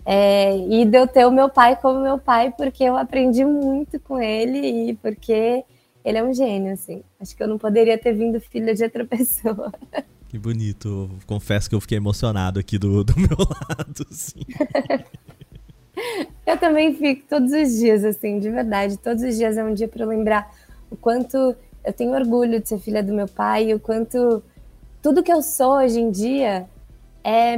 É, 0.04 0.58
e 0.58 0.86
de 0.86 0.98
eu 0.98 1.06
ter 1.06 1.28
o 1.28 1.32
meu 1.32 1.50
pai 1.50 1.76
como 1.76 2.02
meu 2.02 2.18
pai, 2.18 2.52
porque 2.58 2.84
eu 2.84 2.98
aprendi 2.98 3.46
muito 3.46 4.00
com 4.00 4.20
ele 4.20 4.90
e 4.90 4.96
porque 4.96 5.64
ele 6.04 6.18
é 6.18 6.24
um 6.24 6.34
gênio, 6.34 6.74
assim. 6.74 7.04
Acho 7.22 7.38
que 7.38 7.44
eu 7.44 7.48
não 7.48 7.60
poderia 7.60 7.96
ter 7.96 8.14
vindo 8.14 8.42
filha 8.42 8.74
de 8.74 8.84
outra 8.84 9.06
pessoa. 9.06 9.72
Que 10.30 10.40
bonito. 10.40 11.12
Confesso 11.28 11.70
que 11.70 11.76
eu 11.76 11.82
fiquei 11.82 11.98
emocionado 12.00 12.60
aqui 12.60 12.80
do, 12.80 13.04
do 13.04 13.14
meu 13.16 13.38
lado, 13.38 14.08
sim. 14.10 14.42
eu 16.46 16.58
também 16.58 16.94
fico 16.94 17.24
todos 17.28 17.52
os 17.52 17.78
dias, 17.78 18.04
assim, 18.04 18.40
de 18.40 18.50
verdade. 18.50 18.98
Todos 18.98 19.24
os 19.24 19.38
dias 19.38 19.58
é 19.58 19.64
um 19.64 19.74
dia 19.74 19.88
para 19.88 20.06
lembrar 20.06 20.52
o 20.90 20.96
quanto 20.96 21.56
eu 21.84 21.94
tenho 21.94 22.14
orgulho 22.14 22.62
de 22.62 22.70
ser 22.70 22.80
filha 22.80 23.04
do 23.04 23.14
meu 23.14 23.28
pai 23.28 23.74
o 23.74 23.80
quanto 23.80 24.42
tudo 25.02 25.22
que 25.22 25.32
eu 25.34 25.42
sou 25.42 25.74
hoje 25.74 26.00
em 26.00 26.10
dia 26.12 26.66
é, 27.24 27.58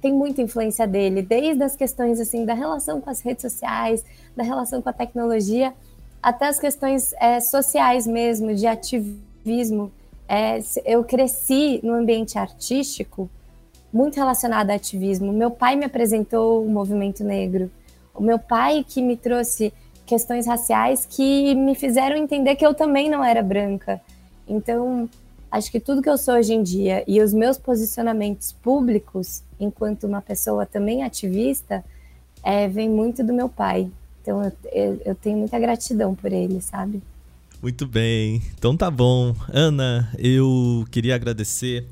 tem 0.00 0.12
muita 0.12 0.40
influência 0.40 0.86
dele, 0.86 1.22
desde 1.22 1.62
as 1.62 1.76
questões 1.76 2.20
assim 2.20 2.44
da 2.44 2.54
relação 2.54 3.00
com 3.00 3.10
as 3.10 3.20
redes 3.20 3.42
sociais, 3.42 4.04
da 4.36 4.42
relação 4.42 4.80
com 4.80 4.88
a 4.88 4.92
tecnologia, 4.92 5.74
até 6.22 6.46
as 6.46 6.58
questões 6.58 7.12
é, 7.20 7.40
sociais 7.40 8.06
mesmo, 8.06 8.54
de 8.54 8.66
ativismo 8.66 9.92
é, 10.28 10.60
eu 10.84 11.02
cresci 11.04 11.80
no 11.82 11.94
ambiente 11.94 12.38
artístico 12.38 13.30
muito 13.92 14.16
relacionado 14.16 14.70
a 14.70 14.74
ativismo. 14.74 15.32
Meu 15.32 15.50
pai 15.50 15.76
me 15.76 15.84
apresentou 15.84 16.64
o 16.64 16.68
movimento 16.68 17.24
negro. 17.24 17.70
O 18.14 18.22
meu 18.22 18.38
pai 18.38 18.84
que 18.86 19.02
me 19.02 19.16
trouxe 19.16 19.72
questões 20.06 20.46
raciais 20.46 21.06
que 21.08 21.54
me 21.54 21.74
fizeram 21.74 22.16
entender 22.16 22.56
que 22.56 22.66
eu 22.66 22.74
também 22.74 23.10
não 23.10 23.22
era 23.22 23.42
branca. 23.42 24.00
Então, 24.48 25.08
acho 25.50 25.70
que 25.70 25.78
tudo 25.78 26.02
que 26.02 26.08
eu 26.08 26.16
sou 26.16 26.34
hoje 26.34 26.54
em 26.54 26.62
dia 26.62 27.04
e 27.06 27.20
os 27.20 27.32
meus 27.32 27.58
posicionamentos 27.58 28.52
públicos, 28.52 29.42
enquanto 29.60 30.04
uma 30.04 30.22
pessoa 30.22 30.64
também 30.64 31.02
ativista, 31.02 31.84
é, 32.42 32.66
vem 32.68 32.88
muito 32.88 33.22
do 33.22 33.32
meu 33.32 33.48
pai. 33.48 33.90
Então, 34.22 34.42
eu, 34.42 34.52
eu, 34.72 35.02
eu 35.04 35.14
tenho 35.14 35.38
muita 35.38 35.58
gratidão 35.58 36.14
por 36.14 36.32
ele, 36.32 36.60
sabe? 36.60 37.02
Muito 37.60 37.86
bem. 37.86 38.40
Então 38.56 38.76
tá 38.76 38.90
bom. 38.90 39.34
Ana, 39.52 40.08
eu 40.16 40.84
queria 40.92 41.16
agradecer 41.16 41.84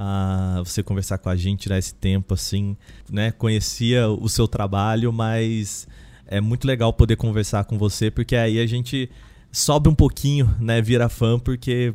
a 0.00 0.62
você 0.64 0.80
conversar 0.80 1.18
com 1.18 1.28
a 1.28 1.34
gente, 1.34 1.62
tirar 1.62 1.76
esse 1.76 1.92
tempo 1.92 2.32
assim, 2.32 2.76
né? 3.10 3.32
Conhecia 3.32 4.08
o 4.08 4.28
seu 4.28 4.46
trabalho, 4.46 5.12
mas 5.12 5.88
é 6.28 6.40
muito 6.40 6.68
legal 6.68 6.92
poder 6.92 7.16
conversar 7.16 7.64
com 7.64 7.76
você, 7.76 8.08
porque 8.08 8.36
aí 8.36 8.60
a 8.60 8.66
gente 8.66 9.10
sobe 9.50 9.88
um 9.88 9.94
pouquinho, 9.94 10.54
né? 10.60 10.80
Vira 10.80 11.08
fã, 11.08 11.36
porque 11.36 11.92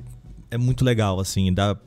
é 0.52 0.58
muito 0.58 0.84
legal, 0.84 1.18
assim, 1.18 1.54
dá 1.54 1.78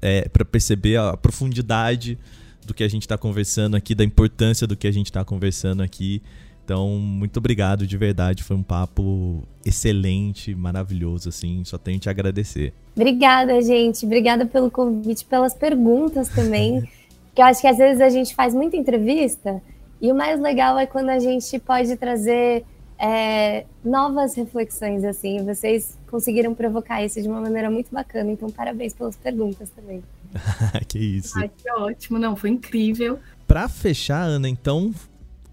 é, 0.00 0.28
para 0.28 0.44
perceber 0.44 0.96
a 0.96 1.16
profundidade 1.16 2.16
do 2.64 2.72
que 2.72 2.84
a 2.84 2.88
gente 2.88 3.02
está 3.02 3.18
conversando 3.18 3.76
aqui, 3.76 3.96
da 3.96 4.04
importância 4.04 4.68
do 4.68 4.76
que 4.76 4.86
a 4.86 4.92
gente 4.92 5.06
está 5.06 5.24
conversando 5.24 5.82
aqui. 5.82 6.22
Então, 6.64 6.88
muito 6.88 7.36
obrigado 7.36 7.86
de 7.86 7.96
verdade. 7.96 8.42
Foi 8.42 8.56
um 8.56 8.62
papo 8.62 9.42
excelente, 9.64 10.54
maravilhoso, 10.54 11.28
assim. 11.28 11.62
Só 11.64 11.76
tenho 11.76 11.98
te 11.98 12.08
agradecer. 12.08 12.72
Obrigada, 12.96 13.60
gente. 13.60 14.06
Obrigada 14.06 14.46
pelo 14.46 14.70
convite, 14.70 15.24
pelas 15.26 15.54
perguntas 15.54 16.28
também. 16.28 16.88
que 17.34 17.42
eu 17.42 17.46
acho 17.46 17.60
que 17.60 17.66
às 17.66 17.76
vezes 17.76 18.00
a 18.00 18.08
gente 18.08 18.34
faz 18.34 18.54
muita 18.54 18.76
entrevista 18.76 19.60
e 20.00 20.10
o 20.10 20.14
mais 20.14 20.40
legal 20.40 20.78
é 20.78 20.86
quando 20.86 21.10
a 21.10 21.18
gente 21.18 21.58
pode 21.58 21.96
trazer 21.96 22.64
é, 22.98 23.66
novas 23.84 24.34
reflexões, 24.34 25.04
assim. 25.04 25.44
Vocês 25.44 25.98
conseguiram 26.10 26.54
provocar 26.54 27.04
isso 27.04 27.20
de 27.20 27.28
uma 27.28 27.40
maneira 27.40 27.70
muito 27.70 27.92
bacana. 27.92 28.30
Então, 28.30 28.50
parabéns 28.50 28.94
pelas 28.94 29.16
perguntas 29.16 29.68
também. 29.70 30.02
que 30.88 30.98
isso. 30.98 31.38
Ai, 31.38 31.50
que 31.54 31.70
ótimo. 31.70 32.18
Não, 32.18 32.34
foi 32.36 32.50
incrível. 32.50 33.18
Para 33.46 33.68
fechar, 33.68 34.22
Ana, 34.22 34.48
então, 34.48 34.92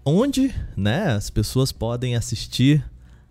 onde 0.04 0.54
né, 0.76 1.12
as 1.12 1.30
pessoas 1.30 1.72
podem 1.72 2.16
assistir 2.16 2.84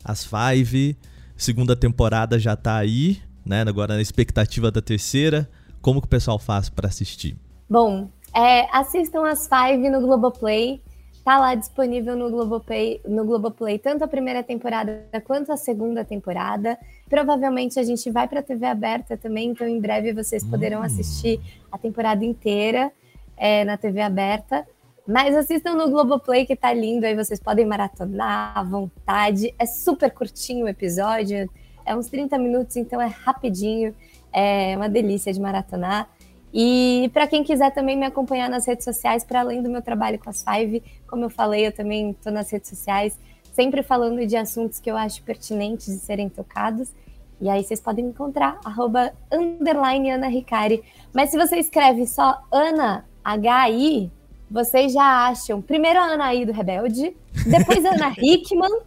as 0.04 0.26
Five. 0.26 0.98
Segunda 1.36 1.76
temporada 1.76 2.38
já 2.38 2.56
tá 2.56 2.78
aí, 2.78 3.20
né? 3.46 3.62
Agora 3.62 3.96
na 3.96 4.02
expectativa 4.02 4.72
da 4.72 4.82
terceira. 4.82 5.50
Como 5.82 6.00
que 6.00 6.08
o 6.08 6.10
pessoal 6.10 6.38
faz 6.38 6.70
para 6.70 6.88
assistir? 6.88 7.36
Bom, 7.70 8.10
é, 8.34 8.68
assistam 8.76 9.28
as 9.28 9.48
Five 9.48 9.90
no 9.90 10.02
Globoplay. 10.02 10.82
Tá 11.24 11.38
lá 11.38 11.54
disponível 11.54 12.16
no 12.16 12.32
Globoplay, 12.32 13.00
no 13.08 13.24
Globoplay 13.24 13.78
tanto 13.78 14.04
a 14.04 14.08
primeira 14.08 14.42
temporada 14.42 15.06
quanto 15.24 15.52
a 15.52 15.58
segunda 15.58 16.04
temporada. 16.04 16.78
Provavelmente 17.08 17.80
a 17.80 17.84
gente 17.84 18.10
vai 18.10 18.28
para 18.28 18.40
a 18.40 18.44
TV 18.44 18.66
aberta 18.66 19.16
também, 19.16 19.50
então 19.50 19.68
em 19.68 19.80
breve 19.80 20.14
vocês 20.14 20.44
poderão 20.44 20.80
hum. 20.80 20.84
assistir 20.84 21.40
a 21.72 21.78
temporada 21.78 22.26
inteira 22.26 22.92
é, 23.38 23.64
na 23.64 23.78
TV 23.78 24.02
aberta. 24.02 24.66
Mas 25.08 25.36
assistam 25.36 25.76
no 25.76 25.90
Globoplay 25.90 26.46
que 26.46 26.56
tá 26.56 26.72
lindo, 26.72 27.06
aí 27.06 27.16
vocês 27.16 27.40
podem 27.40 27.66
maratonar 27.66 28.58
à 28.58 28.64
vontade. 28.64 29.54
É 29.58 29.66
super 29.66 30.12
curtinho 30.12 30.66
o 30.66 30.70
episódio, 30.70 31.50
é 31.86 31.96
uns 31.96 32.08
30 32.08 32.38
minutos, 32.38 32.76
então 32.78 33.02
é 33.02 33.08
rapidinho, 33.08 33.96
é 34.32 34.76
uma 34.78 34.88
delícia 34.88 35.34
de 35.34 35.40
maratonar. 35.40 36.08
E 36.54 37.10
para 37.14 37.28
quem 37.28 37.44
quiser 37.44 37.72
também 37.74 37.98
me 37.98 38.06
acompanhar 38.06 38.50
nas 38.50 38.66
redes 38.66 38.84
sociais, 38.84 39.24
para 39.24 39.40
além 39.40 39.62
do 39.62 39.70
meu 39.70 39.82
trabalho 39.82 40.20
com 40.20 40.30
as 40.30 40.44
Five, 40.44 40.84
como 41.08 41.26
eu 41.26 41.30
falei, 41.30 41.68
eu 41.68 41.72
também 41.72 42.12
estou 42.12 42.32
nas 42.32 42.52
redes 42.52 42.70
sociais, 42.70 43.18
sempre 43.54 43.82
falando 43.82 44.26
de 44.26 44.36
assuntos 44.36 44.80
que 44.80 44.92
eu 44.92 44.98
acho 44.98 45.24
pertinentes 45.24 45.88
de 45.88 46.00
serem 46.00 46.30
tocados. 46.30 46.94
E 47.40 47.50
aí 47.50 47.64
vocês 47.64 47.80
podem 47.80 48.06
me 48.06 48.12
encontrar, 48.12 48.60
arroba, 48.64 49.14
underline 49.32 50.12
Ana 50.12 50.28
Ricari. 50.28 50.84
Mas 51.12 51.32
se 51.32 51.38
você 51.38 51.58
escreve 51.58 52.06
só 52.06 52.40
Ana, 52.52 53.06
H-I, 53.24 54.12
vocês 54.52 54.92
já 54.92 55.30
acham 55.30 55.62
primeiro 55.62 55.98
a 55.98 56.04
Anaí 56.04 56.46
do 56.46 56.52
Rebelde, 56.52 57.16
depois 57.48 57.86
a 57.86 57.96
Ana 57.96 58.14
Hickman 58.22 58.82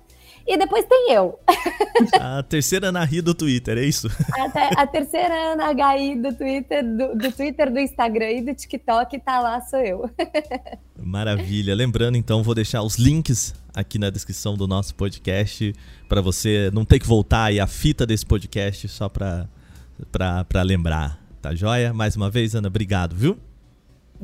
e 0.46 0.58
depois 0.58 0.84
tem 0.84 1.12
eu. 1.12 1.38
A 2.20 2.42
terceira 2.42 2.88
Ana 2.88 3.02
Ri 3.02 3.22
do 3.22 3.34
Twitter, 3.34 3.78
é 3.78 3.84
isso? 3.84 4.08
A, 4.38 4.82
a 4.82 4.86
terceira 4.86 5.34
Ana 5.52 5.72
HI 5.72 6.16
do 6.16 6.34
Twitter, 6.34 6.84
do, 6.84 7.16
do, 7.16 7.32
Twitter, 7.32 7.72
do 7.72 7.78
Instagram 7.78 8.30
e 8.30 8.42
do 8.42 8.54
TikTok, 8.54 9.18
tá 9.20 9.40
lá, 9.40 9.60
sou 9.62 9.78
eu. 9.80 10.10
Maravilha. 11.02 11.74
Lembrando, 11.74 12.18
então, 12.18 12.42
vou 12.42 12.54
deixar 12.54 12.82
os 12.82 12.96
links 12.96 13.54
aqui 13.74 13.98
na 13.98 14.10
descrição 14.10 14.54
do 14.54 14.68
nosso 14.68 14.94
podcast 14.94 15.72
para 16.10 16.20
você 16.20 16.70
não 16.74 16.84
ter 16.84 16.98
que 16.98 17.06
voltar 17.06 17.44
aí 17.44 17.58
a 17.58 17.66
fita 17.66 18.06
desse 18.06 18.26
podcast 18.26 18.86
só 18.88 19.08
para 19.08 19.48
para 20.10 20.62
lembrar, 20.62 21.20
tá 21.40 21.54
joia? 21.54 21.94
Mais 21.94 22.16
uma 22.16 22.28
vez, 22.28 22.54
Ana, 22.54 22.66
obrigado, 22.66 23.14
viu? 23.14 23.38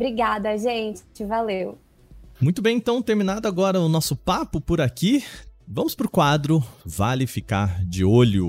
Obrigada, 0.01 0.57
gente. 0.57 1.03
Valeu. 1.27 1.77
Muito 2.41 2.63
bem, 2.63 2.79
então, 2.79 3.03
terminado 3.03 3.47
agora 3.47 3.79
o 3.79 3.87
nosso 3.87 4.17
papo 4.17 4.59
por 4.59 4.81
aqui, 4.81 5.23
vamos 5.69 5.95
pro 5.95 6.09
quadro 6.09 6.65
Vale 6.87 7.27
Ficar 7.27 7.85
de 7.85 8.03
Olho. 8.03 8.49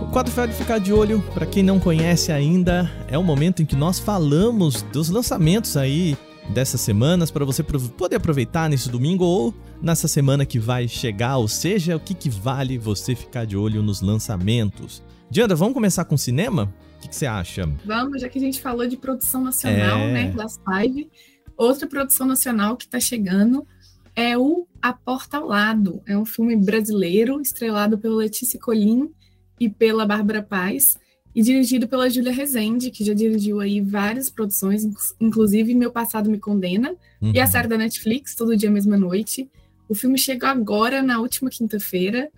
O 0.00 0.10
quadro 0.10 0.32
Vale 0.32 0.54
Ficar 0.54 0.78
de 0.78 0.90
Olho, 0.90 1.22
para 1.34 1.44
quem 1.44 1.62
não 1.62 1.78
conhece 1.78 2.32
ainda, 2.32 2.90
é 3.06 3.18
o 3.18 3.22
momento 3.22 3.60
em 3.60 3.66
que 3.66 3.76
nós 3.76 3.98
falamos 3.98 4.80
dos 4.84 5.10
lançamentos 5.10 5.76
aí 5.76 6.16
dessas 6.48 6.80
semanas 6.80 7.30
para 7.30 7.44
você 7.44 7.62
poder 7.62 8.16
aproveitar 8.16 8.70
nesse 8.70 8.88
domingo 8.88 9.26
ou 9.26 9.52
nessa 9.82 10.08
semana 10.08 10.46
que 10.46 10.58
vai 10.58 10.88
chegar, 10.88 11.36
ou 11.36 11.46
seja, 11.46 11.94
o 11.94 12.00
que, 12.00 12.14
que 12.14 12.30
vale 12.30 12.78
você 12.78 13.14
ficar 13.14 13.44
de 13.44 13.54
olho 13.54 13.82
nos 13.82 14.00
lançamentos. 14.00 15.02
Diandra, 15.30 15.56
vamos 15.56 15.74
começar 15.74 16.04
com 16.04 16.16
cinema? 16.16 16.72
O 16.96 17.08
que, 17.08 17.14
você 17.14 17.26
acha? 17.26 17.68
Vamos, 17.84 18.20
já 18.20 18.28
que 18.28 18.38
a 18.38 18.40
gente 18.40 18.60
falou 18.60 18.86
de 18.86 18.96
produção 18.96 19.42
nacional, 19.42 19.98
é... 19.98 20.12
né, 20.12 20.30
das 20.30 20.58
Five, 20.64 21.10
outra 21.56 21.86
produção 21.86 22.26
nacional 22.26 22.76
que 22.76 22.84
está 22.84 23.00
chegando 23.00 23.66
é 24.14 24.38
o 24.38 24.66
A 24.80 24.92
Porta 24.92 25.38
ao 25.38 25.46
Lado. 25.46 26.00
É 26.06 26.16
um 26.16 26.24
filme 26.24 26.56
brasileiro, 26.56 27.40
estrelado 27.40 27.98
pela 27.98 28.16
Letícia 28.16 28.58
Colim 28.58 29.10
e 29.60 29.68
pela 29.68 30.06
Bárbara 30.06 30.42
Paz, 30.42 30.96
e 31.34 31.42
dirigido 31.42 31.86
pela 31.86 32.08
Júlia 32.08 32.32
Rezende, 32.32 32.90
que 32.90 33.04
já 33.04 33.12
dirigiu 33.12 33.60
aí 33.60 33.80
várias 33.80 34.30
produções, 34.30 34.86
inclusive 35.20 35.74
Meu 35.74 35.90
Passado 35.90 36.30
Me 36.30 36.38
Condena, 36.38 36.94
uhum. 37.20 37.32
e 37.34 37.38
a 37.38 37.46
série 37.46 37.68
da 37.68 37.76
Netflix, 37.76 38.34
Todo 38.34 38.56
Dia 38.56 38.70
Mesma 38.70 38.96
Noite. 38.96 39.50
O 39.86 39.94
filme 39.94 40.16
chegou 40.16 40.48
agora, 40.48 41.02
na 41.02 41.20
última 41.20 41.50
quinta-feira, 41.50 42.30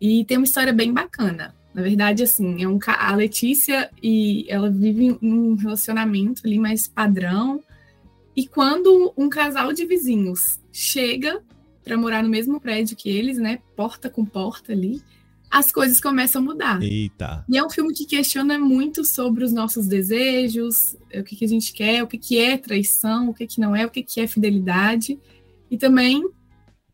e 0.00 0.24
tem 0.26 0.36
uma 0.36 0.44
história 0.44 0.72
bem 0.72 0.92
bacana. 0.92 1.52
Na 1.76 1.82
verdade, 1.82 2.22
assim, 2.22 2.62
é 2.62 2.66
um, 2.66 2.78
a 2.86 3.14
Letícia 3.14 3.90
e 4.02 4.46
ela 4.48 4.70
vive 4.70 5.18
um 5.20 5.54
relacionamento 5.56 6.40
ali 6.46 6.58
mais 6.58 6.88
padrão. 6.88 7.62
E 8.34 8.46
quando 8.46 9.12
um 9.14 9.28
casal 9.28 9.74
de 9.74 9.84
vizinhos 9.84 10.58
chega 10.72 11.42
para 11.84 11.98
morar 11.98 12.22
no 12.22 12.30
mesmo 12.30 12.58
prédio 12.58 12.96
que 12.96 13.10
eles, 13.10 13.36
né, 13.36 13.58
porta 13.76 14.08
com 14.08 14.24
porta 14.24 14.72
ali, 14.72 15.02
as 15.50 15.70
coisas 15.70 16.00
começam 16.00 16.40
a 16.40 16.44
mudar. 16.46 16.82
Eita. 16.82 17.44
E 17.46 17.58
é 17.58 17.62
um 17.62 17.68
filme 17.68 17.92
que 17.92 18.06
questiona 18.06 18.58
muito 18.58 19.04
sobre 19.04 19.44
os 19.44 19.52
nossos 19.52 19.86
desejos, 19.86 20.96
o 21.14 21.22
que, 21.22 21.36
que 21.36 21.44
a 21.44 21.48
gente 21.48 21.74
quer, 21.74 22.02
o 22.02 22.06
que, 22.06 22.16
que 22.16 22.38
é 22.38 22.56
traição, 22.56 23.28
o 23.28 23.34
que, 23.34 23.46
que 23.46 23.60
não 23.60 23.76
é, 23.76 23.84
o 23.84 23.90
que, 23.90 24.02
que 24.02 24.18
é 24.18 24.26
fidelidade. 24.26 25.20
E 25.70 25.76
também 25.76 26.26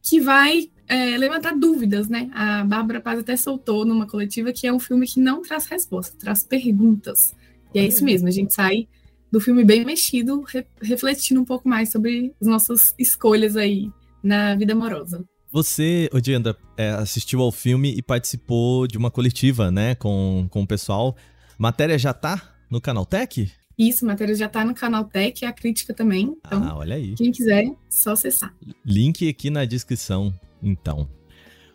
que 0.02 0.20
vai 0.20 0.71
é, 0.92 1.16
levantar 1.16 1.56
dúvidas, 1.56 2.06
né? 2.08 2.30
A 2.34 2.62
Bárbara 2.64 3.00
Paz 3.00 3.18
até 3.18 3.34
soltou 3.34 3.86
numa 3.86 4.06
coletiva 4.06 4.52
que 4.52 4.66
é 4.66 4.72
um 4.72 4.78
filme 4.78 5.06
que 5.06 5.18
não 5.18 5.40
traz 5.40 5.64
resposta, 5.64 6.14
traz 6.18 6.44
perguntas. 6.44 7.34
E 7.74 7.78
é 7.78 7.86
isso 7.86 8.04
mesmo, 8.04 8.28
a 8.28 8.30
gente 8.30 8.52
sai 8.52 8.86
do 9.30 9.40
filme 9.40 9.64
bem 9.64 9.86
mexido, 9.86 10.42
re 10.42 10.66
refletindo 10.82 11.40
um 11.40 11.44
pouco 11.46 11.66
mais 11.66 11.90
sobre 11.90 12.34
as 12.38 12.46
nossas 12.46 12.94
escolhas 12.98 13.56
aí 13.56 13.90
na 14.22 14.54
vida 14.54 14.74
amorosa. 14.74 15.24
Você, 15.50 16.10
Odienda, 16.12 16.54
é, 16.76 16.90
assistiu 16.90 17.40
ao 17.40 17.50
filme 17.50 17.94
e 17.96 18.02
participou 18.02 18.86
de 18.86 18.98
uma 18.98 19.10
coletiva, 19.10 19.70
né, 19.70 19.94
com, 19.94 20.46
com 20.50 20.62
o 20.62 20.66
pessoal. 20.66 21.16
Matéria 21.58 21.98
já 21.98 22.12
tá 22.12 22.54
no 22.70 22.82
Canaltech? 22.82 23.50
Isso, 23.78 24.04
matéria 24.04 24.34
já 24.34 24.48
tá 24.48 24.62
no 24.62 24.74
Canaltech, 24.74 25.46
a 25.46 25.52
crítica 25.52 25.94
também. 25.94 26.36
Então, 26.46 26.62
ah, 26.62 26.76
olha 26.76 26.96
aí. 26.96 27.14
Quem 27.14 27.32
quiser, 27.32 27.64
só 27.88 28.12
acessar. 28.12 28.54
Link 28.84 29.26
aqui 29.26 29.48
na 29.48 29.64
descrição 29.64 30.32
então. 30.62 31.08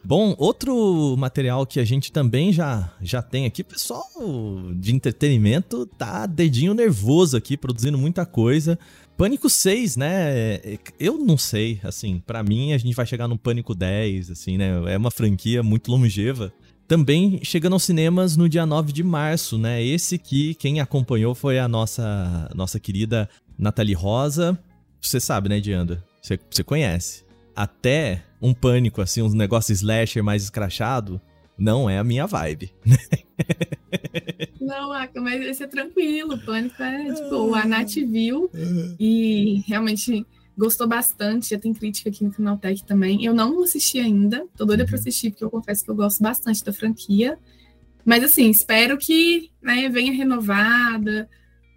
Bom, 0.03 0.33
outro 0.38 1.15
material 1.17 1.65
que 1.65 1.81
a 1.81 1.83
gente 1.83 2.11
também 2.13 2.53
já, 2.53 2.93
já 3.01 3.21
tem 3.21 3.45
aqui, 3.45 3.61
pessoal 3.63 4.07
de 4.73 4.95
entretenimento 4.95 5.85
tá 5.85 6.25
dedinho 6.25 6.73
nervoso 6.73 7.35
aqui, 7.35 7.57
produzindo 7.57 7.97
muita 7.97 8.25
coisa. 8.25 8.79
Pânico 9.17 9.49
6, 9.49 9.97
né? 9.97 10.59
Eu 10.99 11.17
não 11.17 11.38
sei, 11.38 11.81
assim, 11.83 12.23
para 12.25 12.41
mim 12.41 12.71
a 12.71 12.77
gente 12.77 12.95
vai 12.95 13.05
chegar 13.05 13.27
no 13.27 13.38
Pânico 13.38 13.75
10, 13.75 14.31
assim, 14.31 14.57
né? 14.57 14.93
É 14.93 14.97
uma 14.97 15.11
franquia 15.11 15.61
muito 15.61 15.91
longeva. 15.91 16.53
Também 16.88 17.41
chegando 17.43 17.73
aos 17.73 17.83
cinemas 17.83 18.38
no 18.38 18.47
dia 18.47 18.65
9 18.65 18.93
de 18.93 19.03
março, 19.03 19.57
né? 19.57 19.83
Esse 19.83 20.17
que 20.17 20.53
quem 20.53 20.79
acompanhou 20.79 21.35
foi 21.35 21.59
a 21.59 21.67
nossa 21.67 22.49
nossa 22.55 22.79
querida 22.79 23.27
Nathalie 23.57 23.93
Rosa. 23.93 24.57
Você 25.01 25.19
sabe, 25.19 25.49
né, 25.49 25.59
Dianda? 25.59 26.01
Você, 26.21 26.39
você 26.49 26.63
conhece. 26.63 27.26
Até 27.58 28.24
um 28.39 28.53
pânico, 28.53 29.01
assim, 29.01 29.24
um 29.24 29.30
negócio 29.30 29.74
slasher 29.74 30.24
mais 30.24 30.43
escrachado, 30.43 31.20
não 31.58 31.89
é 31.89 31.97
a 31.97 32.03
minha 32.03 32.28
vibe. 32.28 32.72
Não, 34.62 34.89
mas 35.16 35.41
esse 35.41 35.64
é 35.64 35.68
tranquilo. 35.68 36.36
O 36.36 36.45
pânico 36.45 36.84
é, 36.84 37.14
tipo, 37.14 37.55
a 37.55 37.66
Nath 37.66 37.95
viu 37.95 38.47
e 38.99 39.64
realmente 39.66 40.24
gostou 40.55 40.88
bastante. 40.88 41.49
Já 41.49 41.58
tem 41.58 41.74
crítica 41.74 42.10
aqui 42.10 42.24
no 42.24 42.32
Canaltech 42.32 42.84
também. 42.84 43.26
Eu 43.26 43.34
não 43.34 43.64
assisti 43.64 43.99
ainda, 43.99 44.45
tô 44.55 44.64
doida 44.64 44.86
pra 44.86 44.93
uhum. 44.93 44.99
assistir, 44.99 45.32
porque 45.32 45.43
eu 45.43 45.49
confesso 45.49 45.84
que 45.84 45.89
eu 45.89 45.95
gosto 45.95 46.22
bastante 46.22 46.64
da 46.64 46.72
franquia. 46.72 47.39
Mas, 48.05 48.24
assim, 48.24 48.51
espero 48.51 48.97
que 48.99 49.49
né, 49.62 49.89
venha 49.89 50.14
renovada, 50.14 51.28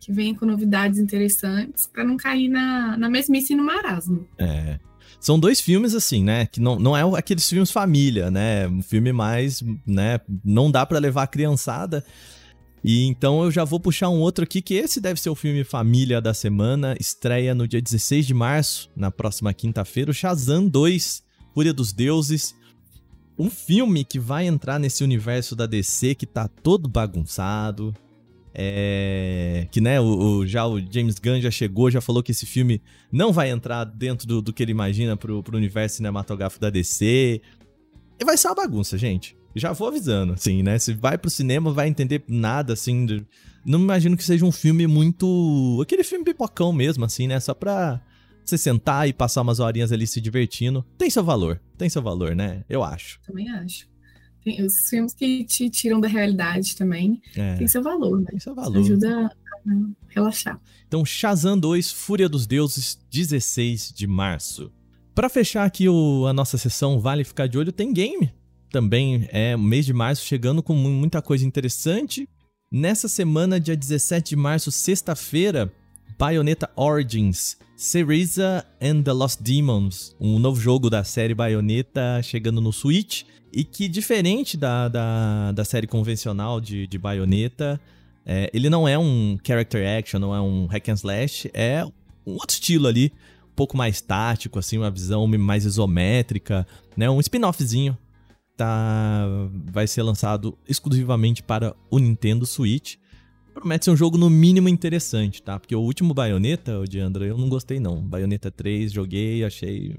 que 0.00 0.12
venha 0.12 0.34
com 0.34 0.44
novidades 0.44 0.98
interessantes, 0.98 1.86
para 1.86 2.04
não 2.04 2.18
cair 2.18 2.48
na, 2.48 2.98
na 2.98 3.08
mesmice 3.08 3.54
e 3.54 3.56
no 3.56 3.64
marasmo. 3.64 4.28
É. 4.38 4.78
São 5.20 5.38
dois 5.38 5.60
filmes, 5.60 5.94
assim, 5.94 6.24
né? 6.24 6.46
Que 6.46 6.60
não, 6.60 6.78
não 6.78 6.96
é 6.96 7.02
aqueles 7.18 7.46
filmes 7.46 7.70
família, 7.70 8.30
né? 8.30 8.66
Um 8.66 8.82
filme 8.82 9.12
mais, 9.12 9.62
né? 9.86 10.18
Não 10.42 10.70
dá 10.70 10.86
para 10.86 10.98
levar 10.98 11.24
a 11.24 11.26
criançada. 11.26 12.02
E 12.82 13.04
então 13.04 13.44
eu 13.44 13.50
já 13.50 13.62
vou 13.62 13.78
puxar 13.78 14.08
um 14.08 14.20
outro 14.20 14.44
aqui, 14.44 14.62
que 14.62 14.74
esse 14.74 14.98
deve 14.98 15.20
ser 15.20 15.28
o 15.28 15.34
filme 15.34 15.62
família 15.62 16.22
da 16.22 16.32
semana. 16.32 16.96
Estreia 16.98 17.54
no 17.54 17.68
dia 17.68 17.82
16 17.82 18.26
de 18.26 18.32
março, 18.32 18.88
na 18.96 19.10
próxima 19.10 19.52
quinta-feira, 19.52 20.10
o 20.10 20.14
Shazam 20.14 20.66
2, 20.66 21.22
Fúria 21.54 21.74
dos 21.74 21.92
Deuses. 21.92 22.54
Um 23.38 23.50
filme 23.50 24.04
que 24.04 24.18
vai 24.18 24.46
entrar 24.46 24.78
nesse 24.78 25.04
universo 25.04 25.54
da 25.54 25.66
DC 25.66 26.14
que 26.14 26.26
tá 26.26 26.48
todo 26.48 26.88
bagunçado, 26.88 27.94
é, 28.54 29.68
que 29.70 29.80
né, 29.80 30.00
o, 30.00 30.04
o, 30.04 30.46
já 30.46 30.66
o 30.66 30.80
James 30.80 31.18
Gunn 31.18 31.40
já 31.40 31.50
chegou, 31.50 31.90
já 31.90 32.00
falou 32.00 32.22
que 32.22 32.32
esse 32.32 32.46
filme 32.46 32.82
não 33.10 33.32
vai 33.32 33.50
entrar 33.50 33.84
dentro 33.84 34.26
do, 34.26 34.42
do 34.42 34.52
que 34.52 34.62
ele 34.62 34.72
imagina 34.72 35.16
pro, 35.16 35.42
pro 35.42 35.56
universo 35.56 35.96
cinematográfico 35.96 36.60
da 36.60 36.70
DC. 36.70 37.40
E 38.18 38.24
vai 38.24 38.36
ser 38.36 38.48
uma 38.48 38.56
bagunça, 38.56 38.98
gente. 38.98 39.36
Já 39.54 39.72
vou 39.72 39.88
avisando, 39.88 40.32
assim, 40.32 40.62
né? 40.62 40.78
Se 40.78 40.92
vai 40.92 41.18
pro 41.18 41.30
cinema, 41.30 41.72
vai 41.72 41.88
entender 41.88 42.22
nada, 42.28 42.72
assim. 42.72 43.06
De... 43.06 43.26
Não 43.64 43.80
imagino 43.80 44.16
que 44.16 44.24
seja 44.24 44.44
um 44.44 44.52
filme 44.52 44.86
muito. 44.86 45.78
aquele 45.82 46.04
filme 46.04 46.24
pipocão 46.24 46.72
mesmo, 46.72 47.04
assim, 47.04 47.26
né? 47.26 47.40
Só 47.40 47.54
pra 47.54 48.00
você 48.44 48.56
sentar 48.56 49.08
e 49.08 49.12
passar 49.12 49.42
umas 49.42 49.58
horinhas 49.58 49.92
ali 49.92 50.06
se 50.06 50.20
divertindo. 50.20 50.84
Tem 50.96 51.10
seu 51.10 51.24
valor, 51.24 51.60
tem 51.76 51.88
seu 51.88 52.02
valor, 52.02 52.34
né? 52.34 52.64
Eu 52.68 52.82
acho. 52.84 53.20
Também 53.26 53.48
acho. 53.50 53.89
Tem 54.44 54.64
os 54.64 54.88
filmes 54.88 55.12
que 55.12 55.44
te 55.44 55.68
tiram 55.68 56.00
da 56.00 56.08
realidade 56.08 56.74
também. 56.76 57.20
É. 57.36 57.56
Tem 57.56 57.68
seu 57.68 57.82
valor, 57.82 58.20
né? 58.20 58.26
Tem 58.30 58.40
seu 58.40 58.54
valor. 58.54 58.78
Ajuda 58.78 59.26
a 59.26 59.70
relaxar. 60.08 60.60
Então, 60.86 61.04
Shazam 61.04 61.58
2, 61.58 61.92
Fúria 61.92 62.28
dos 62.28 62.46
Deuses, 62.46 62.98
16 63.10 63.92
de 63.92 64.06
março. 64.06 64.72
Para 65.14 65.28
fechar 65.28 65.64
aqui 65.64 65.88
o, 65.88 66.26
a 66.26 66.32
nossa 66.32 66.56
sessão 66.56 66.98
Vale 66.98 67.24
Ficar 67.24 67.46
de 67.46 67.58
Olho, 67.58 67.72
tem 67.72 67.92
game. 67.92 68.32
Também 68.70 69.28
é 69.30 69.56
mês 69.56 69.84
de 69.84 69.92
março 69.92 70.24
chegando 70.24 70.62
com 70.62 70.74
muita 70.74 71.20
coisa 71.20 71.44
interessante. 71.44 72.28
Nessa 72.72 73.08
semana, 73.08 73.58
dia 73.58 73.76
17 73.76 74.30
de 74.30 74.36
março, 74.36 74.70
sexta-feira, 74.70 75.72
Bayonetta 76.20 76.68
Origins, 76.76 77.56
Cereza 77.74 78.62
and 78.78 79.02
the 79.04 79.10
Lost 79.10 79.40
Demons, 79.40 80.14
um 80.20 80.38
novo 80.38 80.60
jogo 80.60 80.90
da 80.90 81.02
série 81.02 81.34
Bayonetta 81.34 82.20
chegando 82.22 82.60
no 82.60 82.74
Switch. 82.74 83.22
E 83.50 83.64
que, 83.64 83.88
diferente 83.88 84.58
da, 84.58 84.86
da, 84.88 85.52
da 85.52 85.64
série 85.64 85.86
convencional 85.86 86.60
de, 86.60 86.86
de 86.86 86.98
Bayonetta, 86.98 87.80
é, 88.26 88.50
ele 88.52 88.68
não 88.68 88.86
é 88.86 88.98
um 88.98 89.38
character 89.42 89.98
action, 89.98 90.20
não 90.20 90.34
é 90.34 90.40
um 90.42 90.66
hack 90.66 90.90
and 90.90 90.94
slash, 90.96 91.50
é 91.54 91.86
um 92.26 92.34
outro 92.34 92.52
estilo 92.52 92.86
ali, 92.86 93.14
um 93.52 93.54
pouco 93.56 93.74
mais 93.74 94.02
tático, 94.02 94.58
assim, 94.58 94.76
uma 94.76 94.90
visão 94.90 95.26
mais 95.26 95.64
isométrica, 95.64 96.66
né? 96.98 97.08
Um 97.08 97.18
spin-offzinho. 97.18 97.96
Tá, 98.58 99.26
vai 99.72 99.86
ser 99.86 100.02
lançado 100.02 100.58
exclusivamente 100.68 101.42
para 101.42 101.74
o 101.90 101.98
Nintendo 101.98 102.44
Switch. 102.44 102.96
Promete 103.54 103.84
ser 103.84 103.90
um 103.90 103.96
jogo 103.96 104.16
no 104.16 104.30
mínimo 104.30 104.68
interessante, 104.68 105.42
tá? 105.42 105.58
Porque 105.58 105.74
o 105.74 105.80
último 105.80 106.14
Bayonetta, 106.14 106.78
o 106.78 106.86
de 106.86 106.98
Andra, 107.00 107.26
eu 107.26 107.36
não 107.36 107.48
gostei 107.48 107.78
não. 107.80 108.00
Bayonetta 108.02 108.50
3, 108.50 108.92
joguei, 108.92 109.44
achei 109.44 109.96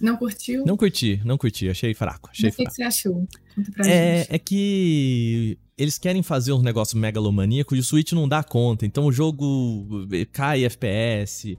Não 0.00 0.16
curtiu? 0.16 0.64
Não 0.66 0.76
curti, 0.76 1.20
não 1.24 1.36
curti, 1.38 1.68
achei 1.68 1.94
fraco. 1.94 2.28
Achei 2.30 2.46
Mas 2.46 2.54
o 2.54 2.56
que, 2.56 2.70
você 2.70 2.82
achou? 2.82 3.26
Conta 3.54 3.72
pra 3.72 3.86
É, 3.86 4.18
gente. 4.18 4.34
é 4.34 4.38
que 4.38 5.58
eles 5.76 5.98
querem 5.98 6.22
fazer 6.22 6.52
uns 6.52 6.62
negócios 6.62 6.98
megalomaníacos 6.98 7.76
e 7.76 7.80
o 7.80 7.84
Switch 7.84 8.12
não 8.12 8.28
dá 8.28 8.42
conta. 8.42 8.86
Então 8.86 9.04
o 9.06 9.12
jogo 9.12 9.86
cai 10.32 10.64
FPS, 10.64 11.58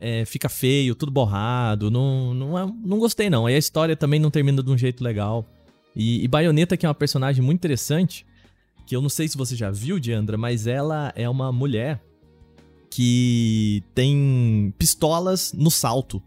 é, 0.00 0.24
fica 0.24 0.48
feio, 0.48 0.94
tudo 0.94 1.12
borrado. 1.12 1.90
Não, 1.90 2.32
não, 2.34 2.58
é- 2.58 2.72
não 2.84 2.98
gostei, 2.98 3.28
não. 3.30 3.46
Aí 3.46 3.54
a 3.54 3.58
história 3.58 3.96
também 3.96 4.18
não 4.20 4.30
termina 4.30 4.62
de 4.62 4.70
um 4.70 4.78
jeito 4.78 5.02
legal. 5.04 5.46
E, 5.96 6.24
e 6.24 6.28
Bayonetta, 6.28 6.76
que 6.76 6.84
é 6.84 6.88
uma 6.88 6.94
personagem 6.94 7.42
muito 7.44 7.58
interessante, 7.60 8.26
que 8.86 8.94
eu 8.94 9.02
não 9.02 9.08
sei 9.08 9.28
se 9.28 9.36
você 9.36 9.56
já 9.56 9.70
viu, 9.70 9.98
Diandra, 9.98 10.36
mas 10.36 10.66
ela 10.66 11.12
é 11.16 11.28
uma 11.28 11.50
mulher 11.50 12.02
que 12.90 13.82
tem 13.94 14.72
pistolas 14.78 15.52
no 15.52 15.70
salto. 15.70 16.22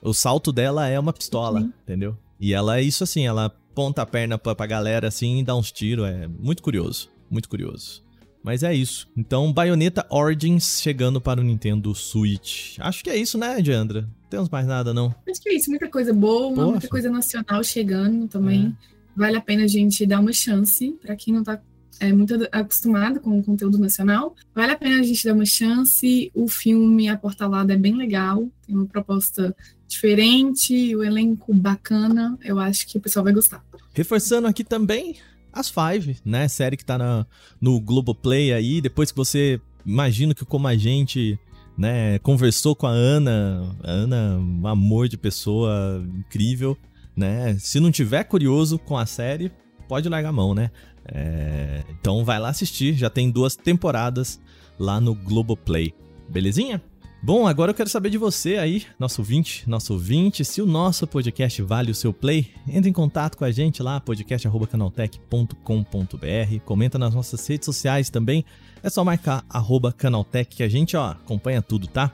O 0.00 0.14
salto 0.14 0.52
dela 0.52 0.88
é 0.88 0.98
uma 0.98 1.12
pistola, 1.12 1.60
Sim. 1.60 1.72
entendeu? 1.82 2.16
E 2.40 2.54
ela 2.54 2.78
é 2.78 2.82
isso 2.82 3.04
assim, 3.04 3.26
ela 3.26 3.50
ponta 3.74 4.02
a 4.02 4.06
perna 4.06 4.38
pra, 4.38 4.54
pra 4.54 4.66
galera 4.66 5.08
assim 5.08 5.40
e 5.40 5.44
dá 5.44 5.54
uns 5.54 5.70
tiros. 5.70 6.06
É 6.06 6.26
muito 6.26 6.62
curioso, 6.62 7.10
muito 7.30 7.48
curioso. 7.48 8.02
Mas 8.42 8.62
é 8.62 8.72
isso. 8.72 9.08
Então, 9.16 9.52
Bayonetta 9.52 10.06
Origins 10.08 10.80
chegando 10.80 11.20
para 11.20 11.40
o 11.40 11.44
Nintendo 11.44 11.92
Switch. 11.94 12.78
Acho 12.78 13.02
que 13.02 13.10
é 13.10 13.16
isso, 13.16 13.36
né, 13.36 13.60
Diandra? 13.60 14.02
Não 14.02 14.30
temos 14.30 14.48
mais 14.48 14.66
nada, 14.66 14.94
não. 14.94 15.12
Acho 15.28 15.42
que 15.42 15.48
é 15.48 15.54
isso, 15.56 15.68
muita 15.68 15.90
coisa 15.90 16.12
boa, 16.14 16.54
Poxa. 16.54 16.70
muita 16.70 16.88
coisa 16.88 17.10
nacional 17.10 17.64
chegando 17.64 18.28
também. 18.28 18.74
Vale 19.16 19.36
a 19.36 19.40
pena 19.40 19.64
a 19.64 19.66
gente 19.66 20.06
dar 20.06 20.20
uma 20.20 20.32
chance 20.32 20.92
para 21.02 21.16
quem 21.16 21.34
não 21.34 21.42
tá 21.42 21.60
é, 22.00 22.12
muito 22.12 22.34
acostumado 22.52 23.20
com 23.20 23.38
o 23.38 23.42
conteúdo 23.42 23.78
nacional. 23.78 24.34
Vale 24.54 24.72
a 24.72 24.76
pena 24.76 25.00
a 25.00 25.02
gente 25.02 25.24
dar 25.24 25.34
uma 25.34 25.46
chance. 25.46 26.30
O 26.34 26.48
filme 26.48 27.08
A 27.08 27.16
Portalada 27.16 27.72
é 27.72 27.76
bem 27.76 27.96
legal, 27.96 28.48
tem 28.66 28.74
uma 28.74 28.86
proposta 28.86 29.54
diferente, 29.88 30.94
o 30.96 31.02
elenco 31.02 31.54
bacana. 31.54 32.38
Eu 32.44 32.58
acho 32.58 32.86
que 32.86 32.98
o 32.98 33.00
pessoal 33.00 33.24
vai 33.24 33.32
gostar. 33.32 33.64
Reforçando 33.94 34.46
aqui 34.46 34.64
também 34.64 35.16
as 35.52 35.70
Five, 35.70 36.18
né? 36.24 36.48
Série 36.48 36.76
que 36.76 36.84
tá 36.84 36.98
na, 36.98 37.26
no 37.60 37.80
Globoplay 37.80 38.52
aí. 38.52 38.80
Depois 38.80 39.10
que 39.10 39.16
você 39.16 39.60
imagina 39.84 40.34
que 40.34 40.44
como 40.44 40.66
a 40.66 40.76
gente, 40.76 41.38
né, 41.78 42.18
conversou 42.18 42.76
com 42.76 42.86
a 42.86 42.90
Ana, 42.90 43.76
Ana, 43.82 44.38
um 44.38 44.66
amor 44.66 45.08
de 45.08 45.16
pessoa 45.16 46.04
incrível, 46.18 46.76
né? 47.16 47.56
Se 47.58 47.80
não 47.80 47.90
tiver 47.90 48.24
curioso 48.24 48.78
com 48.78 48.98
a 48.98 49.06
série, 49.06 49.50
pode 49.88 50.08
largar 50.08 50.28
a 50.28 50.32
mão, 50.32 50.54
né? 50.54 50.70
É, 51.08 51.84
então 51.90 52.24
vai 52.24 52.38
lá 52.38 52.48
assistir, 52.48 52.94
já 52.94 53.08
tem 53.08 53.30
duas 53.30 53.56
temporadas 53.56 54.40
lá 54.78 55.00
no 55.00 55.14
Globoplay. 55.14 55.94
Belezinha? 56.28 56.82
Bom, 57.22 57.46
agora 57.46 57.70
eu 57.70 57.74
quero 57.74 57.88
saber 57.88 58.10
de 58.10 58.18
você 58.18 58.56
aí, 58.56 58.84
nosso 58.98 59.20
ouvinte, 59.20 59.68
nosso 59.68 59.94
ouvinte, 59.94 60.44
se 60.44 60.62
o 60.62 60.66
nosso 60.66 61.06
podcast 61.06 61.60
vale 61.62 61.90
o 61.90 61.94
seu 61.94 62.12
play, 62.12 62.50
entre 62.68 62.90
em 62.90 62.92
contato 62.92 63.36
com 63.36 63.44
a 63.44 63.50
gente 63.50 63.82
lá, 63.82 63.98
podcast.canaltech.com.br, 63.98 66.60
comenta 66.64 66.98
nas 66.98 67.14
nossas 67.14 67.44
redes 67.46 67.66
sociais 67.66 68.10
também, 68.10 68.44
é 68.82 68.90
só 68.90 69.02
marcar 69.02 69.44
arroba 69.48 69.92
canaltech 69.92 70.54
que 70.54 70.62
a 70.62 70.68
gente, 70.68 70.96
ó, 70.96 71.10
acompanha 71.10 71.60
tudo, 71.60 71.88
tá? 71.88 72.12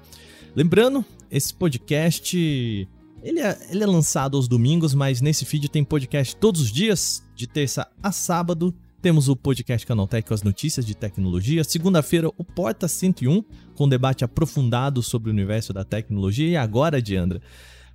Lembrando, 0.57 1.05
esse 1.31 1.53
podcast, 1.53 2.89
ele 3.23 3.41
é, 3.41 3.59
ele 3.71 3.83
é 3.83 3.87
lançado 3.87 4.37
aos 4.37 4.49
domingos, 4.49 4.95
mas 4.95 5.21
nesse 5.21 5.45
feed 5.45 5.69
tem 5.69 5.85
podcast 5.85 6.35
todos 6.37 6.61
os 6.61 6.73
dias, 6.73 7.23
de 7.35 7.47
terça 7.47 7.87
a 8.03 8.11
sábado, 8.11 8.75
temos 9.03 9.29
o 9.29 9.35
podcast 9.35 9.85
Canaltech 9.87 10.29
com 10.29 10.33
as 10.35 10.45
notícias 10.45 10.87
de 10.87 10.95
tecnologia. 10.95 11.65
Segunda-feira, 11.65 12.29
o 12.39 12.45
Porta 12.45 12.87
101, 12.87 13.45
com 13.75 13.89
debate 13.89 14.25
aprofundado 14.25 15.03
sobre 15.03 15.29
o 15.29 15.33
universo 15.33 15.73
da 15.73 15.85
tecnologia. 15.85 16.49
E 16.49 16.57
agora, 16.57 17.03
Diandra, 17.03 17.43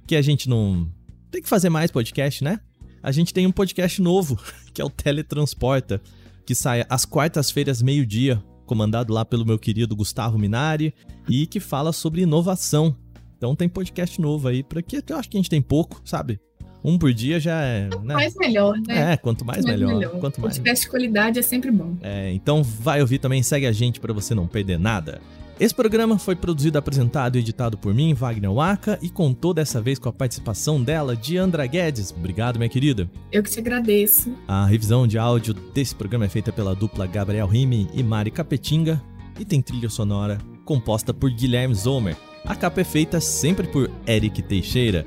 que 0.06 0.18
a 0.18 0.22
gente 0.22 0.50
não 0.50 0.92
tem 1.32 1.42
que 1.42 1.48
fazer 1.48 1.70
mais 1.70 1.92
podcast, 1.92 2.44
né? 2.44 2.60
A 3.02 3.12
gente 3.12 3.34
tem 3.34 3.48
um 3.48 3.54
podcast 3.54 4.02
novo, 4.02 4.38
que 4.74 4.82
é 4.82 4.86
o 4.86 4.90
Teletransporta, 4.90 6.02
que 6.46 6.54
sai 6.54 6.86
às 6.90 7.06
quartas-feiras, 7.06 7.82
meio-dia, 7.82 8.44
comandado 8.66 9.14
lá 9.14 9.24
pelo 9.24 9.46
meu 9.46 9.58
querido 9.58 9.96
Gustavo 9.96 10.38
Minari, 10.38 10.94
e 11.30 11.48
que 11.48 11.62
fala 11.62 11.94
sobre 11.94 12.22
inovação. 12.22 12.94
Então 13.38 13.56
tem 13.56 13.70
podcast 13.70 14.20
novo 14.20 14.48
aí, 14.48 14.64
para 14.64 14.82
que 14.82 15.04
eu 15.08 15.16
acho 15.18 15.30
que 15.30 15.38
a 15.38 15.40
gente 15.40 15.50
tem 15.50 15.62
pouco, 15.62 16.02
sabe? 16.04 16.40
Um 16.84 16.98
por 16.98 17.14
dia 17.14 17.40
já 17.40 17.62
é. 17.62 17.90
Né? 18.04 18.14
Mais 18.14 18.36
melhor, 18.36 18.78
né? 18.88 19.14
É, 19.14 19.18
quanto 19.18 19.46
mais, 19.46 19.64
melhor. 19.64 20.10
Quanto 20.20 20.42
mais. 20.42 20.58
Podcast 20.58 20.86
de 20.86 20.90
qualidade 20.90 21.40
é 21.40 21.42
sempre 21.42 21.70
bom. 21.70 21.96
É, 22.02 22.32
então 22.34 22.64
vai 22.64 23.02
ouvir 23.02 23.20
também, 23.20 23.44
segue 23.44 23.68
a 23.68 23.72
gente 23.72 24.00
para 24.00 24.14
você 24.14 24.34
não 24.34 24.48
perder 24.48 24.80
nada. 24.80 25.22
Esse 25.60 25.74
programa 25.74 26.20
foi 26.20 26.36
produzido, 26.36 26.78
apresentado 26.78 27.36
e 27.36 27.40
editado 27.40 27.78
por 27.78 27.92
mim, 27.92 28.14
Wagner 28.14 28.52
Waka, 28.52 29.00
e 29.02 29.10
contou 29.10 29.56
dessa 29.56 29.82
vez 29.82 29.98
com 29.98 30.08
a 30.08 30.14
participação 30.14 30.82
dela, 30.82 31.16
Diandra 31.16 31.66
Guedes. 31.66 32.14
Obrigado, 32.16 32.58
minha 32.58 32.70
querida. 32.70 33.10
Eu 33.32 33.42
que 33.42 33.50
te 33.50 33.60
agradeço. 33.60 34.32
A 34.48 34.68
revisão 34.68 35.08
de 35.08 35.18
áudio 35.18 35.56
desse 35.56 35.96
programa 35.96 36.26
é 36.26 36.30
feita 36.30 36.52
pela 36.52 36.76
dupla 36.76 37.08
Gabriel 37.08 37.48
Rime 37.48 37.88
e 37.94 38.04
Mari 38.04 38.30
Capetinga 38.30 39.02
e 39.40 39.46
tem 39.46 39.62
trilha 39.62 39.90
sonora 39.90 40.38
composta 40.64 41.12
por 41.14 41.32
Guilherme 41.32 41.74
Zomer. 41.74 42.16
A 42.46 42.56
capa 42.56 42.82
é 42.82 42.84
feita 42.84 43.20
sempre 43.20 43.68
por 43.68 43.90
Eric 44.08 44.42
Teixeira. 44.42 45.06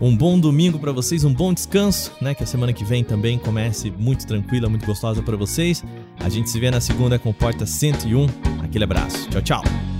Um 0.00 0.16
bom 0.16 0.40
domingo 0.40 0.78
para 0.78 0.92
vocês, 0.92 1.24
um 1.24 1.34
bom 1.34 1.52
descanso, 1.52 2.10
né? 2.22 2.34
Que 2.34 2.42
a 2.42 2.46
semana 2.46 2.72
que 2.72 2.84
vem 2.84 3.04
também 3.04 3.38
comece 3.38 3.90
muito 3.90 4.26
tranquila, 4.26 4.68
muito 4.68 4.86
gostosa 4.86 5.22
para 5.22 5.36
vocês. 5.36 5.84
A 6.18 6.28
gente 6.28 6.48
se 6.48 6.58
vê 6.58 6.70
na 6.70 6.80
segunda 6.80 7.18
com 7.18 7.32
Porta 7.32 7.66
101. 7.66 8.26
Aquele 8.64 8.84
abraço. 8.84 9.28
Tchau, 9.28 9.42
tchau. 9.42 9.99